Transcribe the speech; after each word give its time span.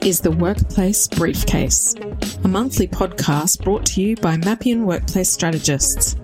is 0.00 0.20
the 0.20 0.30
Workplace 0.30 1.08
Briefcase, 1.08 1.94
a 2.44 2.48
monthly 2.48 2.86
podcast 2.86 3.62
brought 3.64 3.84
to 3.86 4.00
you 4.00 4.16
by 4.16 4.36
Mappian 4.36 4.84
Workplace 4.84 5.30
Strategists. 5.30 6.14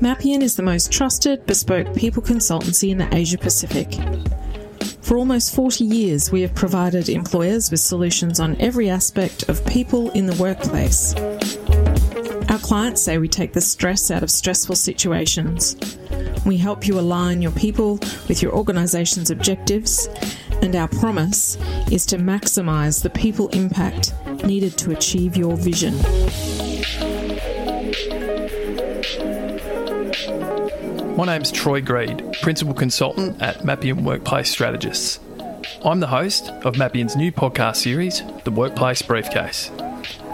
Mappian 0.00 0.42
is 0.42 0.56
the 0.56 0.62
most 0.62 0.92
trusted 0.92 1.46
bespoke 1.46 1.94
people 1.94 2.22
consultancy 2.22 2.90
in 2.90 2.98
the 2.98 3.14
Asia 3.14 3.38
Pacific. 3.38 3.94
For 5.02 5.16
almost 5.16 5.54
40 5.54 5.84
years, 5.84 6.32
we 6.32 6.42
have 6.42 6.54
provided 6.54 7.08
employers 7.08 7.70
with 7.70 7.80
solutions 7.80 8.40
on 8.40 8.60
every 8.60 8.90
aspect 8.90 9.48
of 9.48 9.64
people 9.66 10.10
in 10.10 10.26
the 10.26 10.36
workplace. 10.42 11.14
Our 12.50 12.58
clients 12.58 13.02
say 13.02 13.18
we 13.18 13.28
take 13.28 13.52
the 13.52 13.60
stress 13.60 14.10
out 14.10 14.22
of 14.22 14.30
stressful 14.30 14.76
situations. 14.76 15.76
We 16.44 16.56
help 16.56 16.86
you 16.86 16.98
align 16.98 17.42
your 17.42 17.52
people 17.52 17.98
with 18.28 18.42
your 18.42 18.52
organisation's 18.52 19.30
objectives 19.30 20.08
and 20.62 20.74
our 20.76 20.88
promise 20.88 21.56
is 21.90 22.06
to 22.06 22.16
maximise 22.16 23.02
the 23.02 23.10
people 23.10 23.48
impact 23.48 24.12
needed 24.44 24.76
to 24.78 24.90
achieve 24.90 25.36
your 25.36 25.56
vision. 25.56 25.96
My 31.16 31.24
name's 31.24 31.50
Troy 31.50 31.80
Greed, 31.80 32.36
Principal 32.42 32.74
Consultant 32.74 33.40
at 33.40 33.60
Mappian 33.60 34.02
Workplace 34.02 34.50
Strategists. 34.50 35.18
I'm 35.84 36.00
the 36.00 36.06
host 36.06 36.50
of 36.64 36.74
Mappian's 36.74 37.16
new 37.16 37.32
podcast 37.32 37.76
series, 37.76 38.22
The 38.44 38.50
Workplace 38.50 39.02
Briefcase. 39.02 39.70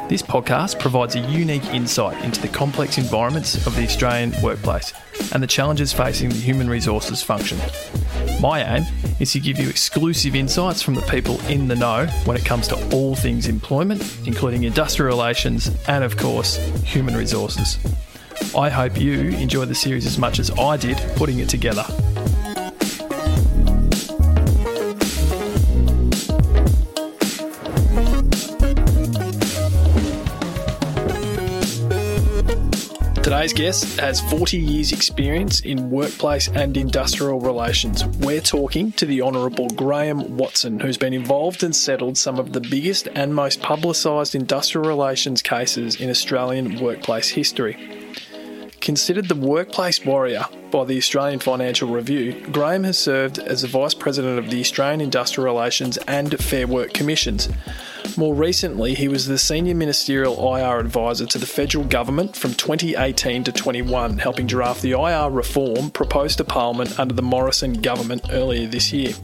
This 0.08 0.22
podcast 0.22 0.80
provides 0.80 1.14
a 1.14 1.20
unique 1.20 1.64
insight 1.66 2.22
into 2.24 2.40
the 2.40 2.48
complex 2.48 2.98
environments 2.98 3.66
of 3.66 3.76
the 3.76 3.84
Australian 3.84 4.32
workplace 4.42 4.92
and 5.32 5.42
the 5.42 5.46
challenges 5.46 5.92
facing 5.92 6.28
the 6.30 6.34
human 6.34 6.68
resources 6.68 7.22
function. 7.22 7.58
My 8.40 8.62
aim 8.76 8.84
is 9.22 9.30
to 9.30 9.38
give 9.38 9.56
you 9.56 9.68
exclusive 9.68 10.34
insights 10.34 10.82
from 10.82 10.94
the 10.94 11.02
people 11.02 11.40
in 11.42 11.68
the 11.68 11.76
know 11.76 12.06
when 12.24 12.36
it 12.36 12.44
comes 12.44 12.66
to 12.66 12.74
all 12.92 13.14
things 13.14 13.46
employment, 13.46 14.18
including 14.26 14.64
industrial 14.64 15.16
relations 15.16 15.70
and, 15.86 16.02
of 16.02 16.16
course, 16.16 16.56
human 16.82 17.16
resources. 17.16 17.78
I 18.56 18.68
hope 18.68 19.00
you 19.00 19.28
enjoy 19.28 19.66
the 19.66 19.76
series 19.76 20.06
as 20.06 20.18
much 20.18 20.40
as 20.40 20.50
I 20.58 20.76
did 20.76 20.98
putting 21.14 21.38
it 21.38 21.48
together. 21.48 21.84
Today's 33.42 33.54
guest 33.54 33.98
has 33.98 34.20
40 34.20 34.56
years' 34.56 34.92
experience 34.92 35.62
in 35.62 35.90
workplace 35.90 36.46
and 36.46 36.76
industrial 36.76 37.40
relations. 37.40 38.06
We're 38.18 38.40
talking 38.40 38.92
to 38.92 39.04
the 39.04 39.20
Honourable 39.20 39.68
Graeme 39.70 40.36
Watson, 40.36 40.78
who's 40.78 40.96
been 40.96 41.12
involved 41.12 41.64
and 41.64 41.74
settled 41.74 42.16
some 42.16 42.38
of 42.38 42.52
the 42.52 42.60
biggest 42.60 43.08
and 43.16 43.34
most 43.34 43.60
publicised 43.60 44.36
industrial 44.36 44.86
relations 44.86 45.42
cases 45.42 45.96
in 45.96 46.08
Australian 46.08 46.78
workplace 46.78 47.30
history. 47.30 47.76
Considered 48.80 49.26
the 49.26 49.34
workplace 49.34 50.04
warrior 50.04 50.44
by 50.70 50.84
the 50.84 50.96
Australian 50.96 51.40
Financial 51.40 51.88
Review, 51.88 52.46
Graeme 52.52 52.84
has 52.84 52.96
served 52.96 53.40
as 53.40 53.62
the 53.62 53.68
Vice 53.68 53.94
President 53.94 54.38
of 54.38 54.50
the 54.50 54.60
Australian 54.60 55.00
Industrial 55.00 55.44
Relations 55.44 55.96
and 56.06 56.38
Fair 56.38 56.68
Work 56.68 56.92
Commissions. 56.92 57.48
More 58.16 58.34
recently, 58.34 58.94
he 58.94 59.08
was 59.08 59.26
the 59.26 59.38
Senior 59.38 59.74
Ministerial 59.74 60.56
IR 60.56 60.78
Advisor 60.78 61.26
to 61.26 61.38
the 61.38 61.46
federal 61.46 61.84
government 61.84 62.36
from 62.36 62.54
2018 62.54 63.44
to 63.44 63.52
21, 63.52 64.18
helping 64.18 64.46
draft 64.46 64.82
the 64.82 64.92
IR 64.92 65.30
reform 65.30 65.90
proposed 65.90 66.38
to 66.38 66.44
Parliament 66.44 66.98
under 66.98 67.14
the 67.14 67.22
Morrison 67.22 67.74
government 67.74 68.26
earlier 68.30 68.66
this 68.66 68.92
year. 68.92 69.14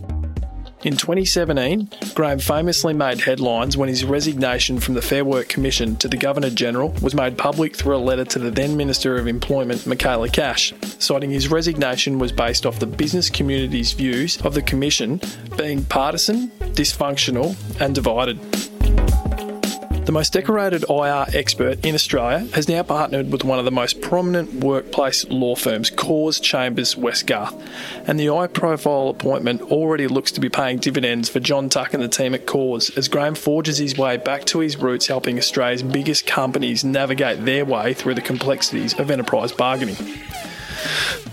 In 0.84 0.96
2017, 0.96 1.90
Graeme 2.14 2.38
famously 2.38 2.94
made 2.94 3.20
headlines 3.20 3.76
when 3.76 3.88
his 3.88 4.04
resignation 4.04 4.78
from 4.78 4.94
the 4.94 5.02
Fair 5.02 5.24
Work 5.24 5.48
Commission 5.48 5.96
to 5.96 6.06
the 6.06 6.16
Governor 6.16 6.50
General 6.50 6.90
was 7.02 7.16
made 7.16 7.36
public 7.36 7.74
through 7.74 7.96
a 7.96 7.98
letter 7.98 8.24
to 8.26 8.38
the 8.38 8.52
then 8.52 8.76
Minister 8.76 9.16
of 9.16 9.26
Employment, 9.26 9.88
Michaela 9.88 10.28
Cash, 10.28 10.72
citing 11.00 11.30
his 11.30 11.50
resignation 11.50 12.20
was 12.20 12.30
based 12.30 12.64
off 12.64 12.78
the 12.78 12.86
business 12.86 13.28
community's 13.28 13.92
views 13.92 14.40
of 14.42 14.54
the 14.54 14.62
Commission 14.62 15.20
being 15.56 15.84
partisan, 15.84 16.48
dysfunctional, 16.74 17.56
and 17.80 17.92
divided. 17.92 18.38
The 20.08 20.12
most 20.12 20.32
decorated 20.32 20.86
IR 20.88 21.26
expert 21.34 21.84
in 21.84 21.94
Australia 21.94 22.48
has 22.54 22.66
now 22.66 22.82
partnered 22.82 23.30
with 23.30 23.44
one 23.44 23.58
of 23.58 23.66
the 23.66 23.70
most 23.70 24.00
prominent 24.00 24.64
workplace 24.64 25.28
law 25.28 25.54
firms, 25.54 25.90
Corrs 25.90 26.40
Chambers 26.40 26.94
Westgarth, 26.94 27.54
and 28.06 28.18
the 28.18 28.28
high 28.28 28.46
profile 28.46 29.10
appointment 29.10 29.60
already 29.60 30.06
looks 30.06 30.32
to 30.32 30.40
be 30.40 30.48
paying 30.48 30.78
dividends 30.78 31.28
for 31.28 31.40
John 31.40 31.68
Tuck 31.68 31.92
and 31.92 32.02
the 32.02 32.08
team 32.08 32.32
at 32.32 32.46
Corrs 32.46 32.96
as 32.96 33.06
Graeme 33.08 33.34
forges 33.34 33.76
his 33.76 33.98
way 33.98 34.16
back 34.16 34.46
to 34.46 34.60
his 34.60 34.78
roots 34.78 35.08
helping 35.08 35.36
Australia's 35.36 35.82
biggest 35.82 36.26
companies 36.26 36.84
navigate 36.84 37.44
their 37.44 37.66
way 37.66 37.92
through 37.92 38.14
the 38.14 38.22
complexities 38.22 38.98
of 38.98 39.10
enterprise 39.10 39.52
bargaining. 39.52 39.96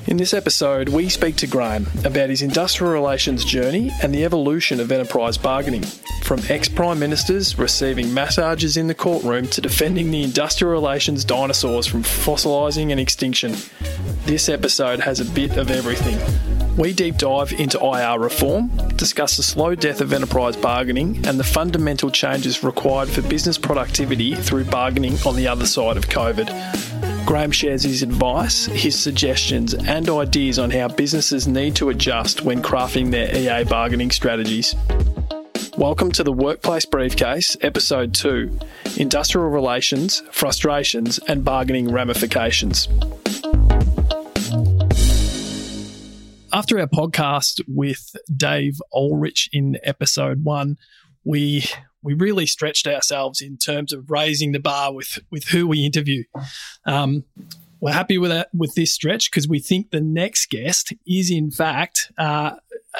In 0.07 0.17
this 0.17 0.33
episode, 0.33 0.89
we 0.89 1.09
speak 1.09 1.35
to 1.37 1.47
Graeme 1.47 1.87
about 2.03 2.29
his 2.29 2.41
industrial 2.41 2.93
relations 2.93 3.43
journey 3.43 3.91
and 4.03 4.13
the 4.13 4.23
evolution 4.23 4.79
of 4.79 4.91
enterprise 4.91 5.37
bargaining, 5.37 5.83
from 6.23 6.39
ex 6.47 6.69
prime 6.69 6.99
ministers 6.99 7.57
receiving 7.57 8.13
massages 8.13 8.77
in 8.77 8.87
the 8.87 8.93
courtroom 8.93 9.47
to 9.47 9.61
defending 9.61 10.11
the 10.11 10.23
industrial 10.23 10.71
relations 10.71 11.25
dinosaurs 11.25 11.87
from 11.87 12.03
fossilising 12.03 12.91
and 12.91 12.99
extinction. 12.99 13.55
This 14.25 14.47
episode 14.47 14.99
has 14.99 15.19
a 15.19 15.25
bit 15.25 15.57
of 15.57 15.71
everything. 15.71 16.19
We 16.77 16.91
deep 16.93 17.17
dive 17.17 17.53
into 17.53 17.79
IR 17.79 18.19
reform, 18.19 18.69
discuss 18.97 19.37
the 19.37 19.43
slow 19.43 19.75
death 19.75 20.01
of 20.01 20.11
enterprise 20.11 20.57
bargaining, 20.57 21.25
and 21.25 21.39
the 21.39 21.43
fundamental 21.43 22.11
changes 22.11 22.63
required 22.63 23.09
for 23.09 23.21
business 23.21 23.57
productivity 23.57 24.35
through 24.35 24.65
bargaining 24.65 25.17
on 25.25 25.35
the 25.35 25.47
other 25.47 25.65
side 25.65 25.95
of 25.95 26.07
COVID. 26.07 27.04
Graeme 27.25 27.51
shares 27.51 27.81
his 27.81 28.03
advice, 28.03 28.67
his 28.67 28.97
suggestions, 28.97 29.73
and 29.73 30.07
ideas 30.07 30.59
on 30.59 30.69
how 30.69 30.87
businesses 30.87 31.47
need 31.47 31.75
to 31.75 31.89
adjust 31.89 32.43
when 32.43 32.61
crafting 32.61 33.09
their 33.09 33.35
EA 33.35 33.63
bargaining 33.63 34.11
strategies. 34.11 34.75
Welcome 35.75 36.11
to 36.11 36.23
the 36.23 36.31
Workplace 36.31 36.85
Briefcase, 36.85 37.57
Episode 37.61 38.13
2 38.13 38.59
Industrial 38.97 39.49
Relations, 39.49 40.21
Frustrations, 40.31 41.17
and 41.27 41.43
Bargaining 41.43 41.91
Ramifications. 41.91 42.87
After 46.53 46.79
our 46.79 46.87
podcast 46.87 47.59
with 47.67 48.15
Dave 48.37 48.79
Ulrich 48.93 49.49
in 49.51 49.79
Episode 49.81 50.43
1, 50.43 50.77
we 51.23 51.65
we 52.05 52.13
really 52.13 52.45
stretched 52.45 52.85
ourselves 52.85 53.41
in 53.41 53.57
terms 53.57 53.91
of 53.91 54.11
raising 54.11 54.51
the 54.51 54.59
bar 54.59 54.93
with 54.93 55.17
with 55.31 55.45
who 55.45 55.67
we 55.67 55.83
interview. 55.83 56.23
Um, 56.85 57.23
we're 57.81 57.91
happy 57.91 58.17
with 58.17 58.31
that 58.31 58.49
with 58.53 58.75
this 58.75 58.93
stretch 58.93 59.29
because 59.29 59.47
we 59.47 59.59
think 59.59 59.89
the 59.89 60.01
next 60.01 60.49
guest 60.49 60.93
is 61.05 61.31
in 61.31 61.51
fact 61.51 62.11
uh, 62.17 62.51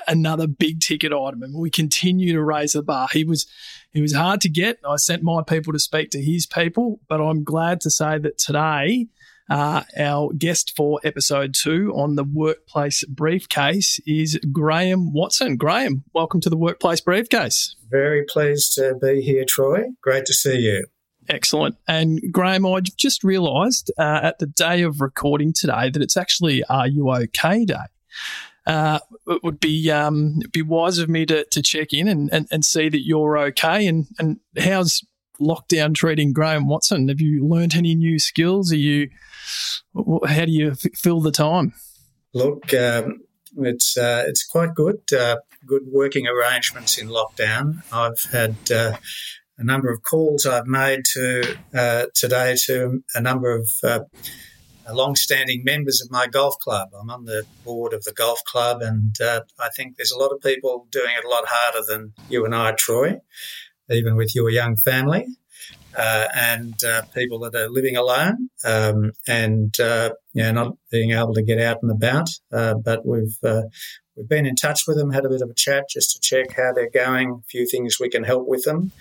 another 0.07 0.47
big 0.47 0.79
ticket 0.79 1.13
item, 1.13 1.43
and 1.43 1.53
we 1.53 1.69
continue 1.69 2.33
to 2.33 2.43
raise 2.43 2.73
the 2.73 2.81
bar. 2.81 3.07
He 3.11 3.23
was 3.23 3.45
he 3.93 4.01
was 4.01 4.13
hard 4.13 4.41
to 4.41 4.49
get. 4.49 4.79
I 4.87 4.95
sent 4.97 5.21
my 5.23 5.43
people 5.43 5.71
to 5.73 5.79
speak 5.79 6.09
to 6.11 6.21
his 6.21 6.47
people, 6.47 6.99
but 7.07 7.21
I'm 7.21 7.43
glad 7.43 7.81
to 7.81 7.91
say 7.91 8.17
that 8.17 8.39
today 8.39 9.07
uh, 9.49 9.83
our 9.97 10.31
guest 10.33 10.73
for 10.75 10.99
episode 11.03 11.53
two 11.53 11.93
on 11.95 12.15
the 12.15 12.23
workplace 12.23 13.03
briefcase 13.05 13.99
is 14.07 14.39
Graeme 14.51 15.13
Watson. 15.13 15.57
Graeme, 15.57 16.03
welcome 16.13 16.41
to 16.41 16.49
the 16.49 16.57
workplace 16.57 17.01
briefcase. 17.01 17.75
Very 17.89 18.23
pleased 18.23 18.73
to 18.75 18.95
be 19.01 19.21
here, 19.21 19.45
Troy. 19.47 19.83
Great 20.01 20.25
to 20.25 20.33
see 20.33 20.57
you. 20.59 20.85
Excellent. 21.27 21.75
And 21.87 22.21
Graeme, 22.31 22.65
I 22.65 22.81
just 22.81 23.23
realised 23.23 23.91
uh, 23.97 24.19
at 24.23 24.39
the 24.39 24.47
day 24.47 24.81
of 24.81 25.01
recording 25.01 25.53
today 25.53 25.89
that 25.89 26.01
it's 26.01 26.17
actually 26.17 26.63
Are 26.65 26.87
You 26.87 27.09
OK 27.11 27.65
Day. 27.65 27.75
Uh, 28.67 28.99
it 29.27 29.43
would 29.43 29.59
be 29.59 29.91
um, 29.91 30.39
be 30.51 30.61
wise 30.63 30.97
of 30.97 31.07
me 31.07 31.25
to, 31.27 31.45
to 31.51 31.61
check 31.61 31.93
in 31.93 32.07
and, 32.07 32.31
and, 32.33 32.47
and 32.51 32.65
see 32.65 32.89
that 32.89 33.05
you're 33.05 33.37
okay. 33.37 33.85
And, 33.85 34.07
and 34.17 34.39
how's 34.57 35.03
lockdown 35.39 35.93
treating 35.93 36.33
Graeme 36.33 36.67
Watson? 36.67 37.07
Have 37.09 37.21
you 37.21 37.47
learned 37.47 37.75
any 37.75 37.95
new 37.95 38.19
skills? 38.19 38.71
Are 38.71 38.77
you 38.77 39.09
how 40.27 40.45
do 40.45 40.51
you 40.51 40.73
fill 40.95 41.21
the 41.21 41.31
time? 41.31 41.73
Look, 42.33 42.73
um, 42.73 43.21
it's 43.57 43.97
uh, 43.97 44.25
it's 44.27 44.45
quite 44.45 44.75
good. 44.75 45.01
Uh, 45.13 45.37
good 45.65 45.83
working 45.87 46.27
arrangements 46.27 46.97
in 46.97 47.07
lockdown. 47.07 47.81
I've 47.91 48.21
had 48.31 48.55
uh, 48.71 48.97
a 49.57 49.63
number 49.63 49.89
of 49.89 50.03
calls 50.03 50.45
I've 50.45 50.67
made 50.67 51.05
to 51.13 51.57
uh, 51.73 52.05
today 52.13 52.55
to 52.65 53.03
a 53.13 53.21
number 53.21 53.55
of 53.55 53.69
uh, 53.83 54.01
long-standing 54.91 55.63
members 55.63 56.01
of 56.01 56.11
my 56.11 56.27
golf 56.27 56.55
club. 56.59 56.89
I'm 56.99 57.09
on 57.09 57.25
the 57.25 57.43
board 57.63 57.93
of 57.93 58.03
the 58.03 58.13
golf 58.13 58.43
club, 58.45 58.81
and 58.81 59.19
uh, 59.19 59.41
I 59.59 59.69
think 59.75 59.97
there's 59.97 60.11
a 60.11 60.19
lot 60.19 60.31
of 60.31 60.41
people 60.41 60.87
doing 60.91 61.13
it 61.17 61.25
a 61.25 61.29
lot 61.29 61.45
harder 61.47 61.85
than 61.87 62.13
you 62.29 62.45
and 62.45 62.53
I, 62.53 62.73
Troy, 62.73 63.19
even 63.89 64.15
with 64.15 64.35
your 64.35 64.49
young 64.49 64.75
family. 64.75 65.27
uh, 65.97 66.27
and 66.35 66.83
uh, 66.83 67.03
people 67.13 67.39
that 67.39 67.55
are 67.55 67.69
living 67.69 67.95
alone 67.95 68.49
um, 68.63 69.11
and 69.27 69.79
uh, 69.79 70.11
you 70.33 70.43
know, 70.43 70.51
not 70.51 70.77
being 70.91 71.11
able 71.11 71.33
to 71.33 71.41
get 71.41 71.59
out 71.59 71.77
and 71.81 71.91
about. 71.91 72.29
Uh, 72.51 72.73
but 72.73 73.05
we've 73.05 73.37
uh, 73.43 73.63
we've 74.15 74.27
been 74.27 74.45
in 74.45 74.55
touch 74.55 74.81
with 74.87 74.97
them, 74.97 75.11
had 75.11 75.25
a 75.25 75.29
bit 75.29 75.41
of 75.41 75.49
a 75.49 75.53
chat 75.53 75.85
just 75.89 76.11
to 76.11 76.19
check 76.21 76.55
how 76.55 76.73
they're 76.73 76.89
going, 76.89 77.31
a 77.31 77.47
few 77.47 77.67
things 77.67 77.97
we 77.99 78.09
can 78.09 78.23
help 78.23 78.47
with 78.47 78.63
them, 78.63 78.91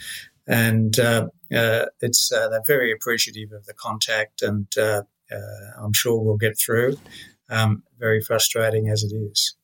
and 0.46 0.98
uh, 0.98 1.26
it's 1.50 2.28
they're 2.28 2.62
very 2.66 2.92
appreciative 2.92 3.52
of 3.52 3.66
the 3.66 3.74
contact, 3.74 4.42
and 4.42 4.66
I'm 4.78 5.92
sure 5.92 6.20
we'll 6.20 6.36
get 6.36 6.58
through. 6.58 6.96
Um, 7.50 7.82
very 7.98 8.22
frustrating 8.22 8.88
as 8.88 9.02
it 9.02 9.14
is. 9.14 9.54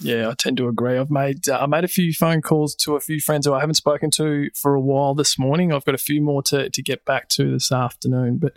Yeah, 0.00 0.28
I 0.28 0.34
tend 0.34 0.56
to 0.58 0.68
agree. 0.68 0.98
I've 0.98 1.10
made 1.10 1.48
uh, 1.48 1.58
I 1.60 1.66
made 1.66 1.84
a 1.84 1.88
few 1.88 2.12
phone 2.12 2.42
calls 2.42 2.74
to 2.76 2.96
a 2.96 3.00
few 3.00 3.20
friends 3.20 3.46
who 3.46 3.54
I 3.54 3.60
haven't 3.60 3.74
spoken 3.74 4.10
to 4.12 4.50
for 4.54 4.74
a 4.74 4.80
while 4.80 5.14
this 5.14 5.38
morning. 5.38 5.72
I've 5.72 5.84
got 5.84 5.94
a 5.94 5.98
few 5.98 6.20
more 6.20 6.42
to, 6.44 6.68
to 6.68 6.82
get 6.82 7.04
back 7.04 7.28
to 7.30 7.52
this 7.52 7.70
afternoon. 7.70 8.38
But 8.38 8.54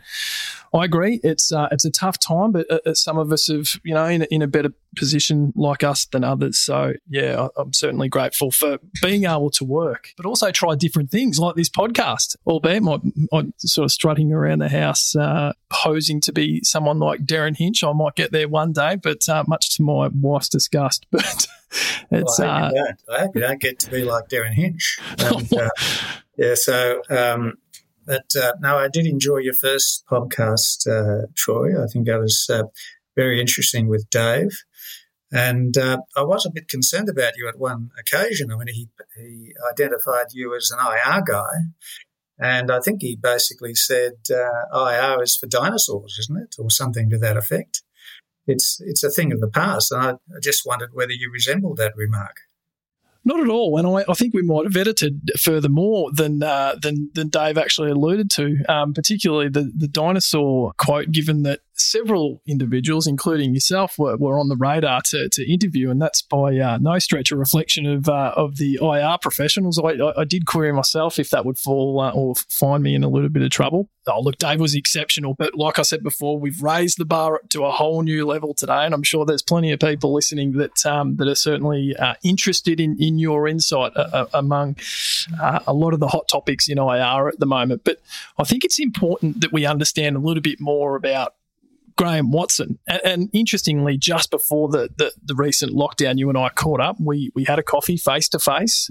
I 0.74 0.86
agree, 0.86 1.20
it's 1.24 1.52
uh, 1.52 1.68
it's 1.72 1.86
a 1.86 1.92
tough 1.92 2.20
time. 2.20 2.52
But 2.52 2.70
uh, 2.70 2.80
uh 2.86 2.94
some 2.94 3.18
of 3.18 3.32
us 3.32 3.48
have 3.48 3.80
you 3.84 3.94
know 3.94 4.06
in, 4.06 4.24
in 4.24 4.42
a 4.42 4.48
better 4.48 4.74
position 4.96 5.54
like 5.56 5.84
us 5.84 6.06
than 6.06 6.24
others. 6.24 6.58
So 6.60 6.94
yeah, 7.08 7.48
I, 7.58 7.62
am 7.62 7.72
certainly 7.74 8.10
grateful 8.10 8.52
for 8.52 8.80
being 9.02 9.26
able 9.26 9.50
to 9.52 9.64
work, 9.64 10.14
but 10.18 10.26
also 10.26 10.52
try 10.52 10.76
different 10.76 11.12
things 11.12 11.40
like 11.40 11.56
this 11.56 11.70
podcast. 11.70 12.36
Albeit 12.46 12.84
my, 12.84 13.00
my 13.32 13.44
sort 13.58 13.86
of 13.86 13.92
strutting 13.92 14.34
around 14.34 14.60
the 14.60 14.70
house, 14.70 15.16
uh, 15.16 15.54
posing 15.70 16.20
to 16.22 16.34
be 16.34 16.62
someone 16.64 17.00
like 17.00 17.26
Derryn 17.26 17.56
Hinch. 17.56 17.84
I 17.84 17.94
might 17.94 18.16
get 18.16 18.32
there 18.32 18.50
one 18.50 18.74
day, 18.74 18.96
but 18.96 19.28
uh, 19.30 19.44
much 19.48 19.76
to 19.78 19.84
my 19.84 20.10
wife's 20.14 20.50
disgust. 20.50 21.06
But 21.18 21.27
it's 22.12 22.40
well, 22.40 22.50
I, 22.50 22.68
uh, 22.68 22.94
I 23.14 23.20
hope 23.20 23.36
you 23.36 23.42
don't 23.42 23.62
get 23.62 23.80
to 23.80 23.92
be 23.92 24.04
like 24.04 24.30
Derryn 24.30 24.54
Hinch. 24.54 25.00
And, 25.20 25.54
uh, 25.54 25.70
yeah, 26.38 26.56
so. 26.56 27.02
Um, 27.10 27.54
but 28.06 28.34
uh, 28.42 28.54
no, 28.62 28.78
I 28.78 28.88
did 28.88 29.06
enjoy 29.06 29.38
your 29.38 29.54
first 29.54 30.06
podcast, 30.10 30.88
uh, 30.88 31.28
Troy. 31.36 31.82
I 31.82 31.88
think 31.88 32.08
that 32.08 32.20
was 32.20 32.48
uh, 32.50 32.64
very 33.18 33.42
interesting 33.42 33.90
with 33.90 34.10
Dave. 34.10 34.64
And 35.30 35.78
uh, 35.78 35.98
I 36.16 36.24
was 36.24 36.46
a 36.46 36.52
bit 36.52 36.70
concerned 36.70 37.10
about 37.10 37.34
you 37.36 37.50
at 37.50 37.60
one 37.60 37.90
occasion. 38.00 38.50
I 38.50 38.56
mean, 38.56 38.70
he, 38.70 38.88
he 39.18 39.54
identified 39.74 40.28
you 40.32 40.56
as 40.56 40.72
an 40.72 40.80
IR 40.80 41.22
guy. 41.28 41.52
And 42.40 42.72
I 42.72 42.80
think 42.80 43.02
he 43.02 43.18
basically 43.18 43.76
said 43.76 44.14
uh, 44.32 44.90
IR 44.90 45.24
is 45.24 45.36
for 45.36 45.48
dinosaurs, 45.48 46.18
isn't 46.22 46.42
it? 46.42 46.56
Or 46.60 46.70
something 46.70 47.10
to 47.10 47.18
that 47.18 47.36
effect. 47.36 47.82
It's, 48.48 48.82
it's 48.82 49.04
a 49.04 49.10
thing 49.10 49.32
of 49.32 49.42
the 49.42 49.50
past. 49.50 49.92
And 49.92 50.02
I, 50.02 50.10
I 50.12 50.40
just 50.42 50.66
wondered 50.66 50.90
whether 50.94 51.12
you 51.12 51.30
resembled 51.32 51.78
that 51.78 51.96
remark. 51.96 52.38
Not 53.28 53.42
at 53.42 53.50
all, 53.50 53.78
and 53.78 53.86
I, 53.86 54.10
I, 54.10 54.14
think 54.14 54.34
we 54.34 54.42
might 54.42 54.64
have 54.64 54.78
edited 54.78 55.32
further 55.38 55.68
more 55.68 56.14
than 56.14 56.42
uh, 56.42 56.76
than 56.82 57.12
than 57.14 57.28
Dave 57.28 57.58
actually 57.58 57.92
alluded 57.92 58.32
to, 58.32 58.64
um, 58.70 58.94
particularly 58.94 59.50
the 59.50 59.70
the 59.76 59.90
dinosaur 59.90 60.72
quote. 60.78 61.12
Given 61.12 61.44
that 61.44 61.60
several 61.80 62.42
individuals, 62.48 63.08
including 63.08 63.54
yourself, 63.54 63.98
were, 63.98 64.18
were 64.18 64.40
on 64.40 64.50
the 64.50 64.56
radar 64.56 65.02
to, 65.06 65.30
to 65.30 65.52
interview, 65.52 65.90
and 65.90 66.02
that's 66.02 66.22
by 66.22 66.58
uh, 66.58 66.78
no 66.80 67.00
stretch 67.00 67.32
a 67.32 67.38
reflection 67.38 67.86
of 67.86 68.10
uh, 68.10 68.34
of 68.36 68.58
the 68.58 68.80
IR 68.82 69.18
professionals. 69.22 69.80
I, 69.80 69.90
I, 69.90 70.22
I, 70.22 70.24
did 70.24 70.46
query 70.46 70.72
myself 70.72 71.20
if 71.20 71.30
that 71.30 71.46
would 71.46 71.58
fall 71.58 72.00
uh, 72.00 72.12
or 72.12 72.36
find 72.36 72.84
me 72.84 72.96
in 72.96 73.04
a 73.04 73.10
little 73.10 73.30
bit 73.30 73.44
of 73.44 73.50
trouble. 73.50 73.90
Oh, 74.08 74.22
look, 74.22 74.38
Dave 74.38 74.60
was 74.60 74.74
exceptional, 74.74 75.34
but 75.34 75.56
like 75.56 75.80
I 75.80 75.82
said 75.82 76.02
before, 76.02 76.40
we've 76.40 76.62
raised 76.62 76.98
the 76.98 77.06
bar 77.06 77.42
to 77.50 77.66
a 77.66 77.72
whole 77.72 78.02
new 78.02 78.26
level 78.26 78.54
today, 78.54 78.86
and 78.86 78.94
I'm 78.94 79.04
sure 79.04 79.26
there's 79.26 79.42
plenty 79.42 79.72
of 79.72 79.80
people 79.80 80.14
listening 80.14 80.54
that 80.54 80.86
um, 80.86 81.18
that 81.18 81.28
are 81.28 81.36
certainly 81.36 81.96
uh, 81.96 82.16
interested 82.24 82.80
in 82.80 82.98
in 83.00 83.20
your 83.20 83.48
insight 83.48 83.92
uh, 83.96 84.28
among 84.34 84.78
a 85.40 85.74
lot 85.74 85.94
of 85.94 86.00
the 86.00 86.08
hot 86.08 86.28
topics 86.28 86.68
in 86.70 86.78
IR 86.78 87.28
at 87.28 87.40
the 87.40 87.46
moment. 87.46 87.84
But 87.84 88.00
I 88.38 88.44
think 88.44 88.64
it's 88.64 88.80
important 88.80 89.42
that 89.42 89.52
we 89.52 89.66
understand 89.66 90.16
a 90.16 90.20
little 90.20 90.42
bit 90.42 90.60
more 90.60 90.96
about 90.96 91.34
Graeme 91.98 92.32
Watson. 92.32 92.80
And, 92.88 93.02
and 93.04 93.30
interestingly, 93.34 93.98
just 93.98 94.32
before 94.32 94.70
the, 94.70 94.90
the, 94.98 95.12
the, 95.24 95.36
recent 95.36 95.74
lockdown, 95.74 96.18
you 96.18 96.30
and 96.30 96.38
I 96.38 96.50
caught 96.50 96.80
up. 96.80 96.98
We, 97.00 97.32
we 97.36 97.44
had 97.44 97.60
a 97.60 97.64
coffee 97.64 97.98
face 97.98 98.30
to 98.30 98.40
face. 98.40 98.90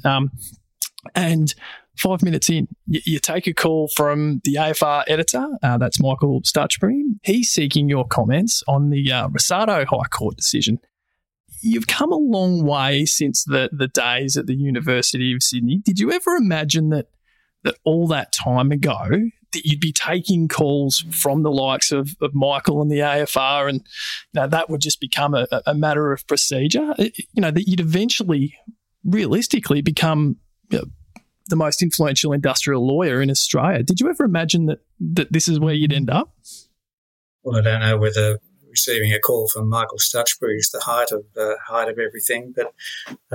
And 1.15 1.55
five 1.97 2.23
minutes 2.23 2.51
in, 2.51 2.69
you, 2.87 3.01
you, 3.05 3.19
take 3.19 3.47
a 3.47 3.55
call 3.55 3.89
from 3.95 4.41
the 4.45 4.57
AFR 4.57 5.05
editor. 5.07 5.47
Uh, 5.63 5.79
that's 5.79 6.01
Michael 6.01 6.43
Stutchbury. 6.43 7.03
He's 7.23 7.51
seeking 7.51 7.89
your 7.89 8.07
comments 8.07 8.63
on 8.69 8.91
the 8.91 9.11
uh, 9.11 9.29
Rossato 9.29 9.87
High 9.87 10.09
Court 10.11 10.37
decision. 10.37 10.79
You've 11.63 11.87
come 11.87 12.13
a 12.13 12.17
long 12.17 12.65
way 12.65 13.07
since 13.07 13.45
the, 13.45 13.71
the 13.73 13.89
days 13.89 14.37
at 14.37 14.47
the 14.47 14.55
University 14.55 15.33
of 15.35 15.43
Sydney. 15.43 15.81
Did 15.83 15.99
you 15.99 16.13
ever 16.13 16.37
imagine 16.37 16.91
that 16.91 17.07
that 17.67 17.77
all 17.85 18.07
that 18.07 18.33
time 18.33 18.71
ago 18.71 19.09
that 19.57 19.67
you'd 19.67 19.81
be 19.81 19.93
taking 19.93 20.49
calls 20.49 21.05
from 21.11 21.43
the 21.43 21.51
likes 21.51 21.91
of, 21.91 22.15
of 22.21 22.35
Michael 22.35 22.83
and 22.83 22.91
the 22.91 22.99
AFR, 22.99 23.69
and 23.69 23.81
you 24.33 24.41
know, 24.41 24.47
that 24.47 24.69
would 24.69 24.83
just 24.83 25.01
become 25.01 25.35
a, 25.35 25.47
a 25.67 25.75
matter 25.75 26.13
of 26.13 26.27
procedure. 26.27 26.95
You 26.99 27.41
know 27.41 27.51
that 27.51 27.67
you'd 27.67 27.81
eventually, 27.81 28.55
realistically, 29.05 29.81
become 29.81 30.37
you 30.71 30.79
know, 30.79 30.85
the 31.49 31.57
most 31.57 31.83
influential 31.83 32.33
industrial 32.33 32.87
lawyer 32.87 33.23
in 33.23 33.31
Australia. 33.31 33.83
Did 33.83 34.01
you 34.01 34.11
ever 34.11 34.25
imagine 34.25 34.67
that 34.67 34.81
that 35.15 35.33
this 35.33 35.49
is 35.49 35.59
where 35.59 35.75
you'd 35.75 35.93
end 35.93 36.11
up? 36.11 36.35
Well, 37.43 37.59
I 37.59 37.63
don't 37.63 37.81
know 37.81 37.97
whether 37.97 38.39
receiving 38.77 39.13
a 39.13 39.19
call 39.19 39.49
from 39.49 39.71
Michael 39.71 39.99
Stutchbury 39.99 40.57
is 40.59 40.71
the 40.71 40.81
height 40.81 41.11
of 41.11 41.25
uh, 41.41 41.55
height 41.67 41.89
of 41.89 41.99
everything, 41.99 42.53
but 42.55 42.75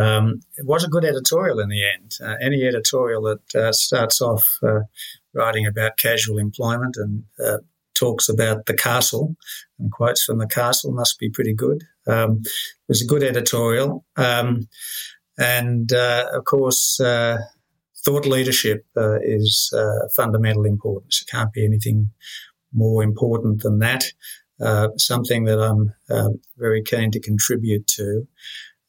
um, 0.01 0.41
it 0.55 0.65
was 0.65 0.83
a 0.83 0.87
good 0.87 1.03
editorial 1.03 1.59
in 1.59 1.69
the 1.69 1.83
end. 1.83 2.13
Uh, 2.23 2.35
any 2.39 2.63
editorial 2.63 3.23
that 3.23 3.55
uh, 3.55 3.71
starts 3.71 4.21
off 4.21 4.59
uh, 4.61 4.81
writing 5.33 5.65
about 5.65 5.97
casual 5.97 6.37
employment 6.37 6.95
and 6.97 7.23
uh, 7.43 7.57
talks 7.93 8.29
about 8.29 8.65
the 8.65 8.73
castle 8.73 9.35
and 9.79 9.91
quotes 9.91 10.23
from 10.23 10.39
the 10.39 10.47
castle 10.47 10.91
must 10.91 11.19
be 11.19 11.29
pretty 11.29 11.53
good. 11.53 11.83
Um, 12.07 12.41
it 12.43 12.87
was 12.87 13.01
a 13.01 13.07
good 13.07 13.23
editorial. 13.23 14.05
Um, 14.17 14.67
and 15.37 15.91
uh, 15.93 16.27
of 16.33 16.45
course, 16.45 16.99
uh, 16.99 17.37
thought 18.03 18.25
leadership 18.25 18.85
uh, 18.97 19.19
is 19.21 19.71
uh, 19.75 20.07
fundamental 20.15 20.65
importance. 20.65 21.21
It 21.21 21.31
can't 21.31 21.53
be 21.53 21.65
anything 21.65 22.09
more 22.73 23.03
important 23.03 23.61
than 23.61 23.79
that. 23.79 24.05
Uh, 24.59 24.89
something 24.97 25.45
that 25.45 25.59
I'm 25.59 25.93
um, 26.09 26.39
very 26.57 26.83
keen 26.83 27.11
to 27.11 27.19
contribute 27.19 27.87
to. 27.87 28.27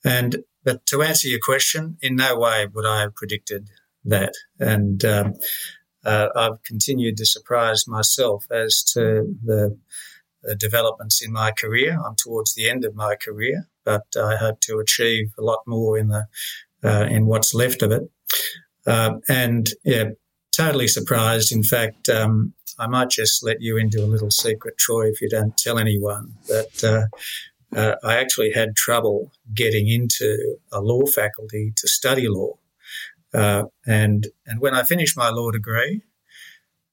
And 0.05 0.37
but 0.65 0.85
to 0.87 1.03
answer 1.03 1.29
your 1.29 1.41
question, 1.43 1.97
in 2.03 2.17
no 2.17 2.39
way 2.39 2.67
would 2.73 2.87
I 2.87 3.01
have 3.01 3.15
predicted 3.15 3.69
that. 4.05 4.35
And 4.61 5.05
um, 5.05 5.35
uh, 6.05 6.29
I've 6.35 6.63
continued 6.63 7.17
to 7.19 7.27
surprise 7.27 7.87
myself 7.87 8.45
as 8.51 8.83
to 8.95 9.37
the, 9.45 9.79
the, 10.43 10.55
developments 10.57 11.23
in 11.25 11.33
my 11.33 11.53
career. 11.53 11.99
I'm 12.05 12.17
towards 12.17 12.55
the 12.55 12.69
end 12.69 12.85
of 12.85 12.95
my 12.95 13.15
career, 13.15 13.69
but 13.85 14.05
I 14.17 14.37
hope 14.37 14.61
to 14.63 14.79
achieve 14.79 15.33
a 15.39 15.43
lot 15.43 15.61
more 15.67 15.97
in 15.97 16.09
the 16.09 16.27
uh, 16.85 17.07
in 17.09 17.27
what's 17.27 17.55
left 17.55 17.83
of 17.83 17.93
it. 17.93 18.11
Uh, 18.87 19.15
and 19.29 19.71
yeah, 19.85 20.11
totally 20.51 20.89
surprised. 20.89 21.53
In 21.53 21.63
fact, 21.63 22.09
um, 22.09 22.55
I 22.79 22.87
might 22.87 23.11
just 23.11 23.45
let 23.45 23.61
you 23.61 23.77
into 23.77 24.03
a 24.03 24.07
little 24.07 24.31
secret, 24.31 24.79
Troy, 24.79 25.09
if 25.09 25.21
you 25.21 25.29
don't 25.29 25.57
tell 25.57 25.79
anyone. 25.79 26.35
That 26.49 26.85
uh, 26.85 27.79
uh, 27.79 27.97
I 28.03 28.17
actually 28.17 28.53
had 28.53 28.77
trouble 28.77 29.33
getting 29.55 29.89
into 29.89 30.57
a 30.73 30.81
law 30.81 31.07
faculty 31.07 31.73
to 31.77 31.89
study 31.89 32.29
law. 32.29 32.59
Uh, 33.35 33.65
and 33.87 34.29
and 34.47 34.61
when 34.61 34.75
I 34.75 34.83
finished 34.83 35.17
my 35.17 35.31
law 35.31 35.51
degree, 35.51 36.03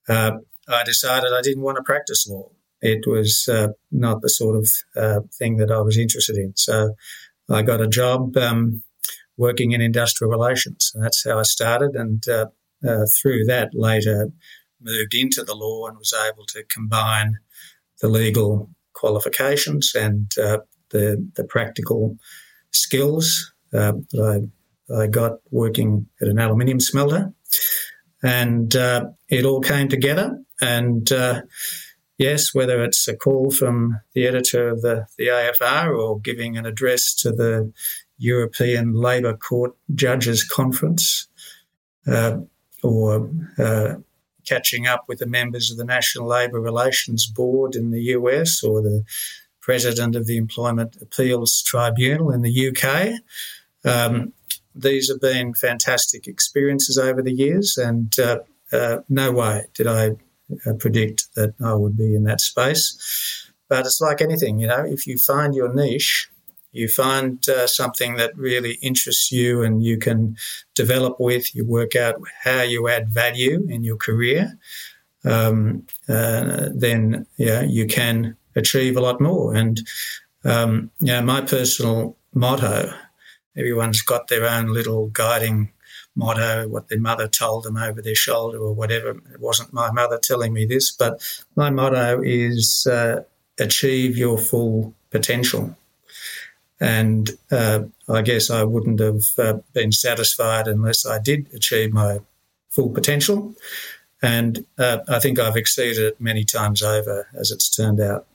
uh, 0.07 0.31
I 0.67 0.83
decided 0.83 1.33
I 1.33 1.41
didn't 1.41 1.63
want 1.63 1.77
to 1.77 1.83
practice 1.83 2.27
law. 2.27 2.51
It 2.81 3.05
was 3.05 3.49
uh, 3.51 3.69
not 3.91 4.21
the 4.21 4.29
sort 4.29 4.55
of 4.55 4.69
uh, 4.95 5.21
thing 5.37 5.57
that 5.57 5.71
I 5.71 5.81
was 5.81 5.97
interested 5.97 6.37
in. 6.37 6.53
So 6.55 6.95
I 7.49 7.61
got 7.61 7.81
a 7.81 7.87
job 7.87 8.37
um, 8.37 8.83
working 9.35 9.73
in 9.73 9.81
industrial 9.81 10.31
relations, 10.31 10.91
and 10.95 11.03
that's 11.03 11.25
how 11.25 11.39
I 11.39 11.43
started. 11.43 11.95
And 11.95 12.25
uh, 12.29 12.45
through 13.21 13.45
that, 13.45 13.71
later 13.73 14.29
moved 14.81 15.13
into 15.13 15.43
the 15.43 15.55
law 15.55 15.87
and 15.87 15.97
was 15.97 16.13
able 16.13 16.45
to 16.45 16.63
combine 16.69 17.39
the 18.01 18.07
legal 18.07 18.69
qualifications 18.93 19.93
and 19.93 20.31
the 20.91 21.29
the 21.35 21.43
practical 21.43 22.17
skills 22.71 23.51
that 23.71 23.95
I 24.15 24.47
I 24.95 25.07
got 25.07 25.39
working 25.51 26.07
at 26.21 26.27
an 26.27 26.39
aluminium 26.39 26.79
smelter. 26.79 27.33
And 28.21 28.75
uh, 28.75 29.07
it 29.29 29.45
all 29.45 29.61
came 29.61 29.87
together. 29.87 30.39
And 30.61 31.09
uh, 31.11 31.43
yes, 32.17 32.53
whether 32.53 32.83
it's 32.83 33.07
a 33.07 33.15
call 33.15 33.51
from 33.51 33.99
the 34.13 34.27
editor 34.27 34.69
of 34.69 34.81
the, 34.81 35.05
the 35.17 35.27
AFR 35.27 35.97
or 35.97 36.19
giving 36.19 36.57
an 36.57 36.65
address 36.65 37.13
to 37.15 37.31
the 37.31 37.71
European 38.17 38.93
Labour 38.93 39.37
Court 39.37 39.75
Judges 39.95 40.43
Conference 40.43 41.27
uh, 42.05 42.39
or 42.83 43.29
uh, 43.57 43.95
catching 44.45 44.87
up 44.87 45.05
with 45.07 45.19
the 45.19 45.27
members 45.27 45.71
of 45.71 45.77
the 45.77 45.85
National 45.85 46.27
Labour 46.27 46.59
Relations 46.59 47.25
Board 47.25 47.75
in 47.75 47.91
the 47.91 48.01
US 48.01 48.63
or 48.63 48.81
the 48.81 49.03
president 49.61 50.15
of 50.15 50.25
the 50.25 50.37
Employment 50.37 50.97
Appeals 51.01 51.61
Tribunal 51.61 52.31
in 52.31 52.41
the 52.41 52.69
UK. 52.69 53.19
Um, 53.85 54.33
these 54.81 55.09
have 55.09 55.21
been 55.21 55.53
fantastic 55.53 56.27
experiences 56.27 56.97
over 56.97 57.21
the 57.21 57.33
years, 57.33 57.77
and 57.77 58.17
uh, 58.19 58.39
uh, 58.71 58.99
no 59.09 59.31
way 59.31 59.65
did 59.73 59.87
I 59.87 60.11
uh, 60.65 60.73
predict 60.73 61.33
that 61.35 61.53
I 61.63 61.73
would 61.73 61.97
be 61.97 62.15
in 62.15 62.23
that 62.23 62.41
space. 62.41 63.45
But 63.67 63.85
it's 63.85 64.01
like 64.01 64.21
anything, 64.21 64.59
you 64.59 64.67
know, 64.67 64.83
if 64.83 65.05
you 65.05 65.17
find 65.17 65.53
your 65.53 65.71
niche, 65.73 66.29
you 66.71 66.87
find 66.87 67.47
uh, 67.47 67.67
something 67.67 68.15
that 68.15 68.35
really 68.35 68.73
interests 68.81 69.31
you 69.31 69.63
and 69.63 69.83
you 69.83 69.97
can 69.97 70.37
develop 70.75 71.19
with, 71.19 71.55
you 71.55 71.65
work 71.65 71.95
out 71.95 72.21
how 72.43 72.61
you 72.61 72.87
add 72.87 73.09
value 73.09 73.65
in 73.69 73.83
your 73.83 73.97
career, 73.97 74.57
um, 75.25 75.85
uh, 76.07 76.69
then 76.73 77.25
yeah, 77.37 77.61
you 77.61 77.85
can 77.87 78.35
achieve 78.55 78.97
a 78.97 79.01
lot 79.01 79.19
more. 79.19 79.53
And 79.53 79.79
um, 80.43 80.91
yeah, 80.99 81.21
my 81.21 81.41
personal 81.41 82.17
motto 82.33 82.93
everyone's 83.59 84.01
got 84.01 84.27
their 84.27 84.47
own 84.47 84.73
little 84.73 85.07
guiding 85.07 85.71
motto, 86.15 86.67
what 86.67 86.87
their 86.87 86.99
mother 86.99 87.27
told 87.27 87.63
them 87.63 87.77
over 87.77 88.01
their 88.01 88.15
shoulder 88.15 88.57
or 88.57 88.73
whatever. 88.73 89.11
It 89.33 89.39
wasn't 89.39 89.73
my 89.73 89.91
mother 89.91 90.19
telling 90.21 90.53
me 90.53 90.65
this, 90.65 90.91
but 90.91 91.21
my 91.55 91.69
motto 91.69 92.21
is 92.23 92.87
uh, 92.89 93.23
achieve 93.59 94.17
your 94.17 94.37
full 94.37 94.93
potential. 95.11 95.75
And 96.79 97.29
uh, 97.51 97.83
I 98.07 98.21
guess 98.21 98.49
I 98.49 98.63
wouldn't 98.63 98.99
have 98.99 99.25
uh, 99.37 99.59
been 99.73 99.91
satisfied 99.91 100.67
unless 100.67 101.05
I 101.05 101.19
did 101.19 101.47
achieve 101.53 101.91
my 101.91 102.19
full 102.69 102.89
potential. 102.89 103.53
And 104.21 104.65
uh, 104.77 104.99
I 105.07 105.19
think 105.19 105.39
I've 105.39 105.57
exceeded 105.57 106.03
it 106.03 106.21
many 106.21 106.45
times 106.45 106.81
over 106.81 107.27
as 107.33 107.51
it's 107.51 107.69
turned 107.69 107.99
out. 107.99 108.27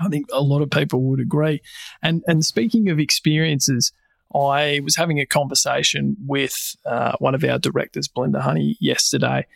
I 0.00 0.08
think 0.08 0.26
a 0.32 0.40
lot 0.40 0.62
of 0.62 0.70
people 0.70 1.02
would 1.02 1.20
agree. 1.20 1.60
And 2.02 2.22
and 2.26 2.44
speaking 2.44 2.88
of 2.88 2.98
experiences, 2.98 3.92
I 4.34 4.80
was 4.80 4.96
having 4.96 5.20
a 5.20 5.26
conversation 5.26 6.16
with 6.26 6.76
uh, 6.86 7.12
one 7.18 7.34
of 7.34 7.44
our 7.44 7.58
directors, 7.58 8.08
Belinda 8.08 8.40
Honey, 8.40 8.76
yesterday, 8.80 9.46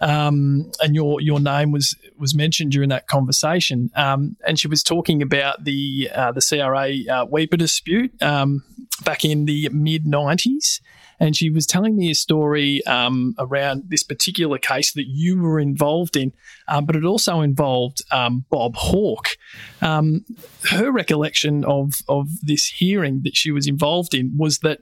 um, 0.00 0.70
and 0.80 0.94
your 0.94 1.20
your 1.20 1.40
name 1.40 1.72
was 1.72 1.96
was 2.18 2.34
mentioned 2.34 2.72
during 2.72 2.88
that 2.90 3.06
conversation. 3.06 3.90
Um, 3.96 4.36
and 4.46 4.58
she 4.58 4.68
was 4.68 4.82
talking 4.82 5.22
about 5.22 5.64
the 5.64 6.10
uh, 6.14 6.32
the 6.32 6.40
CRA 6.40 6.88
uh, 7.12 7.26
Weipa 7.26 7.58
dispute 7.58 8.12
um, 8.22 8.62
back 9.04 9.24
in 9.24 9.46
the 9.46 9.68
mid 9.70 10.04
'90s, 10.04 10.80
and 11.20 11.36
she 11.36 11.50
was 11.50 11.66
telling 11.66 11.96
me 11.96 12.10
a 12.10 12.14
story 12.14 12.84
um, 12.86 13.34
around 13.38 13.84
this 13.88 14.02
particular 14.02 14.58
case 14.58 14.92
that 14.94 15.06
you 15.06 15.40
were 15.40 15.60
involved 15.60 16.16
in, 16.16 16.32
um, 16.66 16.86
but 16.86 16.96
it 16.96 17.04
also 17.04 17.42
involved 17.42 18.02
um, 18.10 18.46
Bob 18.50 18.74
Hawke. 18.74 19.36
Um, 19.82 20.24
her 20.70 20.90
recollection 20.90 21.64
of 21.64 22.02
of 22.08 22.28
this 22.42 22.66
hearing 22.66 23.20
that 23.24 23.36
she 23.36 23.52
was 23.52 23.68
involved 23.68 24.14
in 24.14 24.32
was 24.36 24.58
that. 24.60 24.80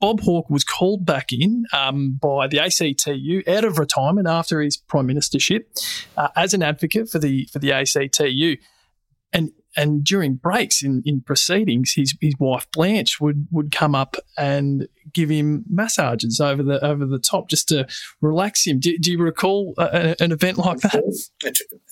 Bob 0.00 0.20
Hawke 0.20 0.48
was 0.48 0.64
called 0.64 1.04
back 1.04 1.30
in 1.30 1.66
um, 1.74 2.18
by 2.22 2.46
the 2.46 2.58
ACTU 2.58 3.42
out 3.46 3.64
of 3.64 3.78
retirement 3.78 4.26
after 4.26 4.62
his 4.62 4.78
prime 4.78 5.06
ministership 5.06 5.64
uh, 6.16 6.28
as 6.36 6.54
an 6.54 6.62
advocate 6.62 7.10
for 7.10 7.18
the 7.18 7.46
for 7.52 7.58
the 7.58 7.70
ACTU, 7.72 8.56
and 9.76 10.02
during 10.04 10.34
breaks 10.34 10.82
in, 10.82 11.02
in 11.04 11.20
proceedings, 11.20 11.92
his, 11.94 12.14
his 12.20 12.34
wife 12.38 12.66
Blanche 12.72 13.20
would, 13.20 13.46
would 13.50 13.70
come 13.70 13.94
up 13.94 14.16
and 14.36 14.88
give 15.12 15.28
him 15.28 15.64
massages 15.68 16.40
over 16.40 16.62
the 16.62 16.84
over 16.84 17.04
the 17.06 17.18
top 17.18 17.48
just 17.48 17.68
to 17.68 17.86
relax 18.20 18.66
him. 18.66 18.78
Do, 18.78 18.96
do 18.98 19.12
you 19.12 19.18
recall 19.18 19.74
a, 19.78 20.16
an 20.20 20.32
event 20.32 20.58
like 20.58 20.80
that? 20.80 21.02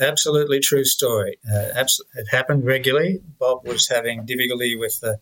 Absolutely 0.01 0.61
true 0.61 0.85
story. 0.85 1.39
Uh, 1.49 1.85
it 2.15 2.27
happened 2.31 2.65
regularly. 2.65 3.21
Bob 3.39 3.67
was 3.67 3.89
having 3.89 4.25
difficulty 4.25 4.77
with 4.77 4.99
the, 5.01 5.19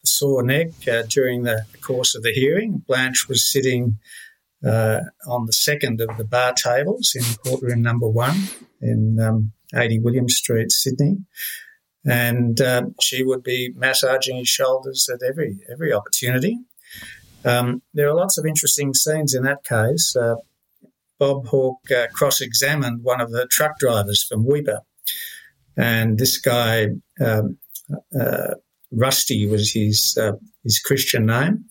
the 0.00 0.06
sore 0.06 0.42
neck 0.42 0.68
uh, 0.88 1.02
during 1.08 1.42
the 1.42 1.64
course 1.80 2.14
of 2.14 2.22
the 2.22 2.32
hearing. 2.32 2.82
Blanche 2.86 3.26
was 3.28 3.50
sitting 3.50 3.98
uh, 4.64 5.00
on 5.26 5.46
the 5.46 5.52
second 5.52 6.00
of 6.00 6.16
the 6.16 6.24
bar 6.24 6.52
tables 6.52 7.12
in 7.14 7.24
courtroom 7.44 7.82
number 7.82 8.08
one 8.08 8.36
in 8.80 9.18
um, 9.20 9.52
80 9.74 10.00
William 10.00 10.28
Street, 10.28 10.70
Sydney 10.72 11.18
and 12.04 12.60
uh, 12.60 12.82
she 13.00 13.24
would 13.24 13.42
be 13.42 13.72
massaging 13.74 14.36
his 14.36 14.48
shoulders 14.48 15.08
at 15.12 15.22
every 15.22 15.58
every 15.70 15.92
opportunity. 15.92 16.58
Um, 17.44 17.82
there 17.94 18.08
are 18.08 18.14
lots 18.14 18.38
of 18.38 18.46
interesting 18.46 18.94
scenes 18.94 19.34
in 19.34 19.42
that 19.44 19.64
case. 19.64 20.14
Uh, 20.16 20.36
Bob 21.18 21.46
Hawke 21.48 21.90
uh, 21.90 22.06
cross-examined 22.12 23.02
one 23.02 23.20
of 23.20 23.30
the 23.30 23.46
truck 23.46 23.78
drivers 23.78 24.22
from 24.22 24.46
Weipa, 24.46 24.80
and 25.76 26.18
this 26.18 26.38
guy 26.38 26.88
um, 27.20 27.58
uh, 28.18 28.54
Rusty 28.92 29.46
was 29.46 29.72
his 29.72 30.16
uh, 30.20 30.32
his 30.64 30.78
Christian 30.78 31.26
name, 31.26 31.66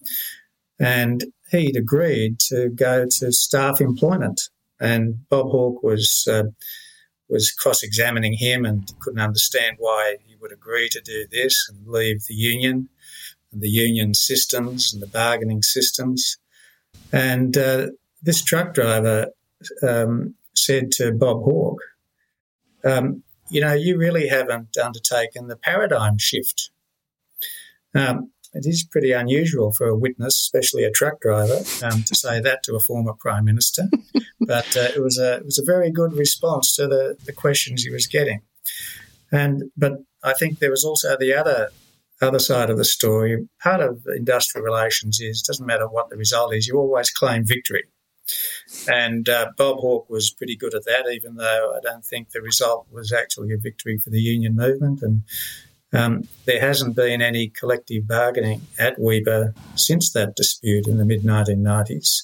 and 0.79 1.25
he'd 1.51 1.75
agreed 1.75 2.39
to 2.39 2.69
go 2.69 3.05
to 3.17 3.31
staff 3.31 3.81
employment, 3.81 4.41
and 4.79 5.27
Bob 5.29 5.47
Hawke 5.47 5.81
was 5.83 6.27
uh, 6.31 6.43
was 7.29 7.51
cross 7.51 7.83
examining 7.83 8.33
him 8.33 8.65
and 8.65 8.91
couldn't 8.99 9.19
understand 9.19 9.77
why 9.79 10.17
he 10.25 10.35
would 10.41 10.51
agree 10.51 10.89
to 10.89 11.01
do 11.01 11.25
this 11.31 11.69
and 11.69 11.87
leave 11.87 12.25
the 12.25 12.33
union 12.33 12.89
and 13.51 13.61
the 13.61 13.69
union 13.69 14.13
systems 14.13 14.93
and 14.93 15.01
the 15.01 15.07
bargaining 15.07 15.61
systems. 15.61 16.37
And 17.11 17.57
uh, 17.57 17.87
this 18.21 18.43
truck 18.43 18.73
driver 18.73 19.27
um, 19.87 20.35
said 20.55 20.91
to 20.93 21.11
Bob 21.11 21.43
Hawke, 21.43 21.81
um, 22.83 23.23
You 23.49 23.61
know, 23.61 23.73
you 23.73 23.97
really 23.97 24.27
haven't 24.27 24.77
undertaken 24.77 25.47
the 25.47 25.55
paradigm 25.55 26.17
shift. 26.17 26.71
Um, 27.95 28.31
it 28.53 28.65
is 28.65 28.83
pretty 28.83 29.11
unusual 29.11 29.71
for 29.71 29.87
a 29.87 29.97
witness, 29.97 30.39
especially 30.39 30.83
a 30.83 30.91
truck 30.91 31.21
driver, 31.21 31.59
um, 31.83 32.03
to 32.03 32.15
say 32.15 32.39
that 32.39 32.63
to 32.63 32.75
a 32.75 32.79
former 32.79 33.13
prime 33.13 33.45
minister. 33.45 33.83
but 34.41 34.75
uh, 34.75 34.89
it 34.95 35.01
was 35.01 35.17
a 35.19 35.37
it 35.37 35.45
was 35.45 35.59
a 35.59 35.65
very 35.65 35.91
good 35.91 36.13
response 36.13 36.75
to 36.75 36.87
the, 36.87 37.15
the 37.25 37.33
questions 37.33 37.83
he 37.83 37.91
was 37.91 38.07
getting. 38.07 38.41
And 39.31 39.63
but 39.77 39.93
I 40.23 40.33
think 40.33 40.59
there 40.59 40.71
was 40.71 40.83
also 40.83 41.15
the 41.17 41.33
other 41.33 41.69
other 42.21 42.39
side 42.39 42.69
of 42.69 42.77
the 42.77 42.85
story. 42.85 43.47
Part 43.61 43.81
of 43.81 44.05
industrial 44.15 44.65
relations 44.65 45.19
is 45.19 45.41
it 45.41 45.47
doesn't 45.47 45.65
matter 45.65 45.87
what 45.87 46.09
the 46.09 46.17
result 46.17 46.53
is, 46.53 46.67
you 46.67 46.77
always 46.77 47.11
claim 47.11 47.45
victory. 47.45 47.83
And 48.87 49.27
uh, 49.27 49.51
Bob 49.57 49.77
Hawke 49.77 50.09
was 50.09 50.31
pretty 50.31 50.55
good 50.55 50.75
at 50.75 50.85
that, 50.85 51.09
even 51.11 51.35
though 51.35 51.73
I 51.75 51.79
don't 51.81 52.05
think 52.05 52.29
the 52.29 52.41
result 52.41 52.87
was 52.91 53.11
actually 53.11 53.53
a 53.53 53.57
victory 53.57 53.97
for 53.97 54.09
the 54.11 54.21
union 54.21 54.55
movement. 54.55 55.01
And 55.01 55.23
um, 55.93 56.23
there 56.45 56.61
hasn't 56.61 56.95
been 56.95 57.21
any 57.21 57.49
collective 57.49 58.07
bargaining 58.07 58.61
at 58.77 58.97
Weipa 58.97 59.53
since 59.75 60.11
that 60.13 60.35
dispute 60.35 60.87
in 60.87 60.97
the 60.97 61.05
mid 61.05 61.23
1990s. 61.23 62.23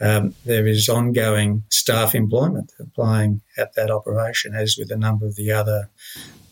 Um, 0.00 0.34
there 0.44 0.66
is 0.66 0.88
ongoing 0.88 1.64
staff 1.70 2.14
employment 2.14 2.72
applying 2.78 3.40
at 3.56 3.74
that 3.74 3.90
operation, 3.90 4.54
as 4.54 4.76
with 4.78 4.90
a 4.90 4.96
number 4.96 5.26
of 5.26 5.36
the 5.36 5.50
other 5.52 5.88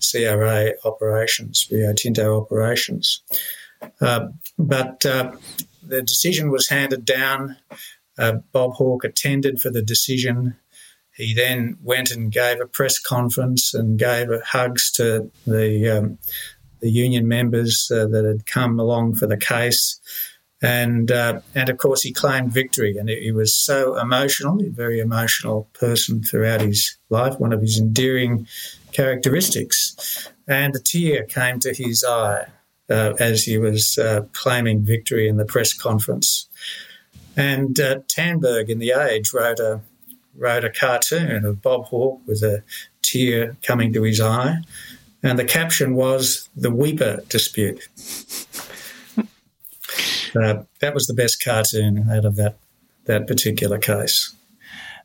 CRA 0.00 0.72
operations, 0.84 1.68
Rio 1.70 1.92
Tinto 1.92 2.40
operations. 2.40 3.22
Uh, 4.00 4.28
but 4.58 5.04
uh, 5.04 5.32
the 5.82 6.02
decision 6.02 6.50
was 6.50 6.68
handed 6.68 7.04
down. 7.04 7.56
Uh, 8.18 8.34
Bob 8.52 8.72
Hawke 8.74 9.04
attended 9.04 9.60
for 9.60 9.70
the 9.70 9.82
decision. 9.82 10.56
He 11.16 11.32
then 11.32 11.76
went 11.82 12.10
and 12.10 12.32
gave 12.32 12.60
a 12.60 12.66
press 12.66 12.98
conference 12.98 13.72
and 13.72 13.98
gave 13.98 14.28
hugs 14.44 14.90
to 14.92 15.30
the 15.46 15.98
um, 15.98 16.18
the 16.80 16.90
union 16.90 17.26
members 17.26 17.90
uh, 17.90 18.06
that 18.08 18.24
had 18.24 18.46
come 18.46 18.78
along 18.78 19.14
for 19.14 19.26
the 19.26 19.36
case, 19.36 20.00
and 20.60 21.10
uh, 21.10 21.40
and 21.54 21.68
of 21.68 21.78
course 21.78 22.02
he 22.02 22.12
claimed 22.12 22.52
victory. 22.52 22.96
And 22.98 23.08
he 23.08 23.32
was 23.32 23.54
so 23.54 23.96
emotional, 23.96 24.60
a 24.60 24.70
very 24.70 24.98
emotional 24.98 25.68
person 25.72 26.22
throughout 26.22 26.60
his 26.60 26.96
life. 27.10 27.38
One 27.38 27.52
of 27.52 27.60
his 27.60 27.78
endearing 27.78 28.46
characteristics, 28.92 30.28
and 30.48 30.74
a 30.74 30.80
tear 30.80 31.24
came 31.24 31.60
to 31.60 31.72
his 31.72 32.04
eye 32.04 32.48
uh, 32.90 33.14
as 33.20 33.44
he 33.44 33.56
was 33.56 33.98
uh, 33.98 34.22
claiming 34.32 34.84
victory 34.84 35.28
in 35.28 35.36
the 35.36 35.44
press 35.44 35.72
conference. 35.72 36.48
And 37.36 37.78
uh, 37.80 38.00
Tandberg 38.08 38.68
in 38.68 38.78
the 38.78 38.92
Age 38.92 39.32
wrote 39.32 39.58
a 39.58 39.80
wrote 40.36 40.64
a 40.64 40.70
cartoon 40.70 41.44
of 41.44 41.62
Bob 41.62 41.86
Hawke 41.86 42.20
with 42.26 42.42
a 42.42 42.62
tear 43.02 43.56
coming 43.62 43.92
to 43.92 44.02
his 44.02 44.20
eye, 44.20 44.58
and 45.22 45.38
the 45.38 45.44
caption 45.44 45.94
was 45.94 46.48
"The 46.56 46.70
Weeper 46.70 47.22
Dispute." 47.28 47.88
uh, 50.36 50.62
that 50.80 50.94
was 50.94 51.06
the 51.06 51.14
best 51.14 51.42
cartoon 51.42 52.08
out 52.10 52.24
of 52.24 52.36
that 52.36 52.58
that 53.04 53.26
particular 53.26 53.78
case. 53.78 54.34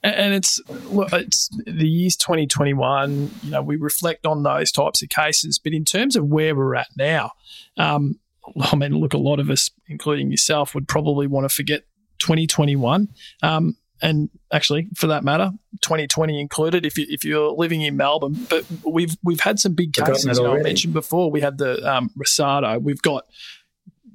And 0.02 0.34
it's 0.34 0.62
look, 0.86 1.12
it's 1.12 1.50
the 1.66 1.88
year's 1.88 2.16
2021. 2.16 3.32
You 3.44 3.52
know, 3.52 3.62
we 3.62 3.76
reflect 3.76 4.26
on 4.26 4.44
those 4.44 4.72
types 4.72 5.02
of 5.02 5.10
cases, 5.10 5.60
but 5.60 5.74
in 5.74 5.84
terms 5.84 6.16
of 6.16 6.26
where 6.26 6.56
we're 6.56 6.76
at 6.76 6.88
now, 6.98 7.32
um, 7.78 8.18
I 8.62 8.76
mean, 8.76 8.94
look, 8.96 9.14
a 9.14 9.18
lot 9.18 9.40
of 9.40 9.50
us, 9.50 9.70
including 9.88 10.32
yourself, 10.32 10.74
would 10.74 10.88
probably 10.88 11.28
want 11.28 11.50
to 11.50 11.54
forget 11.54 11.84
2021. 12.20 13.10
Um, 13.44 13.76
and 14.02 14.30
actually, 14.52 14.88
for 14.96 15.08
that 15.08 15.24
matter, 15.24 15.52
2020 15.82 16.40
included, 16.40 16.86
if 16.86 16.98
you 16.98 17.06
if 17.10 17.24
you're 17.24 17.52
living 17.52 17.82
in 17.82 17.98
Melbourne. 17.98 18.38
But 18.50 18.66
we've 18.86 19.16
we've 19.24 19.40
had 19.42 19.60
some 19.60 19.74
big 19.74 19.94
cases. 19.94 20.40
I 20.40 20.58
mentioned 20.60 20.94
before, 20.94 21.32
we 21.32 21.42
had 21.42 21.58
the 21.58 21.84
um, 21.90 22.12
Rossato. 22.18 22.82
We've 22.82 23.02
got 23.02 23.26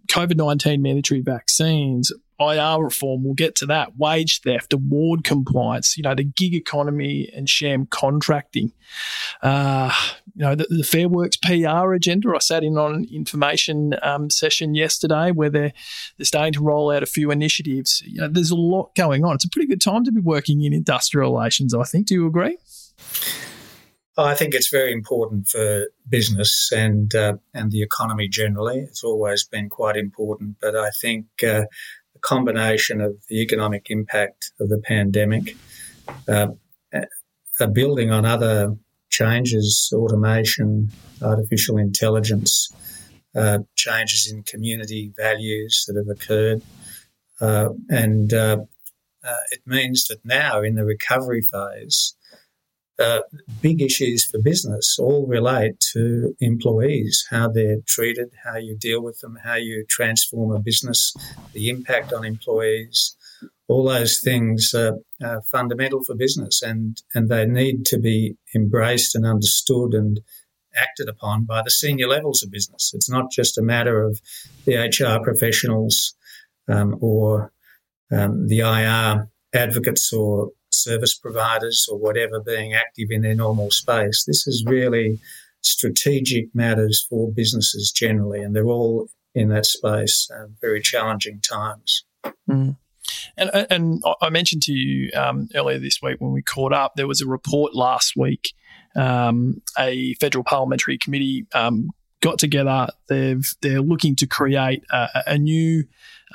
COVID 0.08 0.36
19 0.36 0.80
mandatory 0.80 1.20
vaccines. 1.20 2.12
IR 2.40 2.84
reform, 2.84 3.24
we'll 3.24 3.34
get 3.34 3.54
to 3.56 3.66
that, 3.66 3.96
wage 3.96 4.40
theft, 4.40 4.72
award 4.72 5.24
compliance, 5.24 5.96
you 5.96 6.02
know, 6.02 6.14
the 6.14 6.24
gig 6.24 6.54
economy 6.54 7.30
and 7.34 7.48
sham 7.48 7.86
contracting. 7.86 8.72
Uh, 9.42 9.92
you 10.34 10.42
know, 10.42 10.54
the, 10.54 10.66
the, 10.68 10.82
Fair 10.82 11.08
Works 11.08 11.36
PR 11.36 11.92
agenda. 11.92 12.32
I 12.34 12.38
sat 12.38 12.64
in 12.64 12.76
on 12.76 12.94
an 12.94 13.08
information 13.12 13.94
um, 14.02 14.30
session 14.30 14.74
yesterday 14.74 15.30
where 15.30 15.50
they're, 15.50 15.72
they're 16.16 16.24
starting 16.24 16.52
to 16.54 16.62
roll 16.62 16.90
out 16.90 17.02
a 17.02 17.06
few 17.06 17.30
initiatives. 17.30 18.02
You 18.06 18.22
know, 18.22 18.28
there's 18.28 18.50
a 18.50 18.56
lot 18.56 18.94
going 18.94 19.24
on. 19.24 19.36
It's 19.36 19.44
a 19.44 19.50
pretty 19.50 19.68
good 19.68 19.80
time 19.80 20.04
to 20.04 20.12
be 20.12 20.20
working 20.20 20.62
in 20.62 20.72
industrial 20.72 21.32
relations, 21.32 21.74
I 21.74 21.84
think. 21.84 22.06
Do 22.06 22.14
you 22.14 22.26
agree? 22.26 22.58
I 24.16 24.34
think 24.34 24.54
it's 24.54 24.70
very 24.70 24.92
important 24.92 25.48
for 25.48 25.88
business 26.08 26.70
and 26.72 27.12
uh, 27.14 27.34
and 27.52 27.72
the 27.72 27.82
economy 27.82 28.28
generally. 28.28 28.78
It's 28.78 29.02
always 29.02 29.44
been 29.44 29.68
quite 29.68 29.96
important, 29.96 30.56
but 30.60 30.76
I 30.76 30.90
think 30.90 31.26
uh, 31.42 31.64
combination 32.24 33.00
of 33.00 33.16
the 33.28 33.40
economic 33.40 33.86
impact 33.90 34.52
of 34.60 34.68
the 34.68 34.78
pandemic, 34.78 35.56
uh, 36.28 36.48
building 37.72 38.10
on 38.10 38.24
other 38.24 38.74
changes, 39.10 39.92
automation, 39.94 40.90
artificial 41.22 41.76
intelligence, 41.78 42.72
uh, 43.36 43.58
changes 43.76 44.30
in 44.30 44.42
community 44.42 45.12
values 45.16 45.84
that 45.86 45.96
have 45.96 46.08
occurred, 46.08 46.62
uh, 47.40 47.68
and 47.88 48.32
uh, 48.32 48.58
it 49.50 49.60
means 49.66 50.06
that 50.06 50.24
now 50.24 50.62
in 50.62 50.74
the 50.74 50.84
recovery 50.84 51.42
phase 51.42 52.14
uh, 52.98 53.20
big 53.60 53.82
issues 53.82 54.24
for 54.24 54.38
business 54.38 54.98
all 54.98 55.26
relate 55.26 55.80
to 55.92 56.34
employees, 56.40 57.26
how 57.30 57.48
they're 57.48 57.80
treated, 57.86 58.30
how 58.44 58.56
you 58.56 58.76
deal 58.76 59.02
with 59.02 59.20
them, 59.20 59.36
how 59.42 59.54
you 59.54 59.84
transform 59.88 60.54
a 60.54 60.60
business, 60.60 61.14
the 61.52 61.68
impact 61.68 62.12
on 62.12 62.24
employees. 62.24 63.16
All 63.66 63.84
those 63.84 64.20
things 64.20 64.74
are, 64.74 64.98
are 65.22 65.42
fundamental 65.42 66.04
for 66.04 66.14
business 66.14 66.62
and, 66.62 67.02
and 67.14 67.28
they 67.28 67.46
need 67.46 67.84
to 67.86 67.98
be 67.98 68.36
embraced 68.54 69.14
and 69.14 69.26
understood 69.26 69.94
and 69.94 70.20
acted 70.76 71.08
upon 71.08 71.44
by 71.44 71.62
the 71.62 71.70
senior 71.70 72.08
levels 72.08 72.42
of 72.42 72.50
business. 72.50 72.92
It's 72.94 73.10
not 73.10 73.30
just 73.30 73.58
a 73.58 73.62
matter 73.62 74.02
of 74.02 74.20
the 74.66 74.76
HR 74.76 75.22
professionals 75.22 76.14
um, 76.68 76.96
or 77.00 77.52
um, 78.12 78.48
the 78.48 78.60
IR 78.60 79.28
advocates 79.54 80.12
or 80.12 80.50
service 80.74 81.14
providers 81.14 81.86
or 81.90 81.98
whatever 81.98 82.40
being 82.40 82.74
active 82.74 83.08
in 83.10 83.22
their 83.22 83.34
normal 83.34 83.70
space. 83.70 84.24
This 84.26 84.46
is 84.46 84.64
really 84.66 85.18
strategic 85.60 86.54
matters 86.54 87.06
for 87.08 87.32
businesses 87.32 87.90
generally, 87.90 88.42
and 88.42 88.54
they're 88.54 88.66
all 88.66 89.08
in 89.34 89.48
that 89.48 89.66
space. 89.66 90.28
Uh, 90.34 90.46
very 90.60 90.80
challenging 90.80 91.40
times. 91.40 92.04
Mm. 92.48 92.76
And, 93.36 93.50
and 93.70 94.02
I 94.20 94.30
mentioned 94.30 94.62
to 94.62 94.72
you 94.72 95.10
um, 95.14 95.48
earlier 95.54 95.78
this 95.78 96.00
week 96.02 96.16
when 96.20 96.32
we 96.32 96.42
caught 96.42 96.72
up, 96.72 96.94
there 96.96 97.06
was 97.06 97.20
a 97.20 97.26
report 97.26 97.74
last 97.74 98.14
week. 98.16 98.54
Um, 98.96 99.60
a 99.78 100.14
federal 100.14 100.44
parliamentary 100.44 100.98
committee 100.98 101.46
um, 101.52 101.90
got 102.20 102.38
together. 102.38 102.88
They've 103.08 103.46
they're 103.60 103.80
looking 103.80 104.16
to 104.16 104.26
create 104.26 104.84
a, 104.90 105.08
a 105.26 105.38
new 105.38 105.84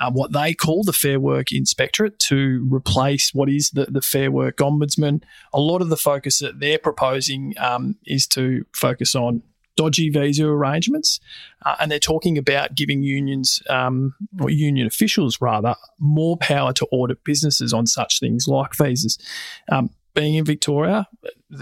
uh, 0.00 0.10
what 0.10 0.32
they 0.32 0.54
call 0.54 0.82
the 0.82 0.92
Fair 0.92 1.20
Work 1.20 1.52
Inspectorate 1.52 2.18
to 2.20 2.66
replace 2.70 3.34
what 3.34 3.48
is 3.48 3.70
the, 3.70 3.86
the 3.86 4.00
Fair 4.00 4.30
Work 4.30 4.56
Ombudsman. 4.56 5.22
A 5.52 5.60
lot 5.60 5.82
of 5.82 5.90
the 5.90 5.96
focus 5.96 6.38
that 6.38 6.58
they're 6.58 6.78
proposing 6.78 7.54
um, 7.58 7.96
is 8.06 8.26
to 8.28 8.64
focus 8.72 9.14
on 9.14 9.42
dodgy 9.76 10.10
visa 10.10 10.46
arrangements, 10.46 11.20
uh, 11.64 11.76
and 11.80 11.90
they're 11.90 11.98
talking 11.98 12.36
about 12.36 12.74
giving 12.74 13.02
unions 13.02 13.62
um, 13.68 14.14
or 14.40 14.50
union 14.50 14.86
officials 14.86 15.40
rather 15.40 15.74
more 15.98 16.36
power 16.36 16.72
to 16.72 16.86
audit 16.90 17.22
businesses 17.24 17.72
on 17.72 17.86
such 17.86 18.20
things 18.20 18.48
like 18.48 18.74
visas. 18.74 19.18
Um, 19.70 19.90
being 20.14 20.34
in 20.34 20.44
Victoria, 20.44 21.06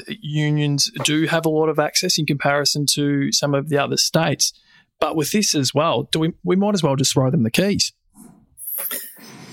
unions 0.09 0.91
do 1.05 1.27
have 1.27 1.45
a 1.45 1.51
lot 1.51 1.69
of 1.69 1.79
access 1.79 2.19
in 2.19 2.25
comparison 2.25 2.87
to 2.87 3.31
some 3.31 3.55
of 3.55 3.69
the 3.69 3.79
other 3.79 3.97
states. 3.97 4.53
But 5.01 5.17
with 5.17 5.33
this 5.33 5.55
as 5.55 5.75
well, 5.75 6.05
do 6.05 6.19
we 6.19 6.33
we 6.43 6.57
might 6.57 6.75
as 6.75 6.83
well 6.83 6.97
just 6.97 7.13
throw 7.13 7.31
them 7.31 7.43
the 7.43 7.51
keys. 7.51 7.93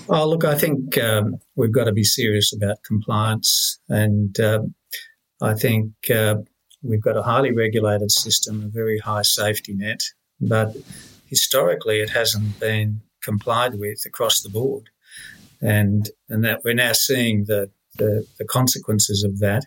Oh, 0.08 0.28
look, 0.28 0.44
I 0.44 0.56
think 0.56 0.96
um, 0.98 1.38
we've 1.56 1.72
got 1.72 1.84
to 1.84 1.92
be 1.92 2.04
serious 2.04 2.52
about 2.52 2.82
compliance, 2.84 3.78
and 3.88 4.38
um, 4.38 4.74
I 5.42 5.54
think 5.54 5.92
uh, 6.14 6.36
we've 6.82 7.02
got 7.02 7.16
a 7.16 7.22
highly 7.22 7.52
regulated 7.52 8.12
system, 8.12 8.62
a 8.62 8.68
very 8.68 8.98
high 8.98 9.22
safety 9.22 9.74
net, 9.74 10.02
but 10.40 10.76
historically 11.26 12.00
it 12.00 12.10
hasn't 12.10 12.60
been 12.60 13.00
complied 13.22 13.78
with 13.78 14.04
across 14.06 14.42
the 14.42 14.48
board, 14.48 14.90
and 15.60 16.08
and 16.28 16.44
that 16.44 16.62
we're 16.64 16.74
now 16.74 16.92
seeing 16.92 17.44
the 17.46 17.70
the, 17.98 18.26
the 18.38 18.44
consequences 18.44 19.24
of 19.24 19.40
that. 19.40 19.64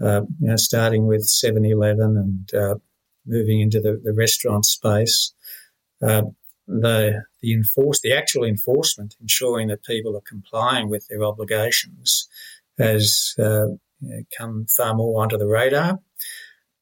Uh, 0.00 0.22
you 0.38 0.48
know, 0.48 0.56
starting 0.56 1.08
with 1.08 1.26
7-Eleven 1.26 2.16
and 2.16 2.54
uh, 2.54 2.76
moving 3.26 3.60
into 3.60 3.80
the, 3.80 4.00
the 4.04 4.12
restaurant 4.12 4.64
space. 4.64 5.32
Uh, 6.00 6.22
the 6.68 7.24
the 7.40 7.52
enforce 7.52 8.00
the 8.00 8.12
actual 8.12 8.44
enforcement, 8.44 9.16
ensuring 9.20 9.68
that 9.68 9.84
people 9.84 10.16
are 10.16 10.22
complying 10.28 10.88
with 10.88 11.08
their 11.08 11.24
obligations, 11.24 12.28
has 12.78 13.34
uh, 13.38 13.68
come 14.36 14.66
far 14.76 14.94
more 14.94 15.22
onto 15.22 15.38
the 15.38 15.46
radar. 15.46 15.98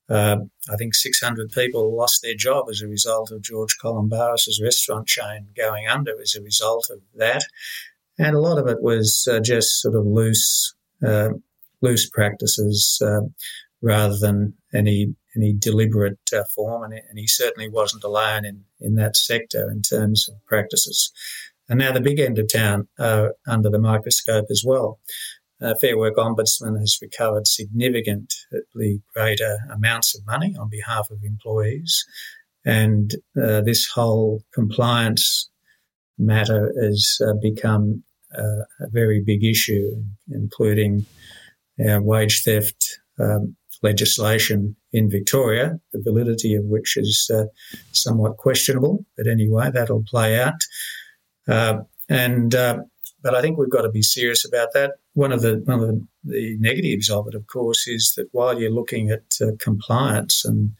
Uh, 0.08 0.36
I 0.70 0.76
think 0.76 0.94
600 0.94 1.50
people 1.50 1.96
lost 1.96 2.22
their 2.22 2.36
job 2.36 2.66
as 2.70 2.80
a 2.80 2.86
result 2.86 3.32
of 3.32 3.42
George 3.42 3.76
Calombaris's 3.82 4.60
restaurant 4.62 5.08
chain 5.08 5.48
going 5.56 5.88
under 5.88 6.20
as 6.20 6.36
a 6.36 6.42
result 6.42 6.88
of 6.90 7.00
that, 7.14 7.42
and 8.18 8.36
a 8.36 8.40
lot 8.40 8.58
of 8.58 8.68
it 8.68 8.82
was 8.82 9.26
uh, 9.30 9.40
just 9.40 9.80
sort 9.80 9.94
of 9.94 10.06
loose 10.06 10.74
uh, 11.04 11.30
loose 11.80 12.08
practices 12.08 13.00
uh, 13.04 13.20
rather 13.82 14.16
than 14.16 14.54
any 14.74 15.14
any 15.36 15.52
deliberate 15.52 16.18
uh, 16.32 16.44
form, 16.54 16.84
and, 16.84 16.94
and, 16.94 17.18
he 17.18 17.26
certainly 17.26 17.68
wasn't 17.68 18.04
alone 18.04 18.44
in, 18.44 18.64
in 18.80 18.94
that 18.94 19.16
sector 19.16 19.70
in 19.70 19.82
terms 19.82 20.28
of 20.28 20.34
practices. 20.46 21.12
And 21.68 21.78
now 21.78 21.92
the 21.92 22.00
big 22.00 22.20
end 22.20 22.38
of 22.38 22.50
town 22.52 22.88
are 22.98 23.34
under 23.46 23.70
the 23.70 23.78
microscope 23.78 24.46
as 24.50 24.62
well. 24.64 24.98
Uh, 25.60 25.74
Fair 25.80 25.96
Work 25.96 26.16
Ombudsman 26.16 26.78
has 26.78 26.98
recovered 27.00 27.46
significantly 27.46 29.02
greater 29.14 29.58
amounts 29.72 30.16
of 30.16 30.26
money 30.26 30.54
on 30.58 30.68
behalf 30.68 31.10
of 31.10 31.24
employees, 31.24 32.04
and 32.64 33.14
uh, 33.40 33.62
this 33.62 33.88
whole 33.88 34.42
compliance 34.52 35.48
matter 36.18 36.72
has 36.82 37.18
uh, 37.26 37.34
become 37.40 38.02
uh, 38.36 38.64
a 38.80 38.88
very 38.90 39.22
big 39.24 39.44
issue, 39.44 40.02
including 40.30 41.06
uh, 41.80 42.00
wage 42.02 42.42
theft, 42.42 42.98
um, 43.18 43.56
legislation 43.82 44.76
in 44.92 45.10
Victoria, 45.10 45.78
the 45.92 46.02
validity 46.02 46.54
of 46.54 46.64
which 46.64 46.96
is 46.96 47.30
uh, 47.32 47.44
somewhat 47.92 48.36
questionable. 48.36 49.04
But 49.16 49.26
anyway, 49.26 49.70
that'll 49.72 50.04
play 50.04 50.40
out. 50.40 50.60
Uh, 51.48 51.80
and 52.08 52.54
uh, 52.54 52.78
but 53.22 53.34
I 53.34 53.40
think 53.40 53.58
we've 53.58 53.70
got 53.70 53.82
to 53.82 53.90
be 53.90 54.02
serious 54.02 54.44
about 54.44 54.68
that. 54.74 54.92
One 55.14 55.32
of 55.32 55.42
the 55.42 55.62
one 55.64 55.80
of 55.80 55.88
the, 55.88 56.06
the 56.24 56.56
negatives 56.60 57.10
of 57.10 57.26
it, 57.26 57.34
of 57.34 57.46
course, 57.46 57.88
is 57.88 58.14
that 58.16 58.28
while 58.32 58.60
you're 58.60 58.70
looking 58.70 59.10
at 59.10 59.24
uh, 59.40 59.52
compliance 59.58 60.44
and 60.44 60.72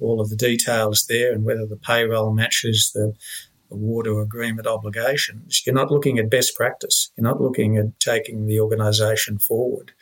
all 0.00 0.20
of 0.20 0.30
the 0.30 0.36
details 0.36 1.06
there, 1.08 1.32
and 1.32 1.44
whether 1.44 1.66
the 1.66 1.76
payroll 1.76 2.32
matches 2.32 2.90
the 2.94 3.12
award 3.70 4.06
or 4.06 4.22
agreement 4.22 4.66
obligations, 4.66 5.62
you're 5.64 5.74
not 5.74 5.90
looking 5.90 6.18
at 6.18 6.30
best 6.30 6.56
practice. 6.56 7.10
You're 7.16 7.28
not 7.28 7.40
looking 7.40 7.76
at 7.76 7.98
taking 8.00 8.46
the 8.46 8.60
organisation 8.60 9.38
forward. 9.38 9.92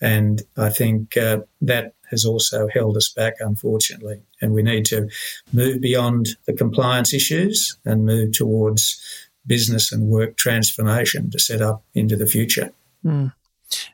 And 0.00 0.42
I 0.56 0.70
think 0.70 1.16
uh, 1.16 1.40
that 1.62 1.94
has 2.10 2.24
also 2.24 2.68
held 2.68 2.96
us 2.96 3.12
back, 3.12 3.34
unfortunately. 3.40 4.22
And 4.40 4.52
we 4.52 4.62
need 4.62 4.84
to 4.86 5.08
move 5.52 5.80
beyond 5.80 6.28
the 6.46 6.52
compliance 6.52 7.14
issues 7.14 7.76
and 7.84 8.04
move 8.04 8.32
towards 8.32 9.00
business 9.46 9.92
and 9.92 10.08
work 10.08 10.36
transformation 10.36 11.30
to 11.30 11.38
set 11.38 11.60
up 11.60 11.84
into 11.94 12.16
the 12.16 12.26
future. 12.26 12.70
Mm. 13.04 13.32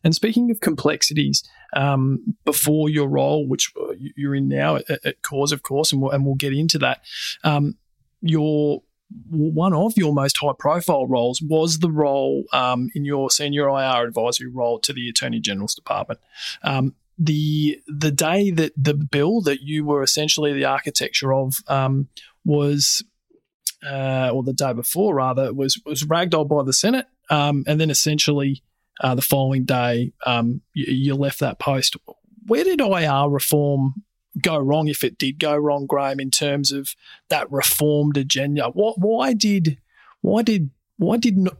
And 0.04 0.14
speaking 0.14 0.50
of 0.50 0.60
complexities, 0.60 1.42
um, 1.74 2.36
before 2.44 2.88
your 2.88 3.08
role, 3.08 3.46
which 3.46 3.72
you're 4.16 4.34
in 4.34 4.48
now 4.48 4.76
at, 4.76 4.90
at 5.04 5.22
Corrs, 5.22 5.52
of 5.52 5.62
course, 5.62 5.92
and 5.92 6.02
we'll, 6.02 6.10
and 6.10 6.26
we'll 6.26 6.34
get 6.34 6.52
into 6.52 6.78
that, 6.78 7.02
um, 7.44 7.76
your 8.20 8.82
one 9.30 9.72
of 9.72 9.94
your 9.96 10.12
most 10.12 10.38
high 10.38 10.52
profile 10.58 11.06
roles 11.06 11.40
was 11.42 11.78
the 11.78 11.90
role 11.90 12.44
um, 12.52 12.90
in 12.94 13.04
your 13.04 13.30
senior 13.30 13.68
IR 13.68 14.06
advisory 14.06 14.48
role 14.48 14.78
to 14.80 14.92
the 14.92 15.08
Attorney 15.08 15.40
General's 15.40 15.74
Department. 15.74 16.20
Um, 16.62 16.94
the 17.18 17.80
the 17.86 18.10
day 18.10 18.50
that 18.50 18.72
the 18.76 18.94
bill 18.94 19.42
that 19.42 19.60
you 19.60 19.84
were 19.84 20.02
essentially 20.02 20.52
the 20.52 20.64
architecture 20.64 21.34
of 21.34 21.56
um, 21.68 22.08
was, 22.44 23.04
uh, 23.86 24.30
or 24.32 24.42
the 24.42 24.54
day 24.54 24.72
before 24.72 25.16
rather, 25.16 25.52
was 25.52 25.80
was 25.84 26.04
ragdolled 26.04 26.48
by 26.48 26.62
the 26.62 26.72
Senate, 26.72 27.06
um, 27.28 27.62
and 27.66 27.80
then 27.80 27.90
essentially 27.90 28.62
uh, 29.00 29.14
the 29.14 29.22
following 29.22 29.64
day 29.64 30.12
um, 30.24 30.62
you, 30.72 30.92
you 30.92 31.14
left 31.14 31.40
that 31.40 31.58
post. 31.58 31.96
Where 32.46 32.64
did 32.64 32.80
IR 32.80 33.28
reform 33.28 34.02
go 34.42 34.58
wrong 34.58 34.88
if 34.88 35.02
it 35.04 35.18
did 35.18 35.38
go 35.38 35.56
wrong, 35.56 35.86
Graeme, 35.86 36.20
in 36.20 36.30
terms 36.30 36.72
of 36.72 36.94
that 37.28 37.50
reformed 37.50 38.16
agenda? 38.16 38.70
What, 38.70 38.98
why 38.98 39.32
did 39.32 39.78
why 40.20 40.42
did 40.42 40.70
why 40.96 41.16
did 41.16 41.38
not 41.38 41.56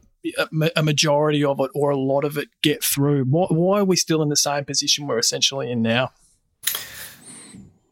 a 0.75 0.83
majority 0.83 1.43
of 1.43 1.59
it 1.59 1.71
or 1.73 1.89
a 1.89 1.97
lot 1.97 2.23
of 2.23 2.37
it 2.37 2.49
get 2.61 2.83
through? 2.83 3.25
Why, 3.25 3.47
why 3.49 3.79
are 3.79 3.85
we 3.85 3.95
still 3.95 4.21
in 4.21 4.29
the 4.29 4.35
same 4.35 4.65
position 4.65 5.07
we're 5.07 5.17
essentially 5.17 5.71
in 5.71 5.81
now? 5.81 6.11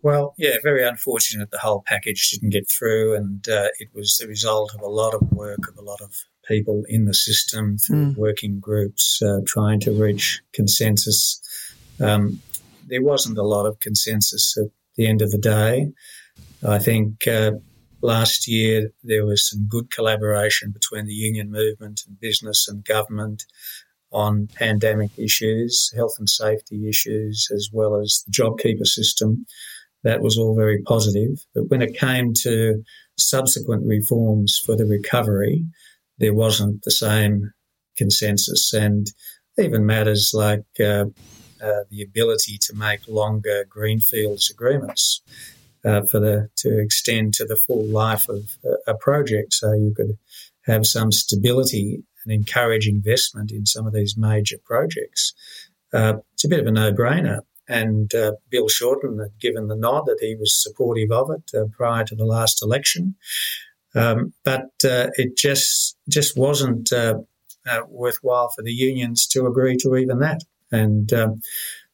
Well, 0.01 0.33
yeah, 0.37 0.55
very 0.63 0.87
unfortunate 0.87 1.51
the 1.51 1.57
whole 1.57 1.83
package 1.85 2.29
didn't 2.29 2.51
get 2.51 2.69
through, 2.69 3.15
and 3.15 3.47
uh, 3.49 3.67
it 3.79 3.89
was 3.93 4.17
the 4.17 4.27
result 4.27 4.73
of 4.73 4.81
a 4.81 4.87
lot 4.87 5.13
of 5.13 5.21
work 5.31 5.67
of 5.67 5.77
a 5.77 5.81
lot 5.81 6.01
of 6.01 6.15
people 6.47 6.83
in 6.87 7.05
the 7.05 7.13
system 7.13 7.77
through 7.77 8.13
mm. 8.13 8.17
working 8.17 8.59
groups 8.59 9.21
uh, 9.21 9.39
trying 9.45 9.79
to 9.81 9.91
reach 9.91 10.41
consensus. 10.53 11.41
Um, 11.99 12.41
there 12.89 13.03
wasn't 13.03 13.37
a 13.37 13.43
lot 13.43 13.65
of 13.65 13.79
consensus 13.79 14.55
at 14.57 14.69
the 14.95 15.07
end 15.07 15.21
of 15.21 15.31
the 15.31 15.37
day. 15.37 15.91
I 16.67 16.79
think 16.79 17.27
uh, 17.27 17.51
last 18.01 18.47
year 18.47 18.91
there 19.03 19.25
was 19.25 19.47
some 19.47 19.67
good 19.67 19.91
collaboration 19.91 20.71
between 20.71 21.05
the 21.05 21.13
union 21.13 21.51
movement 21.51 22.01
and 22.07 22.19
business 22.19 22.67
and 22.67 22.83
government 22.83 23.43
on 24.11 24.47
pandemic 24.55 25.11
issues, 25.17 25.91
health 25.95 26.15
and 26.17 26.29
safety 26.29 26.89
issues, 26.89 27.47
as 27.53 27.69
well 27.71 27.99
as 27.99 28.23
the 28.25 28.31
JobKeeper 28.31 28.85
system 28.85 29.45
that 30.03 30.21
was 30.21 30.37
all 30.37 30.55
very 30.55 30.81
positive. 30.83 31.45
But 31.53 31.69
when 31.69 31.81
it 31.81 31.97
came 31.97 32.33
to 32.35 32.83
subsequent 33.17 33.85
reforms 33.85 34.59
for 34.65 34.75
the 34.75 34.85
recovery, 34.85 35.65
there 36.17 36.33
wasn't 36.33 36.83
the 36.83 36.91
same 36.91 37.51
consensus. 37.97 38.73
And 38.73 39.07
even 39.57 39.85
matters 39.85 40.31
like 40.33 40.63
uh, 40.79 41.05
uh, 41.63 41.83
the 41.89 42.01
ability 42.01 42.57
to 42.57 42.75
make 42.75 43.07
longer 43.07 43.65
greenfields 43.69 44.49
agreements 44.49 45.21
uh, 45.85 46.01
for 46.03 46.19
the 46.19 46.49
to 46.57 46.79
extend 46.79 47.33
to 47.33 47.45
the 47.45 47.55
full 47.55 47.85
life 47.85 48.27
of 48.29 48.57
a 48.87 48.93
project, 48.93 49.53
so 49.53 49.73
you 49.73 49.93
could 49.95 50.17
have 50.65 50.85
some 50.85 51.11
stability 51.11 52.03
and 52.25 52.33
encourage 52.33 52.87
investment 52.87 53.51
in 53.51 53.65
some 53.65 53.87
of 53.87 53.93
these 53.93 54.17
major 54.17 54.57
projects. 54.63 55.33
Uh, 55.93 56.17
it's 56.33 56.45
a 56.45 56.49
bit 56.49 56.59
of 56.59 56.67
a 56.67 56.71
no-brainer 56.71 57.39
and 57.69 58.13
uh, 58.15 58.33
Bill 58.49 58.67
Shorten 58.67 59.19
had 59.19 59.39
given 59.39 59.67
the 59.67 59.75
nod 59.75 60.07
that 60.07 60.17
he 60.19 60.35
was 60.35 60.61
supportive 60.61 61.11
of 61.11 61.29
it 61.29 61.51
uh, 61.55 61.65
prior 61.71 62.03
to 62.03 62.15
the 62.15 62.25
last 62.25 62.63
election. 62.63 63.15
Um, 63.95 64.33
but 64.43 64.71
uh, 64.83 65.07
it 65.15 65.37
just 65.37 65.95
just 66.09 66.37
wasn't 66.37 66.91
uh, 66.91 67.19
uh, 67.69 67.81
worthwhile 67.87 68.49
for 68.55 68.63
the 68.63 68.73
unions 68.73 69.27
to 69.27 69.45
agree 69.45 69.77
to 69.77 69.95
even 69.95 70.19
that. 70.19 70.41
And 70.71 71.11
um, 71.13 71.41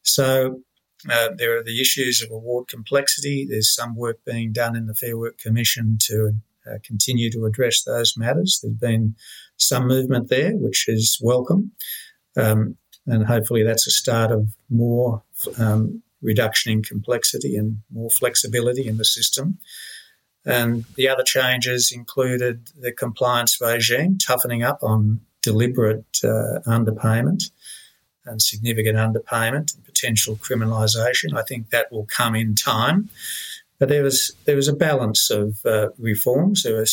so 0.02 0.62
uh, 1.10 1.30
there 1.38 1.58
are 1.58 1.64
the 1.64 1.80
issues 1.80 2.22
of 2.22 2.32
award 2.32 2.68
complexity. 2.68 3.46
There's 3.50 3.74
some 3.74 3.96
work 3.96 4.20
being 4.26 4.52
done 4.52 4.76
in 4.76 4.88
the 4.88 4.96
Fair 4.96 5.18
Work 5.18 5.38
Commission 5.38 5.98
to 6.08 6.34
continue 6.84 7.32
to 7.32 7.46
address 7.46 7.84
those 7.84 8.18
matters. 8.18 8.60
There's 8.62 8.76
been 8.76 9.16
some 9.58 9.88
movement 9.88 10.30
there, 10.30 10.54
which 10.54 10.86
is 10.88 11.18
welcome. 11.22 11.72
Um, 12.36 12.78
and 13.08 13.26
hopefully 13.26 13.64
that's 13.64 13.88
a 13.88 13.92
start 13.92 14.32
of 14.32 14.50
more 14.70 15.24
um, 15.60 16.02
reduction 16.22 16.72
in 16.72 16.84
complexity 16.84 17.56
and 17.56 17.82
more 17.92 18.10
flexibility 18.10 18.88
in 18.88 18.98
the 18.98 19.06
system. 19.06 19.60
And 20.44 20.86
the 20.96 21.08
other 21.10 21.24
changes 21.24 21.92
included 21.94 22.70
the 22.80 22.92
compliance 22.92 23.60
regime, 23.62 24.18
toughening 24.18 24.64
up 24.64 24.80
on 24.82 25.22
deliberate 25.42 26.06
uh, 26.24 26.60
underpayment 26.68 27.44
and 28.26 28.42
significant 28.42 28.98
underpayment 28.98 29.76
and 29.76 29.86
potential 29.86 30.36
criminalisation. 30.36 31.38
I 31.38 31.44
think 31.44 31.70
that 31.70 31.92
will 31.92 32.06
come 32.06 32.36
in 32.36 32.56
time. 32.56 33.10
But 33.78 33.90
there 33.90 34.04
was 34.04 34.32
there 34.46 34.56
was 34.56 34.68
a 34.68 34.74
balance 34.74 35.30
of 35.30 35.58
uh, 35.66 35.90
reforms. 35.98 36.64
There 36.64 36.76
were 36.76 36.86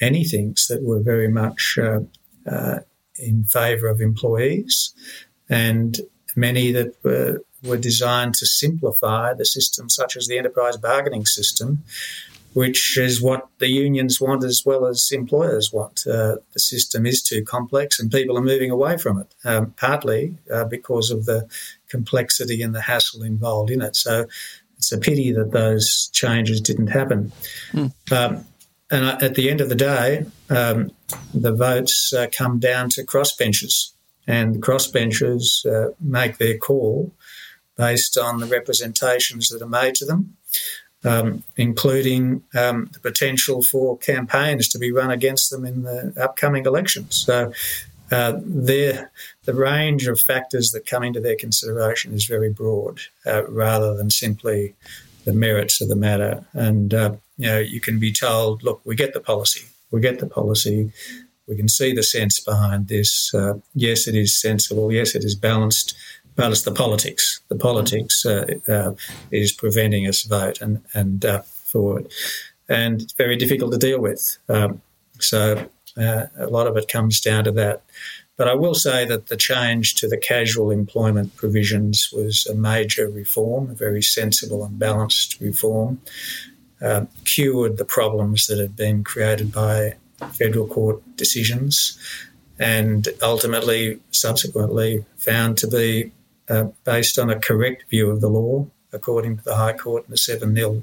many 0.00 0.24
things 0.24 0.66
that 0.68 0.82
were 0.82 1.00
very 1.00 1.28
much 1.28 1.78
uh, 1.80 2.00
uh 2.46 2.80
in 3.16 3.44
favour 3.44 3.88
of 3.88 4.00
employees, 4.00 4.94
and 5.48 6.00
many 6.36 6.72
that 6.72 6.94
were, 7.02 7.42
were 7.62 7.76
designed 7.76 8.34
to 8.34 8.46
simplify 8.46 9.34
the 9.34 9.44
system, 9.44 9.88
such 9.88 10.16
as 10.16 10.26
the 10.26 10.38
enterprise 10.38 10.76
bargaining 10.76 11.26
system, 11.26 11.82
which 12.54 12.98
is 12.98 13.22
what 13.22 13.48
the 13.58 13.70
unions 13.70 14.20
want 14.20 14.44
as 14.44 14.62
well 14.64 14.86
as 14.86 15.10
employers 15.12 15.72
want. 15.72 16.06
Uh, 16.06 16.36
the 16.52 16.60
system 16.60 17.06
is 17.06 17.22
too 17.22 17.42
complex 17.44 17.98
and 17.98 18.10
people 18.10 18.36
are 18.36 18.42
moving 18.42 18.70
away 18.70 18.98
from 18.98 19.18
it, 19.18 19.34
um, 19.44 19.72
partly 19.76 20.36
uh, 20.52 20.64
because 20.64 21.10
of 21.10 21.24
the 21.24 21.48
complexity 21.88 22.62
and 22.62 22.74
the 22.74 22.82
hassle 22.82 23.22
involved 23.22 23.70
in 23.70 23.80
it. 23.80 23.96
So 23.96 24.26
it's 24.76 24.92
a 24.92 24.98
pity 24.98 25.32
that 25.32 25.52
those 25.52 26.10
changes 26.12 26.60
didn't 26.60 26.88
happen. 26.88 27.32
Mm. 27.72 27.92
Um, 28.12 28.44
and 28.90 29.22
at 29.22 29.34
the 29.36 29.48
end 29.48 29.62
of 29.62 29.70
the 29.70 29.74
day, 29.74 30.26
um, 30.50 30.90
the 31.32 31.52
votes 31.52 32.12
uh, 32.12 32.26
come 32.30 32.58
down 32.58 32.90
to 32.90 33.04
crossbenchers 33.04 33.92
and 34.26 34.62
crossbenchers 34.62 35.64
uh, 35.66 35.92
make 36.00 36.36
their 36.36 36.58
call 36.58 37.12
based 37.76 38.18
on 38.18 38.38
the 38.38 38.46
representations 38.46 39.48
that 39.48 39.62
are 39.62 39.68
made 39.68 39.94
to 39.96 40.04
them, 40.04 40.36
um, 41.04 41.42
including 41.56 42.42
um, 42.54 42.90
the 42.92 43.00
potential 43.00 43.62
for 43.62 43.98
campaigns 43.98 44.68
to 44.68 44.78
be 44.78 44.92
run 44.92 45.10
against 45.10 45.50
them 45.50 45.64
in 45.64 45.82
the 45.82 46.12
upcoming 46.20 46.64
elections. 46.66 47.16
So, 47.16 47.52
uh, 48.10 48.32
the 48.44 49.08
range 49.46 50.06
of 50.06 50.20
factors 50.20 50.70
that 50.72 50.86
come 50.86 51.02
into 51.02 51.20
their 51.20 51.36
consideration 51.36 52.12
is 52.12 52.26
very 52.26 52.50
broad, 52.50 53.00
uh, 53.26 53.44
rather 53.48 53.96
than 53.96 54.10
simply 54.10 54.74
the 55.24 55.32
merits 55.32 55.80
of 55.80 55.88
the 55.88 55.96
matter. 55.96 56.44
And 56.52 56.92
uh, 56.92 57.14
you 57.38 57.48
know, 57.48 57.58
you 57.58 57.80
can 57.80 57.98
be 57.98 58.12
told, 58.12 58.62
"Look, 58.62 58.82
we 58.84 58.96
get 58.96 59.14
the 59.14 59.20
policy. 59.20 59.66
We 59.90 60.00
get 60.00 60.18
the 60.18 60.26
policy. 60.26 60.92
We 61.46 61.56
can 61.56 61.68
see 61.68 61.92
the 61.92 62.02
sense 62.02 62.38
behind 62.40 62.88
this. 62.88 63.32
Uh, 63.34 63.54
yes, 63.74 64.06
it 64.06 64.14
is 64.14 64.38
sensible. 64.38 64.92
Yes, 64.92 65.14
it 65.14 65.24
is 65.24 65.34
balanced. 65.34 65.94
But 66.34 66.50
it's 66.50 66.62
the 66.62 66.72
politics. 66.72 67.40
The 67.48 67.56
politics 67.56 68.24
uh, 68.24 68.46
uh, 68.68 68.94
is 69.30 69.52
preventing 69.52 70.06
us 70.06 70.22
vote 70.22 70.60
and 70.60 70.82
and 70.94 71.24
uh, 71.24 71.42
forward, 71.42 72.10
and 72.68 73.02
it's 73.02 73.12
very 73.12 73.36
difficult 73.36 73.72
to 73.72 73.78
deal 73.78 74.00
with. 74.00 74.38
Um, 74.48 74.80
so 75.18 75.68
uh, 75.96 76.26
a 76.36 76.46
lot 76.46 76.66
of 76.66 76.76
it 76.76 76.88
comes 76.88 77.20
down 77.20 77.44
to 77.44 77.52
that. 77.52 77.82
But 78.38 78.48
I 78.48 78.54
will 78.54 78.74
say 78.74 79.04
that 79.04 79.26
the 79.26 79.36
change 79.36 79.94
to 79.96 80.08
the 80.08 80.16
casual 80.16 80.70
employment 80.70 81.36
provisions 81.36 82.08
was 82.12 82.46
a 82.46 82.54
major 82.54 83.08
reform, 83.08 83.70
a 83.70 83.74
very 83.74 84.02
sensible 84.02 84.64
and 84.64 84.78
balanced 84.78 85.38
reform. 85.40 86.00
Uh, 86.80 87.06
cured 87.24 87.76
the 87.76 87.84
problems 87.84 88.48
that 88.48 88.58
had 88.58 88.74
been 88.74 89.04
created 89.04 89.52
by 89.52 89.94
federal 90.32 90.66
court 90.66 91.00
decisions 91.16 91.96
and 92.58 93.08
ultimately, 93.22 94.00
subsequently, 94.10 95.04
found 95.16 95.58
to 95.58 95.66
be 95.66 96.12
uh, 96.48 96.64
based 96.84 97.18
on 97.18 97.30
a 97.30 97.38
correct 97.38 97.84
view 97.90 98.10
of 98.10 98.20
the 98.20 98.28
law, 98.28 98.66
according 98.92 99.38
to 99.38 99.44
the 99.44 99.56
High 99.56 99.72
Court 99.72 100.04
in 100.04 100.10
the 100.10 100.16
7 100.16 100.54
0 100.54 100.82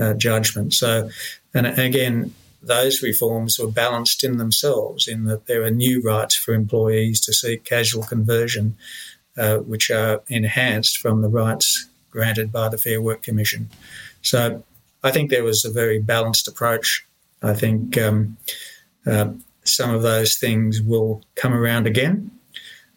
uh, 0.00 0.14
judgment. 0.14 0.74
So, 0.74 1.10
and 1.54 1.66
again, 1.66 2.34
those 2.62 3.02
reforms 3.02 3.58
were 3.58 3.70
balanced 3.70 4.24
in 4.24 4.38
themselves, 4.38 5.06
in 5.06 5.24
that 5.24 5.46
there 5.46 5.62
are 5.62 5.70
new 5.70 6.02
rights 6.02 6.34
for 6.34 6.54
employees 6.54 7.20
to 7.22 7.32
seek 7.32 7.64
casual 7.64 8.02
conversion, 8.02 8.76
uh, 9.38 9.58
which 9.58 9.90
are 9.90 10.22
enhanced 10.28 10.98
from 10.98 11.22
the 11.22 11.28
rights 11.28 11.88
granted 12.10 12.50
by 12.50 12.68
the 12.68 12.78
Fair 12.78 13.00
Work 13.00 13.22
Commission. 13.22 13.68
So, 14.22 14.64
I 15.04 15.12
think 15.12 15.30
there 15.30 15.44
was 15.44 15.64
a 15.64 15.70
very 15.70 16.00
balanced 16.00 16.48
approach. 16.48 17.06
I 17.42 17.54
think 17.54 17.96
um, 17.96 18.36
uh, 19.06 19.28
some 19.64 19.94
of 19.94 20.02
those 20.02 20.36
things 20.36 20.82
will 20.82 21.22
come 21.36 21.52
around 21.52 21.86
again. 21.86 22.30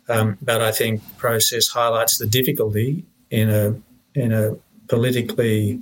Um, 0.09 0.37
but 0.41 0.61
I 0.61 0.71
think 0.71 1.07
the 1.07 1.15
process 1.15 1.67
highlights 1.67 2.17
the 2.17 2.25
difficulty 2.25 3.05
in 3.29 3.49
a 3.49 3.75
in 4.15 4.33
a 4.33 4.55
politically 4.87 5.81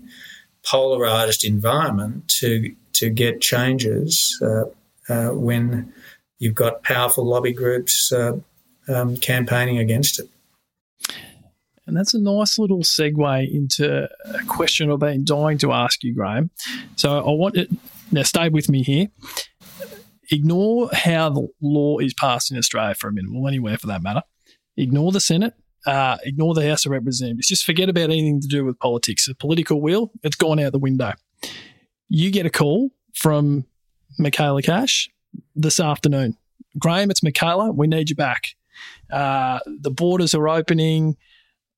polarized 0.65 1.45
environment 1.45 2.27
to 2.39 2.75
to 2.93 3.09
get 3.09 3.41
changes 3.41 4.37
uh, 4.41 4.65
uh, 5.09 5.29
when 5.29 5.93
you've 6.39 6.55
got 6.55 6.83
powerful 6.83 7.25
lobby 7.25 7.53
groups 7.53 8.11
uh, 8.11 8.33
um, 8.89 9.15
campaigning 9.17 9.77
against 9.77 10.19
it. 10.19 10.29
And 11.85 11.95
that's 11.95 12.13
a 12.13 12.19
nice 12.19 12.59
little 12.59 12.79
segue 12.79 13.53
into 13.53 14.09
a 14.25 14.43
question 14.45 14.91
I've 14.91 14.99
been 14.99 15.23
dying 15.23 15.57
to 15.59 15.71
ask 15.71 16.03
you, 16.03 16.13
Graeme. 16.13 16.49
So 16.97 17.19
I 17.19 17.31
want 17.31 17.55
it 17.55 17.69
now. 18.11 18.23
Stay 18.23 18.49
with 18.49 18.67
me 18.67 18.83
here 18.83 19.07
ignore 20.31 20.89
how 20.93 21.29
the 21.29 21.47
law 21.61 21.99
is 21.99 22.13
passed 22.13 22.51
in 22.51 22.57
Australia 22.57 22.95
for 22.95 23.07
a 23.07 23.13
minute, 23.13 23.31
well, 23.33 23.47
anywhere 23.47 23.77
for 23.77 23.87
that 23.87 24.03
matter. 24.03 24.23
Ignore 24.75 25.11
the 25.11 25.19
Senate, 25.19 25.53
uh, 25.85 26.17
ignore 26.23 26.53
the 26.53 26.67
House 26.67 26.85
of 26.85 26.91
Representatives. 26.91 27.47
Just 27.47 27.65
forget 27.65 27.89
about 27.89 28.09
anything 28.09 28.41
to 28.41 28.47
do 28.47 28.65
with 28.65 28.79
politics. 28.79 29.25
The 29.25 29.35
political 29.35 29.81
wheel, 29.81 30.11
it's 30.23 30.35
gone 30.35 30.59
out 30.59 30.71
the 30.71 30.79
window. 30.79 31.13
You 32.09 32.31
get 32.31 32.45
a 32.45 32.49
call 32.49 32.91
from 33.15 33.65
Michaela 34.19 34.61
Cash 34.61 35.09
this 35.55 35.79
afternoon. 35.79 36.37
Graeme, 36.77 37.09
it's 37.09 37.23
Michaela. 37.23 37.71
We 37.71 37.87
need 37.87 38.09
you 38.09 38.15
back. 38.15 38.55
Uh, 39.11 39.59
the 39.65 39.91
borders 39.91 40.35
are 40.35 40.47
opening. 40.47 41.17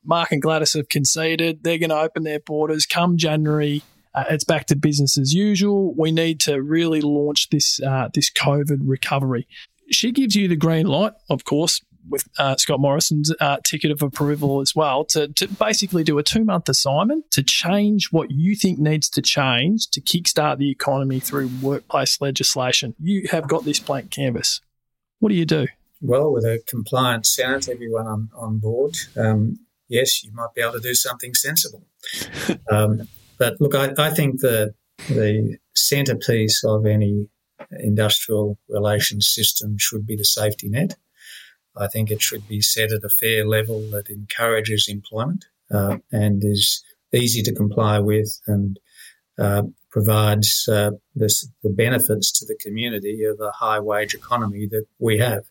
Mark 0.04 0.32
and 0.32 0.42
Gladys 0.42 0.74
have 0.74 0.90
conceded. 0.90 1.64
They're 1.64 1.78
going 1.78 1.90
to 1.90 2.00
open 2.00 2.24
their 2.24 2.40
borders 2.40 2.86
come 2.86 3.18
January 3.18 3.84
uh, 4.14 4.26
it's 4.30 4.44
back 4.44 4.66
to 4.68 4.76
business 4.76 5.18
as 5.18 5.34
usual. 5.34 5.94
We 5.96 6.12
need 6.12 6.40
to 6.42 6.62
really 6.62 7.02
launch 7.02 7.50
this 7.50 7.82
uh, 7.82 8.10
this 8.14 8.32
COVID 8.32 8.80
recovery. 8.84 9.48
she 9.92 10.12
gives 10.12 10.36
you 10.36 10.48
the 10.48 10.56
green 10.56 10.88
light, 10.88 11.14
of 11.30 11.44
course, 11.44 11.82
with 12.10 12.28
uh, 12.38 12.56
Scott 12.58 12.80
Morrison's 12.80 13.34
uh, 13.40 13.58
ticket 13.64 13.92
of 13.92 14.02
approval 14.02 14.62
as 14.62 14.76
well 14.76 15.06
to, 15.06 15.28
to 15.30 15.48
basically 15.48 16.04
do 16.04 16.18
a 16.18 16.24
two 16.24 16.44
month 16.44 16.70
assignment 16.70 17.30
to 17.32 17.44
change 17.44 18.12
what 18.12 18.32
you 18.32 18.56
think 18.56 18.80
needs 18.80 19.10
to 19.10 19.22
change 19.22 19.88
to 19.92 20.02
kickstart 20.02 20.58
the 20.58 20.72
economy 20.72 21.20
through 21.20 21.50
workplace 21.62 22.20
legislation. 22.22 22.96
You 23.00 23.28
have 23.32 23.48
got 23.48 23.66
this 23.66 23.80
blank 23.80 24.12
canvas. 24.12 24.62
What 25.20 25.30
do 25.30 25.36
you 25.36 25.46
do? 25.46 25.68
Well, 26.02 26.32
with 26.32 26.46
a 26.46 26.64
compliant 26.66 27.26
Senate, 27.26 27.68
everyone 27.68 28.08
on, 28.08 28.30
on 28.34 28.60
board, 28.60 28.96
um, 29.18 29.60
yes, 29.90 30.24
you 30.24 30.32
might 30.34 30.54
be 30.56 30.62
able 30.62 30.74
to 30.74 30.80
do 30.80 30.94
something 30.94 31.34
sensible. 31.34 31.86
um, 32.72 33.08
but 33.40 33.60
look, 33.60 33.74
I, 33.74 33.94
I 33.98 34.10
think 34.12 34.42
the, 34.42 34.74
the 35.08 35.58
centrepiece 35.76 36.64
of 36.64 36.86
any 36.86 37.28
industrial 37.72 38.58
relations 38.68 39.28
system 39.28 39.78
should 39.78 40.06
be 40.06 40.16
the 40.16 40.26
safety 40.26 40.70
net. 40.70 40.96
I 41.78 41.88
think 41.88 42.12
it 42.12 42.22
should 42.22 42.48
be 42.48 42.62
set 42.62 42.92
at 42.92 43.04
a 43.04 43.10
fair 43.10 43.48
level 43.48 43.82
that 43.92 44.10
encourages 44.10 44.88
employment 44.90 45.46
uh, 45.72 45.98
and 46.12 46.44
is 46.44 46.84
easy 47.14 47.42
to 47.44 47.54
comply 47.54 48.00
with 48.00 48.40
and 48.48 48.80
uh, 49.38 49.64
provides 49.90 50.68
uh, 50.72 50.92
this, 51.16 51.48
the 51.64 51.70
benefits 51.70 52.32
to 52.34 52.46
the 52.46 52.58
community 52.62 53.24
of 53.24 53.40
a 53.40 53.52
high 53.52 53.80
wage 53.80 54.14
economy 54.14 54.68
that 54.70 54.86
we 55.00 55.18
have. 55.18 55.44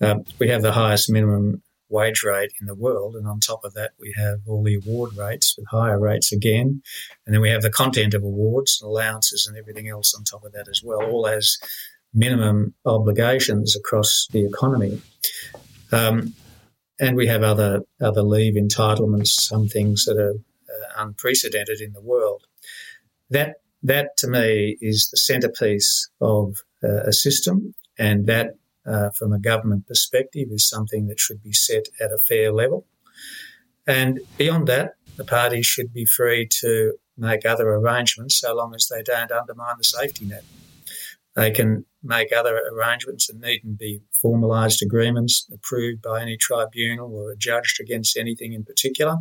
Uh, 0.00 0.16
we 0.38 0.48
have 0.48 0.62
the 0.62 0.72
highest 0.72 1.10
minimum 1.10 1.62
wage 1.88 2.22
rate 2.24 2.52
in 2.60 2.66
the 2.66 2.74
world, 2.74 3.14
and 3.14 3.26
on 3.26 3.40
top 3.40 3.64
of 3.64 3.74
that, 3.74 3.92
we 3.98 4.14
have 4.16 4.40
all 4.46 4.62
the 4.62 4.74
award 4.74 5.16
rates 5.16 5.54
with 5.56 5.66
higher 5.68 5.98
rates 5.98 6.32
again, 6.32 6.82
and 7.24 7.34
then 7.34 7.40
we 7.40 7.50
have 7.50 7.62
the 7.62 7.70
content 7.70 8.14
of 8.14 8.22
awards 8.22 8.78
and 8.80 8.88
allowances 8.88 9.46
and 9.46 9.56
everything 9.56 9.88
else 9.88 10.14
on 10.14 10.24
top 10.24 10.44
of 10.44 10.52
that 10.52 10.68
as 10.68 10.82
well, 10.84 11.02
all 11.02 11.26
as 11.26 11.58
minimum 12.14 12.74
obligations 12.84 13.76
across 13.76 14.26
the 14.32 14.44
economy. 14.44 15.00
Um, 15.92 16.34
and 16.98 17.16
we 17.16 17.26
have 17.26 17.42
other 17.42 17.82
other 18.00 18.22
leave 18.22 18.54
entitlements, 18.54 19.28
some 19.28 19.68
things 19.68 20.04
that 20.06 20.16
are 20.16 20.34
uh, 20.34 21.02
unprecedented 21.04 21.80
in 21.80 21.92
the 21.92 22.00
world. 22.00 22.44
That 23.30 23.56
that 23.82 24.16
to 24.18 24.28
me 24.28 24.78
is 24.80 25.08
the 25.10 25.18
centerpiece 25.18 26.08
of 26.20 26.56
uh, 26.82 27.02
a 27.04 27.12
system, 27.12 27.74
and 27.98 28.26
that 28.26 28.54
uh, 28.86 29.10
from 29.10 29.32
a 29.32 29.38
government 29.38 29.86
perspective 29.86 30.48
is 30.50 30.68
something 30.68 31.06
that 31.08 31.20
should 31.20 31.42
be 31.42 31.52
set 31.52 31.86
at 32.00 32.12
a 32.12 32.18
fair 32.18 32.52
level. 32.52 32.86
And 33.86 34.20
beyond 34.36 34.66
that, 34.68 34.94
the 35.16 35.24
parties 35.24 35.66
should 35.66 35.92
be 35.92 36.04
free 36.04 36.48
to 36.60 36.94
make 37.16 37.46
other 37.46 37.68
arrangements 37.70 38.38
so 38.40 38.54
long 38.54 38.74
as 38.74 38.88
they 38.88 39.02
don't 39.02 39.32
undermine 39.32 39.76
the 39.78 39.84
safety 39.84 40.26
net. 40.26 40.44
They 41.34 41.50
can 41.50 41.84
make 42.02 42.32
other 42.32 42.60
arrangements 42.72 43.28
and 43.28 43.40
needn't 43.40 43.78
be 43.78 44.00
formalised 44.24 44.82
agreements 44.82 45.46
approved 45.52 46.02
by 46.02 46.22
any 46.22 46.36
tribunal 46.36 47.14
or 47.14 47.34
judged 47.36 47.80
against 47.80 48.16
anything 48.16 48.52
in 48.52 48.64
particular. 48.64 49.16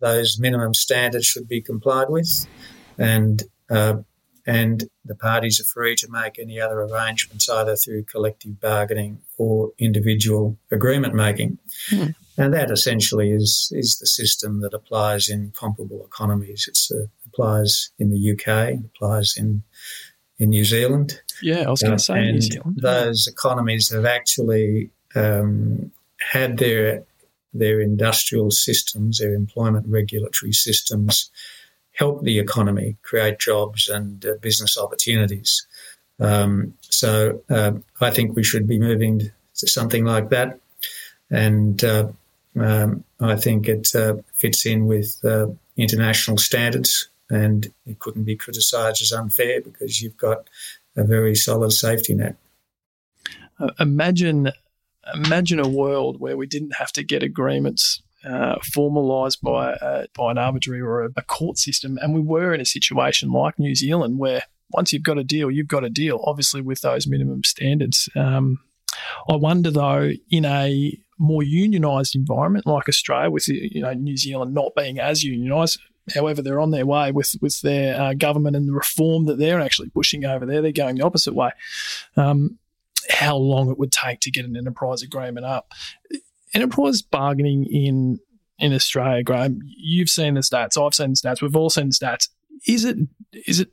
Those 0.00 0.38
minimum 0.38 0.74
standards 0.74 1.26
should 1.26 1.48
be 1.48 1.60
complied 1.60 2.08
with, 2.08 2.46
and 2.98 3.42
uh, 3.70 3.96
and 4.46 4.84
the 5.04 5.14
parties 5.14 5.60
are 5.60 5.64
free 5.64 5.94
to 5.96 6.08
make 6.10 6.38
any 6.38 6.60
other 6.60 6.80
arrangements 6.82 7.48
either 7.48 7.76
through 7.76 8.04
collective 8.04 8.60
bargaining 8.60 9.20
or 9.38 9.72
individual 9.78 10.58
agreement 10.70 11.14
making. 11.14 11.58
Mm. 11.90 12.14
And 12.36 12.52
that 12.52 12.70
essentially 12.70 13.30
is 13.30 13.70
is 13.72 13.98
the 13.98 14.06
system 14.06 14.60
that 14.60 14.74
applies 14.74 15.28
in 15.28 15.52
comparable 15.52 16.04
economies. 16.04 16.68
It 16.68 16.94
uh, 16.94 17.06
applies 17.26 17.90
in 17.98 18.10
the 18.10 18.32
UK, 18.32 18.74
it 18.74 18.84
applies 18.94 19.34
in 19.36 19.62
in 20.38 20.50
New 20.50 20.64
Zealand. 20.64 21.20
Yeah, 21.42 21.62
I 21.66 21.70
was 21.70 21.82
going 21.82 21.92
to 21.92 21.94
uh, 21.94 21.98
say 21.98 22.32
New 22.32 22.40
Zealand. 22.40 22.78
Those 22.80 23.26
economies 23.26 23.90
have 23.90 24.04
actually 24.04 24.90
um, 25.14 25.92
had 26.18 26.58
their 26.58 27.04
their 27.52 27.80
industrial 27.80 28.50
systems, 28.50 29.18
their 29.18 29.32
employment 29.32 29.86
regulatory 29.88 30.52
systems, 30.52 31.30
help 31.94 32.22
the 32.22 32.38
economy 32.38 32.96
create 33.02 33.38
jobs 33.38 33.88
and 33.88 34.24
uh, 34.26 34.34
business 34.40 34.76
opportunities. 34.76 35.66
Um, 36.20 36.74
so 36.80 37.42
uh, 37.50 37.72
I 38.00 38.10
think 38.10 38.36
we 38.36 38.44
should 38.44 38.66
be 38.66 38.78
moving 38.78 39.30
to 39.56 39.66
something 39.66 40.04
like 40.04 40.30
that, 40.30 40.58
and 41.30 41.82
uh, 41.82 42.08
um, 42.58 43.04
I 43.20 43.36
think 43.36 43.68
it 43.68 43.94
uh, 43.94 44.16
fits 44.32 44.66
in 44.66 44.86
with 44.86 45.18
uh, 45.24 45.46
international 45.76 46.38
standards 46.38 47.08
and 47.30 47.72
it 47.86 47.98
couldn't 47.98 48.24
be 48.24 48.36
criticised 48.36 49.02
as 49.02 49.12
unfair 49.12 49.60
because 49.60 50.00
you've 50.00 50.16
got 50.16 50.48
a 50.96 51.04
very 51.04 51.34
solid 51.34 51.72
safety 51.72 52.14
net. 52.14 52.36
Uh, 53.58 53.70
imagine, 53.80 54.52
imagine 55.14 55.58
a 55.58 55.68
world 55.68 56.20
where 56.20 56.36
we 56.36 56.46
didn't 56.46 56.76
have 56.76 56.92
to 56.92 57.02
get 57.02 57.22
agreements 57.22 58.02
uh, 58.24 58.56
formalised 58.56 59.40
by 59.42 59.72
a, 59.80 60.06
by 60.16 60.30
an 60.30 60.38
arbitrary 60.38 60.80
or 60.80 61.04
a, 61.04 61.10
a 61.16 61.22
court 61.22 61.58
system, 61.58 61.98
and 62.00 62.14
we 62.14 62.20
were 62.20 62.54
in 62.54 62.60
a 62.60 62.66
situation 62.66 63.30
like 63.30 63.58
New 63.58 63.74
Zealand 63.74 64.18
where 64.18 64.42
once 64.70 64.92
you've 64.92 65.02
got 65.02 65.18
a 65.18 65.24
deal, 65.24 65.50
you've 65.50 65.68
got 65.68 65.84
a 65.84 65.90
deal. 65.90 66.20
Obviously, 66.24 66.60
with 66.60 66.80
those 66.80 67.06
minimum 67.06 67.44
standards. 67.44 68.08
Um, 68.16 68.60
I 69.28 69.36
wonder 69.36 69.70
though, 69.70 70.12
in 70.30 70.44
a 70.44 70.98
more 71.18 71.42
unionised 71.42 72.14
environment 72.14 72.66
like 72.66 72.88
Australia, 72.88 73.30
with 73.30 73.48
you 73.48 73.82
know 73.82 73.92
New 73.92 74.16
Zealand 74.16 74.54
not 74.54 74.74
being 74.74 74.98
as 74.98 75.24
unionised, 75.24 75.78
however, 76.14 76.42
they're 76.42 76.60
on 76.60 76.70
their 76.70 76.86
way 76.86 77.12
with 77.12 77.34
with 77.40 77.60
their 77.60 78.00
uh, 78.00 78.14
government 78.14 78.56
and 78.56 78.68
the 78.68 78.72
reform 78.72 79.26
that 79.26 79.38
they're 79.38 79.60
actually 79.60 79.90
pushing 79.90 80.24
over 80.24 80.46
there. 80.46 80.62
They're 80.62 80.72
going 80.72 80.96
the 80.96 81.04
opposite 81.04 81.34
way. 81.34 81.50
Um, 82.16 82.58
how 83.10 83.36
long 83.36 83.70
it 83.70 83.78
would 83.78 83.92
take 83.92 84.20
to 84.20 84.30
get 84.30 84.44
an 84.44 84.56
enterprise 84.56 85.02
agreement 85.02 85.44
up? 85.44 85.72
Enterprise 86.54 87.02
bargaining 87.02 87.66
in 87.66 88.20
in 88.58 88.72
Australia, 88.72 89.22
Graeme. 89.22 89.60
You've 89.66 90.08
seen 90.08 90.34
the 90.34 90.40
stats. 90.40 90.80
I've 90.80 90.94
seen 90.94 91.10
the 91.10 91.16
stats. 91.16 91.42
We've 91.42 91.56
all 91.56 91.70
seen 91.70 91.88
the 91.88 91.94
stats. 91.94 92.28
Is 92.66 92.84
it 92.84 92.96
is 93.32 93.60
it 93.60 93.68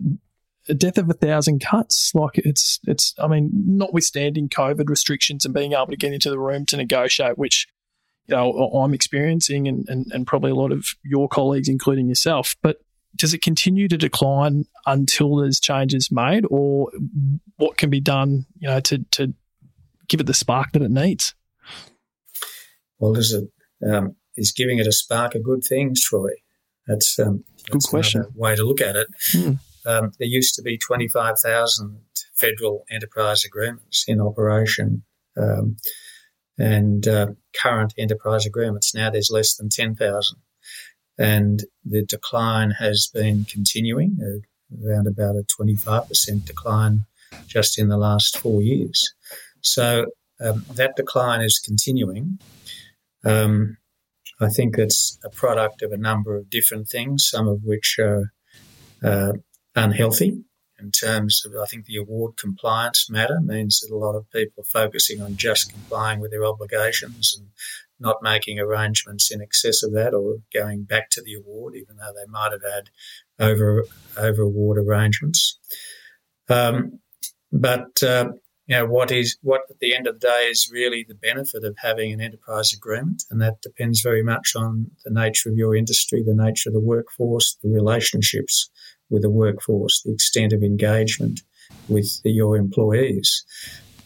a 0.68 0.74
death 0.74 0.98
of 0.98 1.10
a 1.10 1.14
thousand 1.14 1.60
cuts? 1.60 2.14
Like 2.16 2.38
it's 2.40 2.80
it's. 2.88 3.14
I 3.20 3.28
mean, 3.28 3.52
notwithstanding 3.54 4.50
COVID 4.50 4.90
restrictions 4.90 5.46
and 5.46 5.54
being 5.54 5.74
able 5.74 5.88
to 5.88 5.98
get 5.98 6.14
into 6.14 6.30
the 6.30 6.40
room 6.40 6.66
to 6.68 6.78
negotiate, 6.78 7.38
which 7.38 7.68
you 8.28 8.36
know 8.36 8.52
I'm 8.52 8.94
experiencing 8.94 9.68
and, 9.68 9.86
and, 9.88 10.08
and 10.12 10.28
probably 10.28 10.52
a 10.52 10.56
lot 10.56 10.72
of 10.72 10.88
your 11.04 11.30
colleagues, 11.30 11.70
including 11.70 12.08
yourself. 12.08 12.56
But 12.62 12.78
does 13.16 13.34
it 13.34 13.42
continue 13.42 13.88
to 13.88 13.98
decline 13.98 14.66
until 14.86 15.36
there's 15.36 15.60
changes 15.60 16.10
made, 16.12 16.46
or 16.50 16.92
what 17.58 17.78
can 17.78 17.90
be 17.90 18.00
done, 18.00 18.46
you 18.58 18.68
know, 18.68 18.80
to 18.80 19.06
to 19.12 19.34
give 20.08 20.20
it 20.20 20.28
the 20.28 20.34
spark 20.34 20.72
that 20.74 20.82
it 20.82 20.92
needs? 20.92 21.36
Well, 23.02 23.18
is 23.18 23.34
it 23.34 23.50
um, 23.86 24.16
is 24.38 24.54
giving 24.54 24.80
it 24.80 24.88
a 24.88 24.92
spark 24.94 25.36
a 25.36 25.40
good 25.40 25.64
thing, 25.64 25.94
Troy? 25.96 26.30
That's, 26.88 27.20
um, 27.20 27.44
that's 27.58 27.86
good 27.86 27.90
question. 27.90 28.26
Way 28.34 28.56
to 28.56 28.64
look 28.64 28.80
at 28.80 28.96
it. 28.96 29.08
Hmm. 29.34 29.52
Um, 29.86 30.12
there 30.20 30.28
used 30.28 30.56
to 30.56 30.62
be 30.62 30.78
twenty 30.78 31.10
five 31.10 31.40
thousand 31.40 32.00
federal 32.34 32.86
enterprise 32.90 33.44
agreements 33.44 34.06
in 34.08 34.22
operation. 34.22 35.04
Um, 35.36 35.78
and 36.58 37.08
uh, 37.08 37.28
current 37.60 37.94
enterprise 37.98 38.46
agreements. 38.46 38.94
Now 38.94 39.10
there's 39.10 39.32
less 39.32 39.56
than 39.56 39.70
10,000. 39.70 40.38
And 41.18 41.64
the 41.84 42.04
decline 42.04 42.72
has 42.72 43.10
been 43.14 43.46
continuing, 43.46 44.18
uh, 44.22 44.86
around 44.86 45.08
about 45.08 45.36
a 45.36 45.44
25% 45.60 46.46
decline 46.46 47.06
just 47.48 47.80
in 47.80 47.90
the 47.90 47.98
last 47.98 48.38
four 48.38 48.62
years. 48.62 49.14
So 49.62 50.08
um, 50.40 50.66
that 50.76 50.96
decline 50.96 51.42
is 51.42 51.60
continuing. 51.60 52.40
Um, 53.24 53.78
I 54.40 54.50
think 54.50 54.78
it's 54.78 55.20
a 55.24 55.30
product 55.30 55.82
of 55.82 55.92
a 55.92 55.98
number 55.98 56.36
of 56.36 56.50
different 56.50 56.90
things, 56.90 57.28
some 57.30 57.48
of 57.48 57.64
which 57.64 57.98
are 58.00 58.34
uh, 59.04 59.34
unhealthy 59.76 60.44
in 60.82 60.92
terms 60.92 61.44
of, 61.46 61.54
I 61.62 61.66
think 61.66 61.86
the 61.86 61.98
award 61.98 62.38
compliance 62.38 63.10
matter 63.10 63.40
means 63.40 63.80
that 63.80 63.94
a 63.94 63.98
lot 63.98 64.16
of 64.16 64.30
people 64.32 64.64
are 64.64 64.82
focusing 64.82 65.22
on 65.22 65.38
just 65.38 65.72
complying 65.72 66.20
with 66.20 66.32
their 66.32 66.46
obligations 66.46 67.36
and 67.38 67.50
not 68.00 68.24
making 68.24 68.60
arrangements 68.60 69.32
in 69.32 69.42
excess 69.42 69.84
of 69.84 69.94
that 69.94 70.14
or 70.14 70.38
going 70.54 70.84
back 70.84 71.12
to 71.12 71.22
the 71.22 71.36
award, 71.36 71.76
even 71.76 71.98
though 71.98 72.14
they 72.16 72.30
might 72.30 72.52
have 72.52 72.64
had 72.64 72.90
over, 73.40 73.86
over 74.18 74.42
award 74.42 74.80
arrangements. 74.80 75.60
Um, 76.50 77.00
but, 77.52 78.02
uh, 78.02 78.30
you 78.72 78.78
know, 78.78 78.86
what 78.86 79.12
is, 79.12 79.38
what 79.42 79.64
at 79.70 79.80
the 79.80 79.94
end 79.94 80.08
of 80.08 80.22
the 80.22 80.28
day 80.28 80.48
is 80.50 80.70
really 80.72 81.06
the 81.06 81.14
benefit 81.14 81.66
of 81.66 81.76
having 81.78 82.14
an 82.14 82.22
enterprise 82.22 82.72
agreement. 82.72 83.26
And 83.30 83.42
that 83.42 83.62
depends 83.62 84.00
very 84.00 84.24
much 84.24 84.54
on 84.56 84.90
the 85.04 85.12
nature 85.12 85.50
of 85.50 85.58
your 85.58 85.76
industry, 85.76 86.24
the 86.24 86.34
nature 86.34 86.70
of 86.70 86.76
the 86.76 86.80
workforce, 86.80 87.58
the 87.62 87.70
relationships 87.70 88.70
with 89.10 89.24
the 89.24 89.30
workforce, 89.30 90.02
the 90.04 90.14
extent 90.14 90.54
of 90.54 90.64
engagement 90.64 91.42
with 91.90 92.22
your 92.24 92.56
employees. 92.56 93.44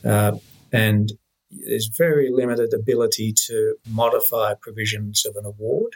Uh, 0.03 0.31
and 0.71 1.13
there's 1.51 1.91
very 1.95 2.31
limited 2.31 2.73
ability 2.73 3.35
to 3.45 3.75
modify 3.91 4.55
provisions 4.59 5.27
of 5.27 5.35
an 5.35 5.45
award. 5.45 5.93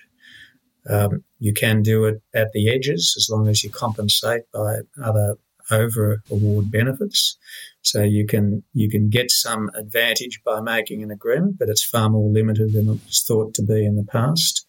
Um, 0.88 1.24
you 1.40 1.54
can 1.54 1.82
do 1.82 2.06
it 2.06 2.22
at 2.36 2.52
the 2.52 2.70
edges 2.70 3.16
as 3.18 3.32
long 3.32 3.48
as 3.48 3.64
you 3.64 3.72
compensate 3.72 4.44
by 4.54 4.82
other 5.04 5.38
over 5.72 6.22
award 6.30 6.72
benefits. 6.72 7.38
So 7.82 8.04
you 8.04 8.26
can 8.26 8.64
you 8.74 8.90
can 8.90 9.10
get 9.10 9.32
some 9.32 9.70
advantage 9.76 10.42
by 10.44 10.62
making 10.62 11.04
an 11.04 11.12
agreement, 11.12 11.58
but 11.58 11.70
it's 11.70 11.84
far 11.84 12.10
more 12.10 12.30
limited 12.30 12.74
than 12.74 12.90
it 12.90 13.00
was 13.06 13.24
thought 13.28 13.54
to 13.56 13.64
be 13.64 13.86
in 13.86 13.96
the 13.96 14.04
past. 14.04 14.66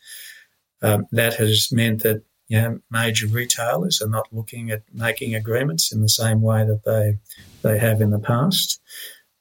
Um, 0.82 1.06
that 1.12 1.34
has 1.34 1.68
meant 1.72 2.02
that 2.02 2.22
you 2.48 2.60
know, 2.60 2.78
major 2.90 3.26
retailers 3.26 4.00
are 4.02 4.08
not 4.08 4.26
looking 4.32 4.70
at 4.70 4.82
making 4.92 5.34
agreements 5.34 5.92
in 5.92 6.00
the 6.00 6.08
same 6.08 6.40
way 6.40 6.64
that 6.64 6.84
they 6.84 7.18
they 7.62 7.78
have 7.78 8.00
in 8.00 8.10
the 8.10 8.18
past. 8.18 8.80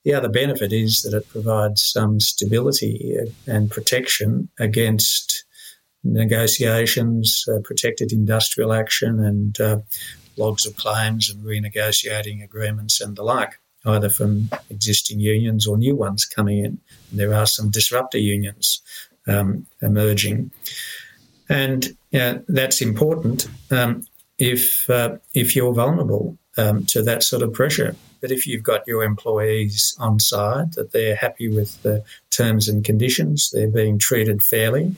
The 0.05 0.13
other 0.13 0.29
benefit 0.29 0.71
is 0.71 1.01
that 1.01 1.15
it 1.15 1.27
provides 1.29 1.83
some 1.83 2.19
stability 2.19 3.17
and 3.45 3.69
protection 3.69 4.49
against 4.59 5.45
negotiations, 6.03 7.43
uh, 7.51 7.59
protected 7.63 8.11
industrial 8.11 8.73
action, 8.73 9.19
and 9.19 9.59
uh, 9.59 9.79
logs 10.39 10.65
of 10.65 10.75
claims 10.75 11.29
and 11.29 11.43
renegotiating 11.43 12.43
agreements 12.43 13.01
and 13.01 13.15
the 13.15 13.23
like, 13.23 13.59
either 13.85 14.09
from 14.09 14.49
existing 14.69 15.19
unions 15.19 15.67
or 15.67 15.77
new 15.77 15.95
ones 15.95 16.25
coming 16.25 16.59
in. 16.59 16.79
And 17.11 17.19
there 17.19 17.33
are 17.33 17.45
some 17.45 17.69
disruptor 17.69 18.17
unions 18.17 18.81
um, 19.27 19.67
emerging. 19.81 20.51
And 21.49 21.97
that's 22.11 22.81
important 22.81 23.47
um, 23.71 24.05
if, 24.37 24.89
uh, 24.89 25.17
if 25.33 25.55
you're 25.55 25.73
vulnerable 25.73 26.37
um, 26.57 26.85
to 26.87 27.01
that 27.03 27.23
sort 27.23 27.43
of 27.43 27.53
pressure. 27.53 27.95
But 28.21 28.31
if 28.31 28.45
you've 28.45 28.63
got 28.63 28.87
your 28.87 29.03
employees 29.03 29.95
on 29.99 30.19
side, 30.19 30.73
that 30.73 30.91
they're 30.91 31.15
happy 31.15 31.47
with 31.47 31.81
the 31.83 32.03
terms 32.29 32.67
and 32.67 32.83
conditions, 32.83 33.49
they're 33.51 33.67
being 33.67 33.97
treated 33.97 34.43
fairly, 34.43 34.95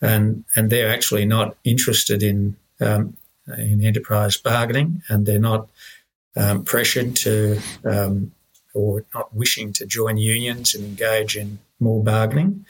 and 0.00 0.44
and 0.54 0.70
they're 0.70 0.90
actually 0.90 1.26
not 1.26 1.56
interested 1.64 2.22
in 2.22 2.56
um, 2.80 3.16
in 3.58 3.84
enterprise 3.84 4.36
bargaining, 4.36 5.02
and 5.08 5.26
they're 5.26 5.38
not 5.38 5.68
um, 6.36 6.64
pressured 6.64 7.16
to 7.16 7.60
um, 7.84 8.32
or 8.74 9.04
not 9.14 9.34
wishing 9.34 9.72
to 9.72 9.86
join 9.86 10.18
unions 10.18 10.74
and 10.74 10.84
engage 10.84 11.36
in 11.36 11.58
more 11.80 12.02
bargaining. 12.02 12.66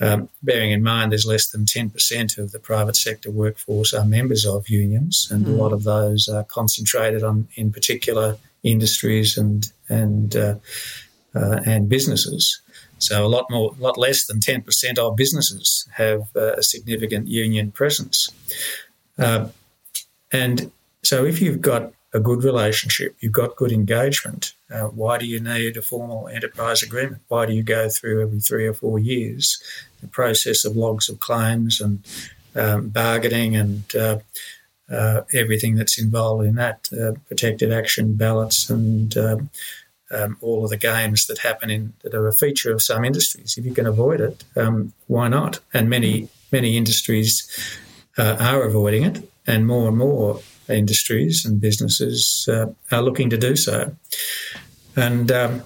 Um, 0.00 0.28
bearing 0.42 0.72
in 0.72 0.82
mind 0.82 1.12
there's 1.12 1.26
less 1.26 1.48
than 1.48 1.64
10% 1.64 2.38
of 2.38 2.52
the 2.52 2.58
private 2.58 2.96
sector 2.96 3.30
workforce 3.30 3.94
are 3.94 4.04
members 4.04 4.44
of 4.44 4.68
unions, 4.68 5.28
and 5.30 5.44
mm. 5.44 5.48
a 5.48 5.52
hmm. 5.52 5.58
lot 5.58 5.72
of 5.72 5.84
those 5.84 6.28
are 6.28 6.44
concentrated 6.44 7.22
on 7.22 7.48
in 7.54 7.72
particular 7.72 8.36
industries 8.62 9.36
and 9.36 9.70
and 9.88 10.36
uh, 10.36 10.56
uh, 11.34 11.60
and 11.66 11.88
businesses. 11.88 12.60
So 12.98 13.24
a 13.24 13.28
lot 13.28 13.46
more, 13.50 13.74
a 13.78 13.82
lot 13.82 13.98
less 13.98 14.24
than 14.26 14.38
10% 14.38 14.98
of 14.98 15.16
businesses 15.16 15.86
have 15.94 16.28
uh, 16.36 16.54
a 16.54 16.62
significant 16.62 17.28
union 17.28 17.70
presence. 17.70 18.30
Uh, 19.18 19.48
and 20.34 20.72
so 21.02 21.24
if 21.24 21.40
you've 21.40 21.60
got 21.60 21.92
a 22.12 22.18
good 22.18 22.42
relationship, 22.44 23.16
you've 23.20 23.32
got 23.32 23.56
good 23.56 23.72
engagement, 23.72 24.54
uh, 24.72 24.88
why 24.88 25.16
do 25.18 25.26
you 25.26 25.38
need 25.38 25.76
a 25.76 25.82
formal 25.82 26.28
enterprise 26.28 26.82
agreement? 26.82 27.22
Why 27.28 27.46
do 27.46 27.52
you 27.52 27.62
go 27.62 27.88
through 27.88 28.22
every 28.22 28.40
three 28.40 28.66
or 28.66 28.74
four 28.74 28.98
years 28.98 29.62
the 30.00 30.08
process 30.08 30.64
of 30.64 30.76
logs 30.76 31.08
of 31.08 31.20
claims 31.20 31.80
and 31.80 32.04
um, 32.56 32.88
bargaining 32.88 33.56
and 33.56 33.94
uh, 33.94 34.18
uh, 34.90 35.22
everything 35.32 35.76
that's 35.76 36.00
involved 36.00 36.46
in 36.46 36.56
that, 36.56 36.88
uh, 36.92 37.12
protected 37.28 37.72
action 37.72 38.14
ballots 38.14 38.68
and 38.68 39.16
um, 39.16 39.50
um, 40.10 40.36
all 40.40 40.64
of 40.64 40.70
the 40.70 40.76
games 40.76 41.26
that 41.26 41.38
happen 41.38 41.70
in 41.70 41.92
that 42.02 42.14
are 42.14 42.28
a 42.28 42.32
feature 42.32 42.72
of 42.72 42.82
some 42.82 43.04
industries. 43.04 43.56
If 43.56 43.64
you 43.64 43.72
can 43.72 43.86
avoid 43.86 44.20
it, 44.20 44.44
um, 44.56 44.92
why 45.06 45.28
not? 45.28 45.60
And 45.72 45.88
many 45.88 46.28
many 46.52 46.76
industries 46.76 47.48
uh, 48.18 48.36
are 48.38 48.62
avoiding 48.62 49.04
it, 49.04 49.28
and 49.46 49.66
more 49.66 49.88
and 49.88 49.98
more 49.98 50.40
industries 50.68 51.44
and 51.44 51.60
businesses 51.60 52.48
uh, 52.50 52.66
are 52.90 53.02
looking 53.02 53.30
to 53.30 53.36
do 53.36 53.56
so. 53.56 53.94
And 54.96 55.30
um, 55.30 55.62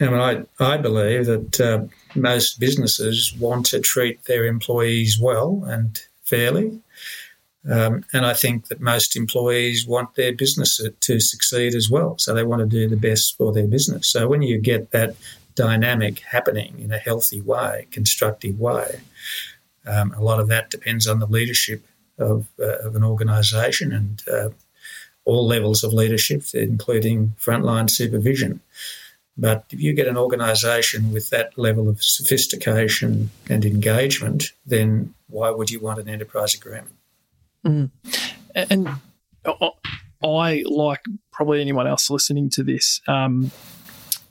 I, 0.00 0.04
mean, 0.04 0.20
I, 0.20 0.44
I 0.60 0.76
believe 0.76 1.26
that 1.26 1.60
uh, 1.60 1.84
most 2.14 2.60
businesses 2.60 3.34
want 3.38 3.66
to 3.66 3.80
treat 3.80 4.24
their 4.24 4.44
employees 4.44 5.18
well 5.20 5.64
and 5.66 6.00
fairly. 6.24 6.80
Um, 7.68 8.04
and 8.12 8.24
I 8.24 8.32
think 8.32 8.68
that 8.68 8.80
most 8.80 9.16
employees 9.16 9.86
want 9.86 10.14
their 10.14 10.32
business 10.32 10.80
to 11.00 11.20
succeed 11.20 11.74
as 11.74 11.90
well. 11.90 12.16
So 12.18 12.32
they 12.32 12.44
want 12.44 12.60
to 12.60 12.66
do 12.66 12.88
the 12.88 12.96
best 12.96 13.36
for 13.36 13.52
their 13.52 13.66
business. 13.66 14.06
So 14.06 14.28
when 14.28 14.42
you 14.42 14.58
get 14.58 14.92
that 14.92 15.16
dynamic 15.56 16.20
happening 16.20 16.78
in 16.78 16.92
a 16.92 16.98
healthy 16.98 17.40
way, 17.40 17.88
constructive 17.90 18.60
way, 18.60 19.00
um, 19.84 20.12
a 20.12 20.22
lot 20.22 20.38
of 20.38 20.48
that 20.48 20.70
depends 20.70 21.08
on 21.08 21.18
the 21.18 21.26
leadership 21.26 21.84
of, 22.18 22.46
uh, 22.60 22.78
of 22.78 22.96
an 22.96 23.04
organisation 23.04 23.92
and 23.92 24.22
uh, 24.32 24.48
all 25.24 25.46
levels 25.46 25.84
of 25.84 25.92
leadership, 25.92 26.42
including 26.54 27.34
frontline 27.38 27.90
supervision. 27.90 28.60
But 29.36 29.66
if 29.70 29.80
you 29.80 29.92
get 29.92 30.08
an 30.08 30.16
organisation 30.16 31.12
with 31.12 31.28
that 31.30 31.58
level 31.58 31.88
of 31.88 32.02
sophistication 32.02 33.30
and 33.50 33.64
engagement, 33.64 34.52
then 34.64 35.14
why 35.28 35.50
would 35.50 35.70
you 35.70 35.80
want 35.80 35.98
an 35.98 36.08
enterprise 36.08 36.54
agreement? 36.54 36.94
Mm. 37.64 37.90
And 38.54 38.88
I, 40.24 40.62
like 40.66 41.00
probably 41.30 41.60
anyone 41.60 41.86
else 41.86 42.08
listening 42.08 42.48
to 42.50 42.62
this, 42.62 43.02
um, 43.06 43.50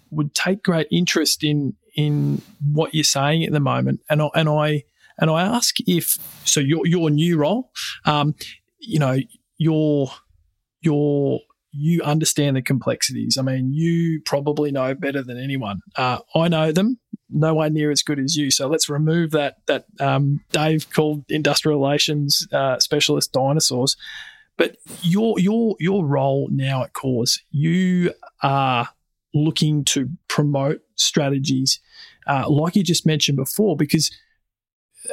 would 0.09 0.33
take 0.33 0.63
great 0.63 0.87
interest 0.91 1.43
in 1.43 1.75
in 1.95 2.41
what 2.73 2.93
you're 2.93 3.05
saying 3.05 3.45
at 3.45 3.53
the 3.53 3.59
moment, 3.59 4.01
and 4.09 4.21
I, 4.21 4.29
and 4.35 4.49
I 4.49 4.83
and 5.19 5.29
I 5.29 5.43
ask 5.43 5.75
if 5.87 6.17
so 6.45 6.59
your 6.59 6.85
your 6.85 7.09
new 7.09 7.37
role, 7.37 7.71
um, 8.05 8.35
you 8.79 8.99
know, 8.99 9.17
your 9.57 10.11
your 10.81 11.39
you 11.71 12.01
understand 12.03 12.55
the 12.55 12.61
complexities. 12.61 13.37
I 13.37 13.41
mean, 13.41 13.73
you 13.73 14.21
probably 14.25 14.71
know 14.71 14.93
better 14.95 15.21
than 15.21 15.37
anyone. 15.37 15.81
Uh, 15.95 16.19
I 16.33 16.47
know 16.47 16.71
them 16.71 16.99
nowhere 17.29 17.69
near 17.69 17.91
as 17.91 18.01
good 18.01 18.19
as 18.19 18.35
you. 18.35 18.49
So 18.51 18.67
let's 18.67 18.89
remove 18.89 19.31
that 19.31 19.57
that 19.67 19.85
um, 19.99 20.41
Dave 20.51 20.89
called 20.91 21.25
industrial 21.29 21.79
relations 21.79 22.47
uh, 22.51 22.79
specialist 22.79 23.33
dinosaurs. 23.33 23.97
But 24.57 24.77
your 25.01 25.39
your 25.39 25.75
your 25.79 26.05
role 26.05 26.47
now 26.51 26.83
at 26.83 26.93
Corrs, 26.93 27.39
you 27.51 28.13
are 28.41 28.89
looking 29.33 29.83
to 29.83 30.09
promote 30.29 30.79
strategies 30.95 31.81
uh, 32.27 32.49
like 32.49 32.75
you 32.75 32.83
just 32.83 33.05
mentioned 33.05 33.37
before, 33.37 33.75
because 33.77 34.11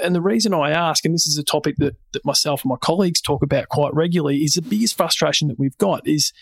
and 0.01 0.15
the 0.15 0.21
reason 0.21 0.55
I 0.55 0.71
ask, 0.71 1.05
and 1.05 1.15
this 1.15 1.27
is 1.27 1.39
a 1.39 1.45
topic 1.45 1.77
that, 1.79 1.97
that 2.13 2.25
myself 2.25 2.65
and 2.65 2.71
my 2.71 2.77
colleagues 2.77 3.21
talk 3.21 3.43
about 3.43 3.69
quite 3.69 3.95
regularly, 3.95 4.39
is 4.39 4.55
the 4.55 4.63
biggest 4.63 4.97
frustration 4.97 5.49
that 5.49 5.59
we've 5.59 5.79
got 5.79 6.07
is 6.07 6.33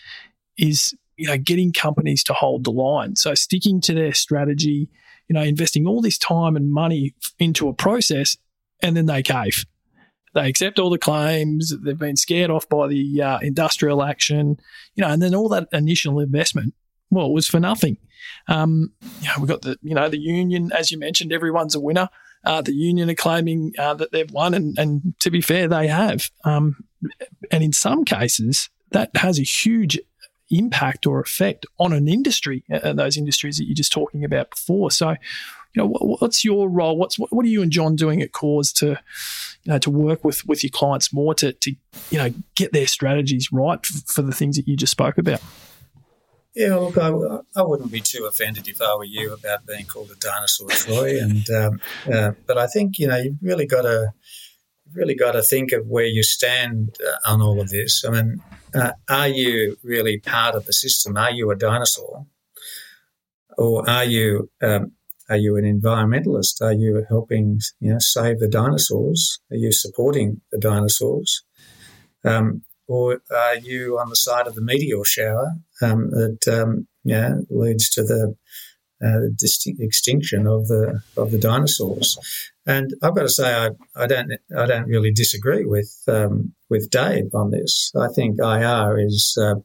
is 0.57 0.93
you 1.17 1.27
know 1.27 1.37
getting 1.37 1.71
companies 1.71 2.23
to 2.25 2.33
hold 2.33 2.63
the 2.63 2.71
line. 2.71 3.15
So 3.15 3.33
sticking 3.33 3.81
to 3.81 3.93
their 3.93 4.13
strategy, 4.13 4.89
you 5.27 5.33
know, 5.33 5.43
investing 5.43 5.87
all 5.87 6.01
this 6.01 6.17
time 6.17 6.55
and 6.55 6.71
money 6.71 7.13
into 7.39 7.67
a 7.67 7.73
process, 7.73 8.37
and 8.81 8.95
then 8.95 9.05
they 9.05 9.23
cave. 9.23 9.65
They 10.33 10.47
accept 10.47 10.79
all 10.79 10.89
the 10.89 10.97
claims. 10.97 11.73
They've 11.83 11.97
been 11.97 12.15
scared 12.15 12.51
off 12.51 12.67
by 12.69 12.87
the 12.87 13.21
uh, 13.21 13.39
industrial 13.39 14.01
action, 14.01 14.57
you 14.95 15.01
know, 15.01 15.09
and 15.09 15.21
then 15.21 15.35
all 15.35 15.49
that 15.49 15.67
initial 15.73 16.19
investment, 16.19 16.73
well, 17.09 17.27
it 17.27 17.33
was 17.33 17.47
for 17.47 17.59
nothing. 17.59 17.97
Um, 18.47 18.93
you 19.21 19.27
know, 19.27 19.33
we've 19.39 19.49
got 19.49 19.61
the, 19.61 19.77
you 19.81 19.93
know, 19.93 20.07
the 20.07 20.19
union, 20.19 20.71
as 20.71 20.89
you 20.89 20.97
mentioned, 20.97 21.33
everyone's 21.33 21.75
a 21.75 21.79
winner. 21.79 22.09
Uh, 22.43 22.61
the 22.61 22.73
union 22.73 23.09
are 23.09 23.15
claiming 23.15 23.73
uh, 23.77 23.93
that 23.93 24.11
they've 24.11 24.31
won, 24.31 24.53
and, 24.53 24.77
and, 24.79 25.13
to 25.19 25.29
be 25.29 25.41
fair, 25.41 25.67
they 25.67 25.87
have. 25.87 26.31
Um, 26.43 26.83
and 27.51 27.63
in 27.63 27.71
some 27.71 28.03
cases, 28.03 28.69
that 28.91 29.15
has 29.17 29.39
a 29.39 29.43
huge 29.43 29.99
impact 30.49 31.05
or 31.05 31.19
effect 31.19 31.65
on 31.79 31.93
an 31.93 32.07
industry, 32.07 32.63
uh, 32.71 32.93
those 32.93 33.17
industries 33.17 33.57
that 33.57 33.65
you're 33.65 33.75
just 33.75 33.91
talking 33.91 34.23
about 34.25 34.49
before. 34.51 34.91
So, 34.91 35.11
you 35.11 35.17
know, 35.77 35.85
what, 35.85 36.21
what's 36.21 36.43
your 36.43 36.69
role? 36.69 36.97
What's 36.97 37.17
what, 37.17 37.31
what, 37.31 37.45
are 37.45 37.49
you 37.49 37.61
and 37.61 37.71
John 37.71 37.95
doing 37.95 38.21
at 38.21 38.31
Corrs 38.31 38.73
to, 38.79 38.87
you 38.87 39.71
know, 39.71 39.79
to 39.79 39.89
work 39.89 40.23
with 40.25 40.45
with 40.45 40.63
your 40.63 40.71
clients 40.71 41.13
more 41.13 41.33
to 41.35 41.53
to 41.53 41.71
you 42.09 42.17
know 42.17 42.33
get 42.55 42.73
their 42.73 42.87
strategies 42.87 43.51
right 43.51 43.85
for 43.85 44.21
the 44.21 44.33
things 44.33 44.57
that 44.57 44.67
you 44.67 44.75
just 44.75 44.91
spoke 44.91 45.17
about? 45.17 45.41
Yeah, 46.53 46.75
look, 46.75 46.97
I, 46.97 47.07
I 47.55 47.63
wouldn't 47.63 47.91
be 47.91 48.01
too 48.01 48.25
offended 48.25 48.67
if 48.67 48.81
I 48.81 48.95
were 48.95 49.05
you 49.05 49.33
about 49.33 49.65
being 49.65 49.85
called 49.85 50.11
a 50.11 50.15
dinosaur, 50.15 50.69
Troy. 50.69 51.17
And 51.21 51.49
um, 51.49 51.81
uh, 52.11 52.31
but 52.45 52.57
I 52.57 52.67
think 52.67 52.99
you 52.99 53.07
know 53.07 53.17
you've 53.17 53.37
really 53.41 53.65
got 53.65 53.83
to 53.83 54.11
really 54.93 55.15
got 55.15 55.31
to 55.31 55.41
think 55.41 55.71
of 55.71 55.87
where 55.87 56.05
you 56.05 56.23
stand 56.23 56.97
uh, 57.05 57.31
on 57.31 57.41
all 57.41 57.61
of 57.61 57.69
this. 57.69 58.03
I 58.05 58.11
mean, 58.11 58.41
uh, 58.75 58.91
are 59.09 59.29
you 59.29 59.77
really 59.83 60.19
part 60.19 60.55
of 60.55 60.65
the 60.65 60.73
system? 60.73 61.15
Are 61.15 61.31
you 61.31 61.49
a 61.51 61.55
dinosaur, 61.55 62.25
or 63.57 63.89
are 63.89 64.05
you 64.05 64.49
um, 64.61 64.91
are 65.29 65.37
you 65.37 65.55
an 65.55 65.63
environmentalist? 65.63 66.61
Are 66.61 66.73
you 66.73 67.05
helping 67.07 67.61
you 67.79 67.93
know 67.93 67.99
save 67.99 68.39
the 68.39 68.49
dinosaurs? 68.49 69.39
Are 69.51 69.57
you 69.57 69.71
supporting 69.71 70.41
the 70.51 70.59
dinosaurs? 70.59 71.43
Um, 72.25 72.63
or 72.91 73.21
are 73.31 73.55
you 73.55 73.97
on 73.97 74.09
the 74.09 74.17
side 74.17 74.47
of 74.47 74.55
the 74.55 74.61
meteor 74.61 75.05
shower 75.05 75.53
um, 75.81 76.11
that 76.11 76.45
um, 76.47 76.87
yeah, 77.05 77.35
leads 77.49 77.89
to 77.91 78.03
the 78.03 78.35
uh, 79.01 79.21
extinction 79.79 80.45
of 80.45 80.67
the 80.67 81.01
of 81.15 81.31
the 81.31 81.37
dinosaurs? 81.37 82.17
And 82.65 82.91
I've 83.01 83.15
got 83.15 83.23
to 83.23 83.29
say, 83.29 83.53
I, 83.53 83.69
I 83.95 84.07
don't 84.07 84.33
I 84.57 84.65
don't 84.65 84.89
really 84.89 85.13
disagree 85.13 85.63
with 85.63 85.93
um, 86.09 86.53
with 86.69 86.89
Dave 86.89 87.33
on 87.33 87.51
this. 87.51 87.93
I 87.95 88.09
think 88.09 88.39
IR 88.39 88.99
is 88.99 89.37
uh, 89.41 89.61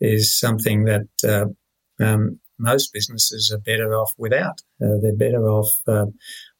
is 0.00 0.38
something 0.38 0.84
that 0.84 1.08
uh, 1.26 1.46
um, 2.04 2.38
most 2.60 2.92
businesses 2.92 3.50
are 3.52 3.58
better 3.58 3.92
off 3.92 4.12
without. 4.16 4.60
Uh, 4.80 4.98
they're 5.02 5.16
better 5.16 5.48
off 5.48 5.72
uh, 5.88 6.06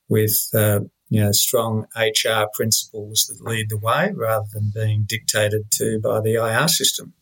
with 0.09 0.49
uh, 0.53 0.81
you 1.13 1.21
know 1.21 1.31
strong 1.33 1.85
HR 1.95 2.47
principles 2.55 3.27
that 3.29 3.47
lead 3.47 3.69
the 3.69 3.77
way 3.77 4.11
rather 4.15 4.47
than 4.55 4.73
being 4.75 5.05
dictated 5.07 5.71
to 5.73 6.01
by 6.03 6.23
the 6.23 6.35
IR 6.35 6.69
system. 6.69 7.13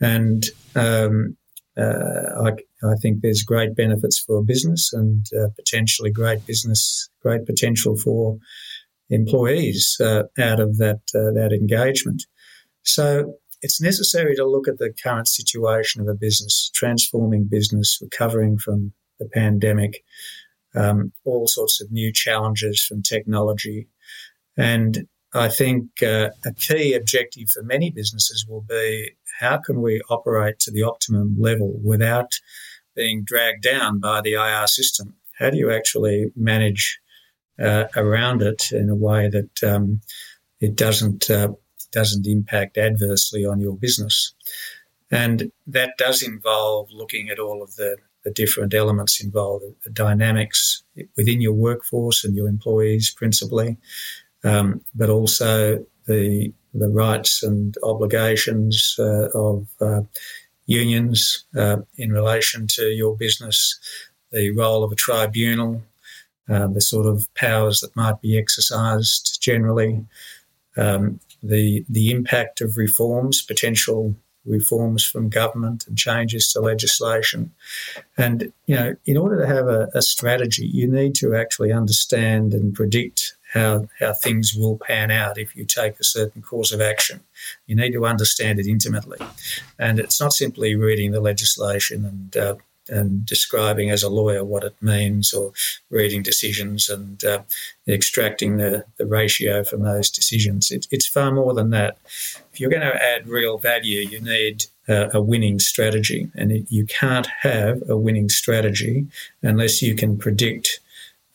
And 0.00 0.44
um, 0.76 1.36
uh, 1.76 2.44
I, 2.44 2.50
I, 2.84 2.94
think 3.02 3.20
there's 3.20 3.42
great 3.42 3.74
benefits 3.74 4.20
for 4.20 4.38
a 4.38 4.44
business 4.44 4.92
and 4.92 5.26
uh, 5.36 5.48
potentially 5.56 6.12
great 6.12 6.46
business, 6.46 7.10
great 7.20 7.44
potential 7.44 7.96
for 7.96 8.38
employees 9.10 9.96
uh, 10.00 10.22
out 10.38 10.60
of 10.60 10.76
that 10.78 11.00
that 11.12 11.50
engagement. 11.52 12.22
So 12.84 13.34
it's 13.62 13.80
necessary 13.80 14.36
to 14.36 14.46
look 14.46 14.68
at 14.68 14.78
the 14.78 14.92
current 15.02 15.26
situation 15.26 16.00
of 16.00 16.06
a 16.06 16.14
business, 16.14 16.70
transforming 16.72 17.48
business, 17.50 17.98
recovering 18.00 18.58
from 18.58 18.92
the 19.18 19.28
pandemic, 19.34 20.04
um, 20.74 21.12
all 21.24 21.46
sorts 21.46 21.80
of 21.80 21.90
new 21.90 22.12
challenges 22.12 22.82
from 22.82 23.02
technology. 23.02 23.88
And 24.56 25.08
I 25.34 25.48
think 25.48 26.02
uh, 26.02 26.30
a 26.44 26.52
key 26.54 26.94
objective 26.94 27.50
for 27.50 27.62
many 27.62 27.90
businesses 27.90 28.46
will 28.48 28.62
be 28.62 29.12
how 29.40 29.58
can 29.58 29.82
we 29.82 30.00
operate 30.08 30.58
to 30.60 30.70
the 30.70 30.82
optimum 30.82 31.36
level 31.38 31.78
without 31.82 32.32
being 32.94 33.22
dragged 33.24 33.62
down 33.62 34.00
by 34.00 34.20
the 34.20 34.34
IR 34.34 34.66
system? 34.66 35.14
How 35.38 35.50
do 35.50 35.56
you 35.56 35.70
actually 35.70 36.32
manage 36.34 36.98
uh, 37.58 37.84
around 37.96 38.42
it 38.42 38.72
in 38.72 38.88
a 38.88 38.94
way 38.94 39.28
that 39.28 39.62
um, 39.62 40.00
it 40.60 40.76
doesn't 40.76 41.30
uh, 41.30 41.48
doesn't 41.92 42.26
impact 42.26 42.78
adversely 42.78 43.44
on 43.44 43.60
your 43.60 43.76
business. 43.76 44.34
And 45.10 45.50
that 45.66 45.94
does 45.96 46.22
involve 46.22 46.88
looking 46.92 47.30
at 47.30 47.38
all 47.38 47.62
of 47.62 47.76
the, 47.76 47.96
the 48.28 48.34
different 48.34 48.74
elements 48.74 49.22
involved, 49.22 49.64
the 49.84 49.90
dynamics 49.90 50.82
within 51.16 51.40
your 51.40 51.54
workforce 51.54 52.24
and 52.24 52.36
your 52.36 52.48
employees 52.48 53.10
principally, 53.10 53.78
um, 54.44 54.82
but 54.94 55.08
also 55.08 55.84
the 56.06 56.52
the 56.74 56.88
rights 56.88 57.42
and 57.42 57.76
obligations 57.82 58.96
uh, 58.98 59.28
of 59.34 59.66
uh, 59.80 60.02
unions 60.66 61.46
uh, 61.56 61.78
in 61.96 62.12
relation 62.12 62.66
to 62.66 62.90
your 62.90 63.16
business, 63.16 63.80
the 64.30 64.50
role 64.50 64.84
of 64.84 64.92
a 64.92 64.94
tribunal, 65.06 65.82
uh, 66.50 66.66
the 66.66 66.82
sort 66.82 67.06
of 67.06 67.26
powers 67.34 67.80
that 67.80 67.96
might 67.96 68.20
be 68.20 68.38
exercised 68.38 69.38
generally, 69.40 70.04
um, 70.76 71.18
the 71.42 71.84
the 71.88 72.10
impact 72.10 72.60
of 72.60 72.76
reforms, 72.76 73.40
potential 73.40 74.14
reforms 74.48 75.04
from 75.04 75.28
government 75.28 75.86
and 75.86 75.96
changes 75.96 76.52
to 76.52 76.60
legislation. 76.60 77.52
And, 78.16 78.52
you 78.66 78.74
know, 78.74 78.96
in 79.06 79.16
order 79.16 79.40
to 79.40 79.46
have 79.46 79.68
a, 79.68 79.88
a, 79.94 80.02
strategy, 80.02 80.66
you 80.66 80.86
need 80.88 81.14
to 81.16 81.34
actually 81.34 81.72
understand 81.72 82.54
and 82.54 82.74
predict 82.74 83.34
how, 83.52 83.88
how 83.98 84.12
things 84.12 84.54
will 84.54 84.78
pan 84.78 85.10
out 85.10 85.38
if 85.38 85.56
you 85.56 85.64
take 85.64 85.98
a 85.98 86.04
certain 86.04 86.42
course 86.42 86.72
of 86.72 86.80
action. 86.80 87.20
You 87.66 87.76
need 87.76 87.92
to 87.92 88.06
understand 88.06 88.58
it 88.58 88.66
intimately. 88.66 89.18
And 89.78 89.98
it's 89.98 90.20
not 90.20 90.32
simply 90.32 90.74
reading 90.74 91.12
the 91.12 91.20
legislation 91.20 92.04
and 92.04 92.36
uh, 92.36 92.54
and 92.88 93.24
describing 93.26 93.90
as 93.90 94.02
a 94.02 94.08
lawyer 94.08 94.44
what 94.44 94.64
it 94.64 94.74
means 94.80 95.32
or 95.32 95.52
reading 95.90 96.22
decisions 96.22 96.88
and 96.88 97.24
uh, 97.24 97.42
extracting 97.86 98.56
the, 98.56 98.84
the 98.96 99.06
ratio 99.06 99.64
from 99.64 99.82
those 99.82 100.10
decisions. 100.10 100.70
It, 100.70 100.86
it's 100.90 101.06
far 101.06 101.30
more 101.32 101.54
than 101.54 101.70
that. 101.70 101.98
If 102.52 102.60
you're 102.60 102.70
going 102.70 102.82
to 102.82 103.02
add 103.02 103.28
real 103.28 103.58
value, 103.58 104.00
you 104.00 104.20
need 104.20 104.64
uh, 104.88 105.08
a 105.12 105.20
winning 105.20 105.58
strategy. 105.58 106.30
And 106.34 106.50
it, 106.50 106.66
you 106.68 106.86
can't 106.86 107.26
have 107.40 107.82
a 107.88 107.96
winning 107.96 108.28
strategy 108.28 109.06
unless 109.42 109.82
you 109.82 109.94
can 109.94 110.16
predict 110.16 110.80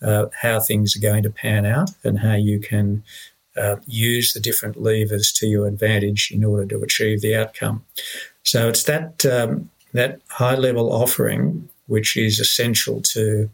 uh, 0.01 0.25
how 0.41 0.59
things 0.59 0.95
are 0.95 1.01
going 1.01 1.23
to 1.23 1.29
pan 1.29 1.65
out 1.65 1.91
and 2.03 2.19
how 2.19 2.35
you 2.35 2.59
can 2.59 3.03
uh, 3.55 3.77
use 3.85 4.33
the 4.33 4.39
different 4.39 4.81
levers 4.81 5.31
to 5.31 5.47
your 5.47 5.67
advantage 5.67 6.31
in 6.31 6.43
order 6.43 6.65
to 6.65 6.81
achieve 6.81 7.21
the 7.21 7.35
outcome. 7.35 7.85
So 8.43 8.67
it's 8.67 8.83
that 8.83 9.25
um, 9.25 9.69
that 9.93 10.19
high 10.29 10.55
level 10.55 10.91
offering, 10.91 11.69
which 11.87 12.17
is 12.17 12.39
essential 12.39 13.01
to 13.01 13.49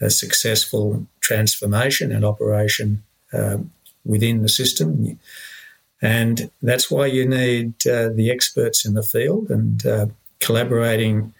a 0.00 0.10
successful 0.10 1.06
transformation 1.20 2.10
and 2.12 2.24
operation 2.24 3.02
uh, 3.32 3.58
within 4.04 4.42
the 4.42 4.48
system. 4.48 5.18
And 6.00 6.50
that's 6.60 6.90
why 6.90 7.06
you 7.06 7.26
need 7.26 7.86
uh, 7.86 8.08
the 8.08 8.30
experts 8.30 8.84
in 8.84 8.94
the 8.94 9.04
field 9.04 9.50
and 9.50 9.86
uh, 9.86 10.06
collaborating 10.40 11.32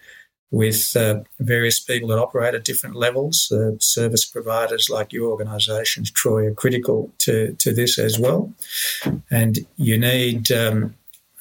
with 0.53 0.94
uh, 0.96 1.22
various 1.40 1.80
people 1.80 2.11
that 2.11 2.18
operate 2.18 2.55
at 2.55 2.64
different 2.64 2.94
levels. 2.94 3.50
Service 3.80 4.24
providers 4.26 4.88
like 4.90 5.12
your 5.12 5.30
organisations, 5.30 6.11
Troy, 6.11 6.46
are 6.46 6.55
critical 6.55 7.11
to, 7.18 7.55
to 7.55 7.72
this 7.72 7.98
as 7.98 8.18
well. 8.18 8.53
And 9.30 9.61
you 9.76 9.98
need 9.98 10.53
um, 10.53 10.94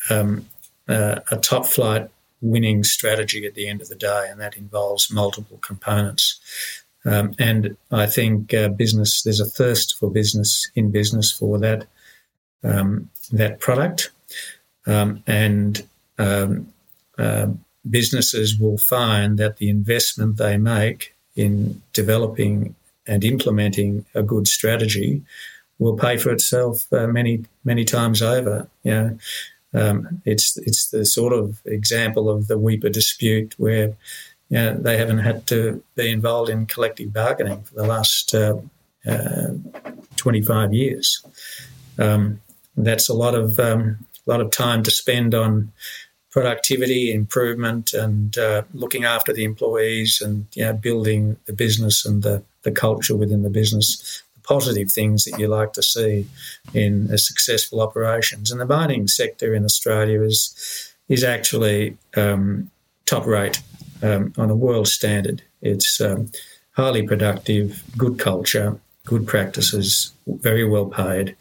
um, 0.10 0.46
uh, 0.88 1.20
a 1.30 1.38
top 1.38 1.66
flight 1.66 2.10
winning 2.42 2.84
strategy 2.84 3.46
at 3.46 3.56
the 3.56 3.68
end 3.68 3.82
of 3.82 3.90
the 3.90 3.96
day, 3.96 4.28
and 4.30 4.40
that 4.40 4.58
involves 4.58 5.12
multiple 5.12 5.60
components. 5.60 6.40
Um, 7.06 7.34
and 7.40 7.78
I 7.92 8.06
think 8.06 8.54
uh, 8.54 8.70
business, 8.70 9.24
there's 9.24 9.40
a 9.40 9.46
thirst 9.46 9.98
for 9.98 10.12
business 10.12 10.70
in 10.76 10.92
business 10.92 11.32
for 11.32 11.58
that 11.60 11.88
um, 12.64 13.10
that 13.32 13.60
product, 13.60 14.12
um, 14.86 15.24
and 15.26 15.88
um, 16.20 16.72
uh, 17.18 17.48
businesses 17.90 18.60
will 18.60 18.78
find 18.78 19.40
that 19.40 19.58
the 19.58 19.70
investment 19.70 20.38
they 20.38 20.58
make 20.58 21.16
in 21.36 21.82
developing 21.94 22.76
and 23.08 23.24
implementing 23.24 24.06
a 24.14 24.22
good 24.22 24.48
strategy 24.48 25.24
will 25.80 25.98
pay 25.98 26.18
for 26.18 26.32
itself 26.32 26.86
uh, 26.94 27.08
many 27.08 27.44
many 27.64 27.84
times 27.84 28.22
over. 28.22 28.68
You 28.84 28.92
know, 28.92 29.18
um, 29.74 30.22
it's 30.26 30.58
it's 30.58 30.90
the 30.90 31.06
sort 31.06 31.34
of 31.34 31.62
example 31.66 32.30
of 32.30 32.48
the 32.48 32.60
Weipa 32.60 32.92
dispute 32.92 33.56
where 33.58 33.96
you 34.50 34.58
know, 34.58 34.74
they 34.78 34.98
haven't 34.98 35.20
had 35.20 35.48
to 35.48 35.82
be 35.96 36.12
involved 36.12 36.50
in 36.50 36.66
collective 36.66 37.14
bargaining 37.14 37.64
for 37.64 37.76
the 37.76 37.88
last 37.88 38.36
uh, 38.36 38.58
uh, 39.08 39.48
25 40.18 40.74
years. 40.74 41.24
Um, 41.98 42.42
that's 42.76 43.10
a 43.10 43.14
lot 43.14 43.36
of 43.36 43.60
um, 43.60 43.98
lot 44.26 44.42
of 44.42 44.52
time 44.52 44.84
to 44.84 44.92
spend 44.92 45.34
on 45.34 45.72
productivity 46.32 47.14
improvement 47.14 47.94
and 47.94 48.38
uh, 48.38 48.64
looking 48.74 49.04
after 49.04 49.34
the 49.34 49.44
employees 49.44 50.22
and 50.22 50.48
you 50.54 50.64
know, 50.64 50.74
building 50.74 51.36
the 51.46 51.54
business 51.54 52.06
and 52.06 52.24
the, 52.24 52.42
the 52.64 52.72
culture 52.72 53.16
within 53.16 53.44
the 53.44 53.50
business 53.50 54.24
positive 54.44 54.92
things 54.92 55.26
that 55.26 55.40
you 55.40 55.48
like 55.48 55.74
to 55.74 55.84
see 55.84 56.28
in 56.74 57.10
a 57.12 57.18
successful 57.18 57.82
operations. 57.82 58.52
And 58.52 58.60
the 58.62 58.66
mining 58.66 59.08
sector 59.08 59.54
in 59.54 59.66
Australia 59.66 60.22
is 60.22 60.94
is 61.10 61.24
actually 61.24 61.98
um, 62.16 62.72
top 63.06 63.26
rate 63.26 63.62
um, 64.02 64.34
on 64.38 64.50
a 64.50 64.56
world 64.56 64.88
standard. 64.88 65.42
It's 65.62 66.00
um, 66.00 66.32
highly 66.72 67.06
productive, 67.06 67.84
good 67.98 68.18
culture, 68.18 68.80
good 69.06 69.28
practices, 69.28 70.14
very 70.26 70.66
well 70.68 70.86
paid. 70.86 71.36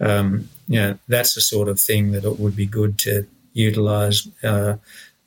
Um, 0.00 0.48
you 0.66 0.80
know, 0.80 0.98
that's 1.06 1.34
the 1.34 1.40
sort 1.40 1.68
of 1.68 1.78
thing 1.78 2.12
that 2.12 2.24
it 2.24 2.40
would 2.40 2.56
be 2.56 2.66
good 2.66 2.98
to 3.00 3.26
utilise 3.52 4.26
uh, 4.42 4.76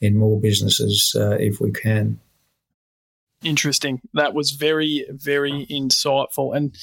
in 0.02 0.18
more 0.18 0.40
businesses 0.40 1.16
uh, 1.18 1.38
if 1.40 1.62
we 1.62 1.72
can 1.72 2.20
interesting. 3.44 4.02
That 4.14 4.34
was 4.34 4.52
very, 4.52 5.06
very 5.10 5.66
insightful. 5.70 6.56
And 6.56 6.76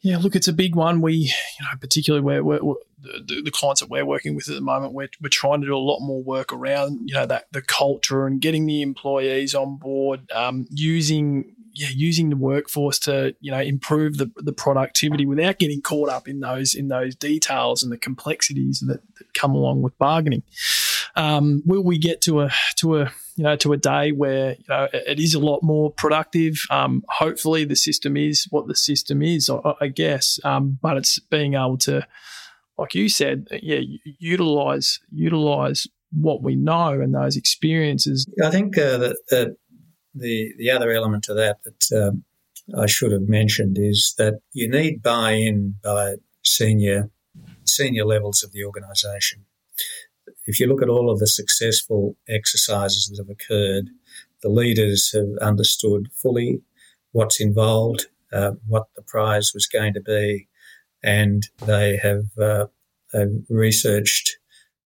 yeah, 0.00 0.18
look, 0.18 0.36
it's 0.36 0.48
a 0.48 0.52
big 0.52 0.76
one. 0.76 1.00
We, 1.00 1.14
you 1.14 1.64
know, 1.64 1.78
particularly 1.80 2.24
where, 2.24 2.44
where 2.44 2.60
the, 3.00 3.42
the, 3.42 3.50
clients 3.50 3.80
that 3.80 3.90
we're 3.90 4.06
working 4.06 4.36
with 4.36 4.48
at 4.48 4.54
the 4.54 4.60
moment, 4.60 4.92
we're, 4.92 5.08
we're 5.20 5.28
trying 5.28 5.60
to 5.60 5.66
do 5.66 5.76
a 5.76 5.78
lot 5.78 6.00
more 6.00 6.22
work 6.22 6.52
around, 6.52 7.08
you 7.08 7.14
know, 7.14 7.26
that 7.26 7.46
the 7.52 7.62
culture 7.62 8.26
and 8.26 8.40
getting 8.40 8.66
the 8.66 8.82
employees 8.82 9.54
on 9.54 9.76
board, 9.76 10.30
um, 10.32 10.66
using 10.70 11.56
yeah, 11.78 11.88
using 11.94 12.28
the 12.28 12.36
workforce 12.36 12.98
to 12.98 13.36
you 13.40 13.52
know 13.52 13.60
improve 13.60 14.18
the, 14.18 14.30
the 14.36 14.52
productivity 14.52 15.24
without 15.24 15.58
getting 15.58 15.80
caught 15.80 16.08
up 16.08 16.26
in 16.26 16.40
those 16.40 16.74
in 16.74 16.88
those 16.88 17.14
details 17.14 17.84
and 17.84 17.92
the 17.92 17.96
complexities 17.96 18.80
that, 18.80 19.00
that 19.16 19.32
come 19.32 19.54
along 19.54 19.82
with 19.82 19.96
bargaining. 19.96 20.42
Um, 21.14 21.62
will 21.64 21.84
we 21.84 21.98
get 21.98 22.20
to 22.22 22.40
a 22.40 22.50
to 22.76 22.98
a 22.98 23.12
you 23.38 23.44
know 23.44 23.56
to 23.56 23.72
a 23.72 23.76
day 23.76 24.10
where 24.10 24.56
you 24.58 24.64
know 24.68 24.88
it 24.92 25.20
is 25.20 25.34
a 25.34 25.38
lot 25.38 25.62
more 25.62 25.92
productive? 25.92 26.54
Um, 26.70 27.04
hopefully, 27.08 27.64
the 27.64 27.76
system 27.76 28.16
is 28.16 28.46
what 28.50 28.66
the 28.66 28.74
system 28.74 29.22
is, 29.22 29.48
I, 29.48 29.74
I 29.80 29.86
guess. 29.88 30.40
Um, 30.44 30.78
but 30.82 30.96
it's 30.96 31.18
being 31.20 31.54
able 31.54 31.78
to, 31.78 32.06
like 32.76 32.94
you 32.94 33.08
said, 33.08 33.46
yeah, 33.62 33.80
utilize 34.18 34.98
utilize 35.10 35.86
what 36.10 36.42
we 36.42 36.56
know 36.56 37.00
and 37.00 37.14
those 37.14 37.36
experiences. 37.36 38.26
I 38.44 38.50
think 38.50 38.76
uh, 38.76 38.98
that, 38.98 39.16
that 39.30 39.56
the 40.14 40.52
the 40.58 40.70
other 40.70 40.90
element 40.90 41.24
to 41.24 41.34
that 41.34 41.58
that 41.62 42.08
um, 42.08 42.24
I 42.76 42.86
should 42.86 43.12
have 43.12 43.28
mentioned 43.28 43.78
is 43.78 44.14
that 44.18 44.40
you 44.52 44.68
need 44.68 45.02
buy-in 45.02 45.76
by 45.82 46.14
senior 46.44 47.10
senior 47.64 48.04
levels 48.04 48.42
of 48.42 48.52
the 48.52 48.64
organisation. 48.64 49.44
If 50.48 50.58
you 50.58 50.66
look 50.66 50.82
at 50.82 50.88
all 50.88 51.10
of 51.10 51.18
the 51.18 51.26
successful 51.26 52.16
exercises 52.26 53.06
that 53.08 53.22
have 53.22 53.28
occurred, 53.28 53.90
the 54.42 54.48
leaders 54.48 55.12
have 55.12 55.28
understood 55.46 56.08
fully 56.14 56.62
what's 57.12 57.38
involved, 57.38 58.06
uh, 58.32 58.52
what 58.66 58.86
the 58.96 59.02
prize 59.02 59.52
was 59.52 59.66
going 59.66 59.92
to 59.92 60.00
be, 60.00 60.48
and 61.02 61.42
they 61.66 61.98
have, 61.98 62.24
uh, 62.40 62.66
have 63.12 63.28
researched 63.50 64.38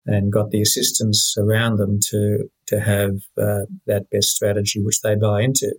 and 0.04 0.30
got 0.30 0.50
the 0.50 0.60
assistance 0.60 1.34
around 1.38 1.78
them 1.78 1.98
to 2.10 2.48
to 2.66 2.80
have 2.80 3.14
uh, 3.38 3.64
that 3.86 4.10
best 4.10 4.28
strategy 4.28 4.80
which 4.82 5.00
they 5.00 5.14
buy 5.14 5.40
into. 5.40 5.74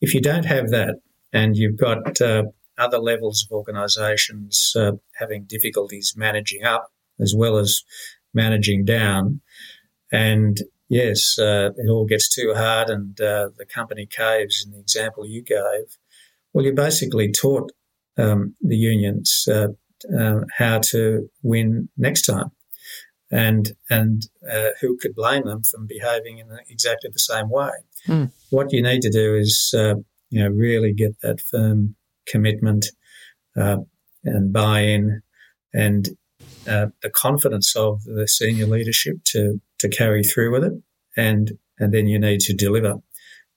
If 0.00 0.14
you 0.14 0.20
don't 0.20 0.44
have 0.44 0.70
that, 0.70 1.00
and 1.32 1.56
you've 1.56 1.78
got 1.78 2.20
uh, 2.20 2.44
other 2.78 2.98
levels 2.98 3.44
of 3.44 3.54
organisations 3.54 4.72
uh, 4.76 4.92
having 5.16 5.44
difficulties 5.44 6.14
managing 6.16 6.64
up 6.64 6.90
as 7.20 7.34
well 7.36 7.58
as 7.58 7.82
managing 8.34 8.84
down, 8.84 9.40
and 10.12 10.58
yes, 10.88 11.38
uh, 11.38 11.70
it 11.76 11.88
all 11.88 12.06
gets 12.06 12.28
too 12.28 12.52
hard, 12.54 12.90
and 12.90 13.20
uh, 13.20 13.50
the 13.56 13.66
company 13.66 14.06
caves. 14.06 14.64
In 14.64 14.72
the 14.72 14.78
example 14.78 15.26
you 15.26 15.42
gave, 15.42 15.96
well, 16.52 16.64
you 16.64 16.72
basically 16.72 17.32
taught 17.32 17.72
um, 18.16 18.54
the 18.60 18.76
unions 18.76 19.48
uh, 19.48 19.68
how 20.56 20.80
to 20.90 21.28
win 21.42 21.88
next 21.96 22.22
time 22.22 22.50
and 23.30 23.72
and 23.88 24.26
uh, 24.50 24.70
who 24.80 24.96
could 24.96 25.14
blame 25.14 25.44
them 25.44 25.62
from 25.62 25.86
behaving 25.86 26.38
in 26.38 26.48
exactly 26.68 27.10
the 27.12 27.18
same 27.18 27.48
way? 27.48 27.70
Mm. 28.06 28.32
What 28.50 28.72
you 28.72 28.82
need 28.82 29.02
to 29.02 29.10
do 29.10 29.36
is 29.36 29.72
uh, 29.76 29.94
you 30.30 30.42
know 30.42 30.48
really 30.48 30.92
get 30.92 31.20
that 31.22 31.40
firm 31.40 31.96
commitment 32.26 32.86
uh, 33.56 33.78
and 34.24 34.52
buy-in 34.52 35.22
and 35.72 36.08
uh, 36.70 36.86
the 37.02 37.10
confidence 37.10 37.74
of 37.76 38.02
the 38.04 38.26
senior 38.26 38.66
leadership 38.66 39.16
to 39.26 39.60
to 39.78 39.88
carry 39.88 40.22
through 40.22 40.52
with 40.52 40.64
it, 40.64 40.72
and 41.16 41.52
and 41.78 41.92
then 41.92 42.06
you 42.06 42.18
need 42.18 42.40
to 42.40 42.54
deliver. 42.54 42.96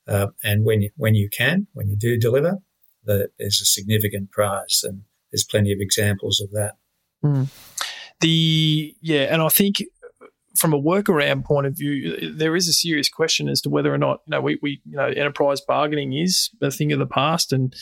Uh, 0.08 0.28
and 0.44 0.66
when 0.66 0.82
you 0.82 0.90
when 0.98 1.16
you 1.16 1.30
can, 1.30 1.68
when 1.74 1.88
you 1.88 1.96
do 1.96 2.18
deliver, 2.18 2.58
the, 3.06 3.30
there's 3.40 3.62
a 3.62 3.66
significant 3.66 4.32
prize, 4.32 4.82
and 4.84 5.04
there's 5.32 5.46
plenty 5.46 5.72
of 5.72 5.80
examples 5.80 6.42
of 6.42 6.52
that. 6.52 6.74
Mm 7.24 7.48
the 8.24 8.96
yeah, 9.02 9.24
and 9.24 9.42
I 9.42 9.50
think 9.50 9.84
from 10.56 10.74
a 10.74 10.82
workaround 10.82 11.44
point 11.44 11.68
of 11.68 11.78
view, 11.78 12.34
there 12.34 12.56
is 12.56 12.68
a 12.68 12.74
serious 12.74 13.10
question 13.10 13.50
as 13.50 13.62
to 13.62 13.70
whether 13.70 13.94
or 13.94 13.98
not 13.98 14.22
you 14.26 14.32
know 14.32 14.42
we, 14.42 14.58
we 14.62 14.82
you 14.86 14.96
know 14.96 15.08
enterprise 15.08 15.62
bargaining 15.62 16.14
is 16.14 16.50
a 16.62 16.72
thing 16.72 16.92
of 16.92 17.00
the 17.00 17.06
past, 17.06 17.54
and 17.54 17.76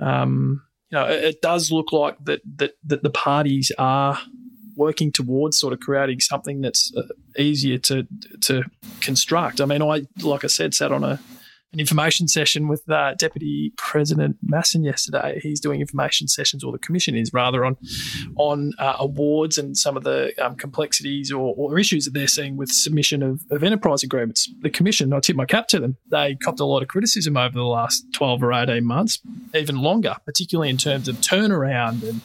um, 0.00 0.62
you 0.90 0.98
know 0.98 1.06
it, 1.06 1.24
it 1.24 1.42
does 1.42 1.72
look 1.72 1.92
like 1.92 2.16
that 2.24 2.40
that 2.56 2.72
that 2.84 3.02
the 3.02 3.10
parties 3.10 3.72
are 3.78 4.18
working 4.76 5.10
towards 5.10 5.58
sort 5.58 5.72
of 5.72 5.80
creating 5.80 6.20
something 6.20 6.60
that's 6.60 6.94
uh, 6.96 7.02
easier 7.38 7.78
to 7.78 8.06
to 8.42 8.62
construct. 9.00 9.60
I 9.60 9.64
mean, 9.64 9.82
I 9.82 10.06
like 10.22 10.44
I 10.44 10.48
said, 10.48 10.74
sat 10.74 10.92
on 10.92 11.02
a 11.02 11.18
an 11.76 11.80
information 11.80 12.26
session 12.26 12.68
with 12.68 12.88
uh, 12.88 13.12
Deputy 13.18 13.70
President 13.76 14.38
Masson 14.42 14.82
yesterday. 14.82 15.38
He's 15.42 15.60
doing 15.60 15.82
information 15.82 16.26
sessions, 16.26 16.64
or 16.64 16.72
the 16.72 16.78
Commission 16.78 17.14
is 17.14 17.34
rather, 17.34 17.66
on 17.66 17.76
on 18.36 18.72
uh, 18.78 18.96
awards 18.98 19.58
and 19.58 19.76
some 19.76 19.94
of 19.94 20.02
the 20.02 20.32
um, 20.42 20.56
complexities 20.56 21.30
or, 21.30 21.54
or, 21.54 21.78
issues 21.78 22.06
that 22.06 22.14
they're 22.14 22.26
seeing 22.26 22.56
with 22.56 22.70
submission 22.70 23.22
of, 23.22 23.42
of, 23.50 23.62
enterprise 23.62 24.02
agreements. 24.02 24.50
The 24.62 24.70
Commission, 24.70 25.12
I 25.12 25.20
tip 25.20 25.36
my 25.36 25.44
cap 25.44 25.68
to 25.68 25.78
them. 25.78 25.98
They 26.10 26.36
copped 26.36 26.60
a 26.60 26.64
lot 26.64 26.80
of 26.80 26.88
criticism 26.88 27.36
over 27.36 27.52
the 27.52 27.64
last 27.64 28.06
twelve 28.14 28.42
or 28.42 28.54
eighteen 28.54 28.86
months, 28.86 29.20
even 29.54 29.76
longer, 29.76 30.16
particularly 30.24 30.70
in 30.70 30.78
terms 30.78 31.08
of 31.08 31.16
turnaround 31.16 32.02
and 32.08 32.22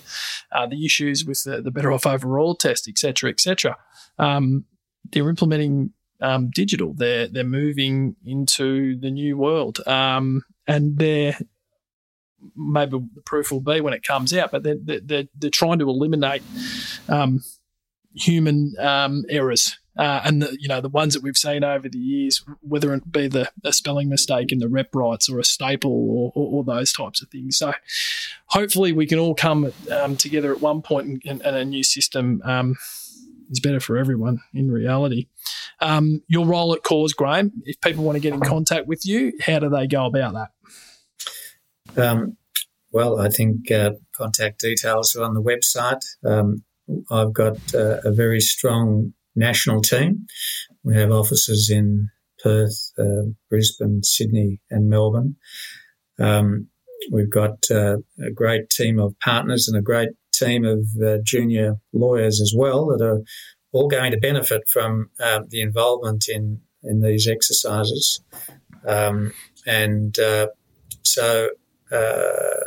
uh, 0.53 0.65
the 0.65 0.85
issues 0.85 1.25
with 1.25 1.43
the, 1.43 1.61
the 1.61 1.71
better 1.71 1.91
off 1.91 2.05
overall 2.05 2.55
test, 2.55 2.87
etc., 2.87 3.29
etc. 3.29 3.75
Um, 4.17 4.63
they're 5.11 5.27
implementing 5.27 5.91
um, 6.21 6.49
digital. 6.49 6.93
They're 6.93 7.27
they're 7.27 7.43
moving 7.43 8.15
into 8.25 8.99
the 8.99 9.11
new 9.11 9.37
world, 9.37 9.79
um, 9.87 10.43
and 10.67 10.97
they're 10.97 11.37
maybe 12.55 12.91
the 12.91 13.21
proof 13.21 13.51
will 13.51 13.61
be 13.61 13.81
when 13.81 13.93
it 13.93 14.03
comes 14.03 14.33
out. 14.33 14.51
But 14.51 14.63
they're 14.63 14.99
they're, 15.03 15.27
they're 15.35 15.49
trying 15.49 15.79
to 15.79 15.89
eliminate 15.89 16.43
um, 17.09 17.41
human 18.13 18.73
um, 18.79 19.23
errors. 19.29 19.77
Uh, 19.97 20.21
and 20.23 20.41
the, 20.41 20.57
you 20.57 20.69
know 20.69 20.79
the 20.79 20.87
ones 20.87 21.13
that 21.13 21.21
we've 21.21 21.37
seen 21.37 21.65
over 21.65 21.89
the 21.89 21.97
years, 21.97 22.45
whether 22.61 22.93
it 22.93 23.11
be 23.11 23.27
the 23.27 23.51
a 23.65 23.73
spelling 23.73 24.07
mistake 24.07 24.49
in 24.51 24.59
the 24.59 24.69
rep 24.69 24.95
rights 24.95 25.29
or 25.29 25.37
a 25.37 25.43
staple 25.43 25.91
or, 25.91 26.31
or, 26.33 26.59
or 26.59 26.63
those 26.63 26.93
types 26.93 27.21
of 27.21 27.27
things. 27.27 27.57
So, 27.57 27.73
hopefully, 28.45 28.93
we 28.93 29.05
can 29.05 29.19
all 29.19 29.35
come 29.35 29.73
um, 29.91 30.15
together 30.15 30.53
at 30.53 30.61
one 30.61 30.81
point 30.81 31.23
and, 31.25 31.41
and 31.41 31.55
a 31.57 31.65
new 31.65 31.83
system 31.83 32.41
um, 32.45 32.77
is 33.51 33.59
better 33.59 33.79
for 33.79 33.97
everyone 33.97 34.39
in 34.53 34.71
reality. 34.71 35.27
Um, 35.79 36.21
your 36.27 36.45
role 36.45 36.73
at 36.73 36.81
Corrs, 36.81 37.15
Graeme, 37.15 37.51
if 37.65 37.79
people 37.81 38.03
want 38.03 38.15
to 38.15 38.21
get 38.21 38.33
in 38.33 38.39
contact 38.39 38.87
with 38.87 39.05
you, 39.05 39.33
how 39.41 39.59
do 39.59 39.69
they 39.69 39.87
go 39.87 40.05
about 40.05 40.33
that? 40.33 42.01
Um, 42.01 42.37
well, 42.91 43.19
I 43.19 43.29
think 43.29 43.71
uh, 43.71 43.91
contact 44.13 44.59
details 44.59 45.15
are 45.15 45.23
on 45.23 45.33
the 45.33 45.41
website. 45.41 46.03
Um, 46.25 46.63
I've 47.09 47.33
got 47.33 47.57
uh, 47.73 47.97
a 48.03 48.11
very 48.11 48.39
strong 48.41 49.13
national 49.35 49.81
team. 49.81 50.27
We 50.83 50.95
have 50.95 51.11
offices 51.11 51.69
in 51.69 52.09
Perth, 52.43 52.91
uh, 52.99 53.31
Brisbane, 53.49 54.03
Sydney, 54.03 54.61
and 54.69 54.89
Melbourne. 54.89 55.35
Um, 56.19 56.67
we've 57.11 57.29
got 57.29 57.57
uh, 57.69 57.97
a 58.23 58.31
great 58.33 58.69
team 58.69 58.99
of 58.99 59.17
partners 59.19 59.67
and 59.67 59.77
a 59.77 59.81
great 59.81 60.09
team 60.33 60.65
of 60.65 60.87
uh, 61.03 61.17
junior 61.23 61.77
lawyers 61.93 62.41
as 62.41 62.53
well 62.55 62.87
that 62.87 63.01
are 63.03 63.21
all 63.71 63.87
going 63.87 64.11
to 64.11 64.19
benefit 64.19 64.67
from 64.67 65.09
um, 65.19 65.45
the 65.49 65.61
involvement 65.61 66.25
in 66.27 66.61
in 66.83 67.01
these 67.01 67.27
exercises, 67.27 68.21
um, 68.87 69.31
and 69.67 70.17
uh, 70.17 70.47
so 71.03 71.49
uh, 71.91 72.65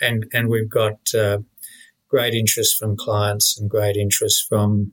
and 0.00 0.26
and 0.32 0.48
we've 0.48 0.68
got 0.68 0.98
uh, 1.14 1.38
great 2.08 2.34
interest 2.34 2.76
from 2.76 2.96
clients 2.96 3.58
and 3.58 3.70
great 3.70 3.96
interest 3.96 4.46
from 4.48 4.92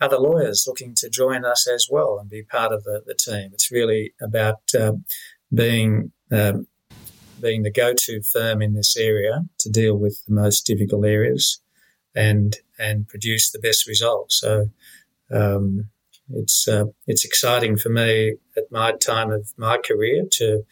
other 0.00 0.18
lawyers 0.18 0.64
looking 0.66 0.94
to 0.94 1.08
join 1.08 1.44
us 1.44 1.66
as 1.66 1.88
well 1.90 2.18
and 2.20 2.28
be 2.28 2.42
part 2.42 2.72
of 2.72 2.84
the, 2.84 3.02
the 3.06 3.14
team. 3.14 3.50
It's 3.52 3.70
really 3.70 4.12
about 4.20 4.60
uh, 4.78 4.92
being 5.52 6.12
um, 6.30 6.66
being 7.40 7.62
the 7.62 7.72
go-to 7.72 8.22
firm 8.22 8.62
in 8.62 8.74
this 8.74 8.96
area 8.96 9.44
to 9.58 9.70
deal 9.70 9.96
with 9.96 10.22
the 10.26 10.34
most 10.34 10.66
difficult 10.66 11.04
areas 11.04 11.60
and 12.14 12.56
and 12.78 13.08
produce 13.08 13.50
the 13.50 13.58
best 13.58 13.86
results. 13.86 14.40
So 14.40 14.70
um, 15.32 15.90
it's 16.30 16.66
uh, 16.68 16.86
it's 17.06 17.24
exciting 17.24 17.76
for 17.76 17.90
me 17.90 18.36
at 18.56 18.64
my 18.70 18.92
time 18.92 19.30
of 19.30 19.52
my 19.56 19.78
career 19.78 20.24
to 20.32 20.64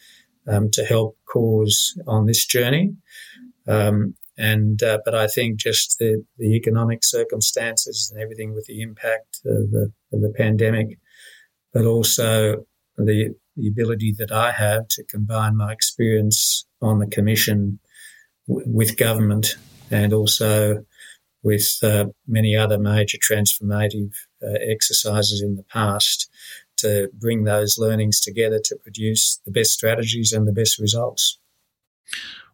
um, 0.47 0.69
to 0.71 0.83
help 0.83 1.17
Corrs 1.33 1.97
on 2.07 2.25
this 2.25 2.45
journey. 2.45 2.95
Um, 3.67 4.15
and 4.37 4.83
uh, 4.83 4.99
but 5.05 5.15
I 5.15 5.27
think 5.27 5.57
just 5.57 5.97
the, 5.97 6.25
the 6.37 6.55
economic 6.55 7.03
circumstances 7.03 8.11
and 8.11 8.21
everything 8.21 8.53
with 8.53 8.65
the 8.65 8.81
impact 8.81 9.39
of 9.45 9.71
the, 9.71 9.91
of 10.11 10.21
the 10.21 10.33
pandemic, 10.35 10.99
but 11.73 11.85
also 11.85 12.65
the 12.97 13.33
the 13.55 13.67
ability 13.67 14.13
that 14.17 14.31
I 14.31 14.51
have 14.51 14.87
to 14.89 15.03
combine 15.03 15.57
my 15.57 15.71
experience 15.71 16.65
on 16.81 16.99
the 16.99 17.07
commission 17.07 17.79
w- 18.47 18.65
with 18.67 18.97
government 18.97 19.55
and 19.91 20.13
also 20.13 20.85
with 21.43 21.77
uh, 21.83 22.05
many 22.27 22.55
other 22.55 22.79
major 22.79 23.17
transformative 23.17 24.11
uh, 24.43 24.57
exercises 24.67 25.41
in 25.41 25.55
the 25.55 25.63
past 25.63 26.29
to 26.77 27.09
bring 27.13 27.43
those 27.43 27.77
learnings 27.77 28.19
together 28.19 28.59
to 28.65 28.75
produce 28.83 29.39
the 29.45 29.51
best 29.51 29.71
strategies 29.71 30.33
and 30.33 30.47
the 30.47 30.51
best 30.51 30.79
results. 30.79 31.39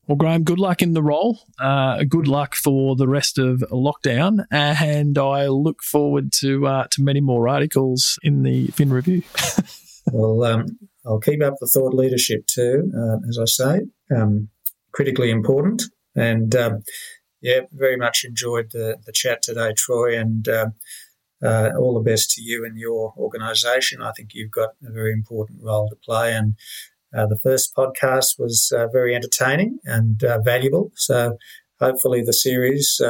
Well, 0.08 0.18
Graeme, 0.18 0.44
good 0.44 0.60
luck 0.60 0.82
in 0.82 0.94
the 0.94 1.04
role. 1.04 1.40
Uh, 1.60 2.04
good 2.04 2.28
luck 2.28 2.56
for 2.56 2.96
the 2.96 3.08
rest 3.08 3.38
of 3.38 3.64
lockdown, 3.72 4.46
and 4.52 5.18
I 5.18 5.48
look 5.48 5.84
forward 5.84 6.34
to 6.40 6.68
uh, 6.68 6.88
to 6.92 7.04
many 7.04 7.22
more 7.22 7.48
articles 7.48 8.20
in 8.24 8.44
the 8.44 8.68
Fin 8.68 8.92
Review. 8.92 9.22
well, 10.12 10.44
um, 10.44 10.80
I'll 11.06 11.20
keep 11.20 11.42
up 11.42 11.56
the 11.60 11.68
thought 11.68 11.94
leadership 11.94 12.46
too, 12.48 12.92
uh, 12.96 13.28
as 13.28 13.40
I 13.40 13.46
say, 13.46 13.82
um, 14.16 14.50
critically 14.92 15.32
important. 15.32 15.84
And 16.16 16.56
um, 16.56 16.84
yeah, 17.42 17.62
very 17.72 17.98
much 17.98 18.24
enjoyed 18.24 18.72
the, 18.72 18.98
the 19.06 19.12
chat 19.12 19.42
today, 19.42 19.74
Troy, 19.76 20.18
and 20.18 20.48
uh, 20.48 20.68
uh, 21.44 21.72
all 21.78 21.96
the 21.96 22.10
best 22.10 22.32
to 22.32 22.42
you 22.42 22.64
and 22.66 22.78
your 22.78 23.14
organisation. 23.18 24.02
I 24.02 24.12
think 24.12 24.32
you've 24.34 24.52
got 24.52 24.70
a 24.88 24.92
very 24.92 25.12
important 25.12 25.62
role 25.64 25.90
to 25.90 25.96
play. 25.96 26.36
And 26.36 26.56
uh, 27.16 27.26
the 27.26 27.40
first 27.40 27.76
podcast 27.76 28.38
was 28.38 28.72
uh, 28.76 28.88
very 28.88 29.16
entertaining 29.16 29.80
and 29.84 30.24
uh, 30.24 30.40
valuable. 30.42 30.92
So 30.96 31.38
hopefully 31.80 32.22
the 32.24 32.34
series 32.34 33.02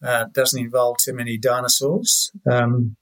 doesn't 0.00 0.60
involve 0.60 0.96
too 0.98 1.14
many 1.14 1.38
dinosaurs. 1.38 2.32
Um, 2.50 2.96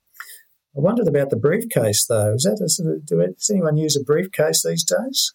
I 0.77 0.81
wondered 0.81 1.09
about 1.09 1.31
the 1.31 1.37
briefcase, 1.37 2.07
though. 2.07 2.35
Is 2.35 2.43
that 2.43 2.61
a, 2.61 3.01
do, 3.05 3.27
does 3.27 3.51
anyone 3.51 3.77
use 3.77 3.97
a 3.97 4.05
briefcase 4.05 4.63
these 4.65 4.85
days? 4.85 5.35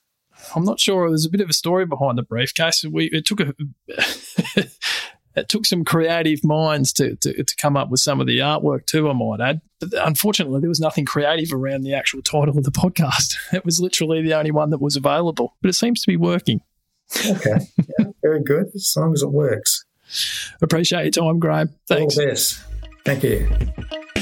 I'm 0.56 0.64
not 0.64 0.80
sure. 0.80 1.10
There's 1.10 1.26
a 1.26 1.30
bit 1.30 1.42
of 1.42 1.50
a 1.50 1.54
story 1.54 1.86
behind 1.86 2.18
the 2.18 2.24
briefcase. 2.24 2.84
We 2.84 3.06
it 3.06 3.26
took 3.26 3.40
a 3.40 3.54
It 5.36 5.50
took 5.50 5.66
some 5.66 5.84
creative 5.84 6.44
minds 6.44 6.94
to, 6.94 7.16
to, 7.18 7.44
to 7.44 7.56
come 7.56 7.76
up 7.76 7.90
with 7.90 8.00
some 8.00 8.22
of 8.22 8.28
the 8.28 8.40
artwork 8.40 8.86
too, 8.86 9.10
I 9.10 9.14
might 9.14 9.42
add. 9.42 9.62
But 9.80 9.94
unfortunately, 9.94 10.60
there 10.60 10.70
was 10.70 10.80
nothing 10.80 11.06
creative 11.06 11.52
around 11.52 11.82
the 11.82 11.94
actual 11.94 12.22
title 12.22 12.58
of 12.58 12.64
the 12.64 12.72
podcast. 12.72 13.36
It 13.54 13.66
was 13.66 13.80
literally 13.80 14.22
the 14.22 14.34
only 14.34 14.52
one 14.52 14.70
that 14.72 14.82
was 14.82 14.96
available, 14.96 15.56
but 15.62 15.70
it 15.70 15.74
seems 15.74 16.02
to 16.02 16.08
be 16.08 16.18
working. 16.18 16.62
Okay. 17.26 17.68
Yeah, 18.00 18.06
very 18.22 18.44
good. 18.44 18.68
As 18.74 18.94
long 18.98 19.14
as 19.14 19.22
it 19.22 19.32
works. 19.32 19.86
Appreciate 20.62 21.16
your 21.16 21.26
time, 21.26 21.40
Graeme. 21.40 21.70
Thanks. 21.88 22.18
All 22.18 22.24
the 22.24 22.32
best. 22.32 22.62
Thank 23.06 23.24
you. 23.24 23.48
Thank 23.48 23.92
you. 23.92 24.13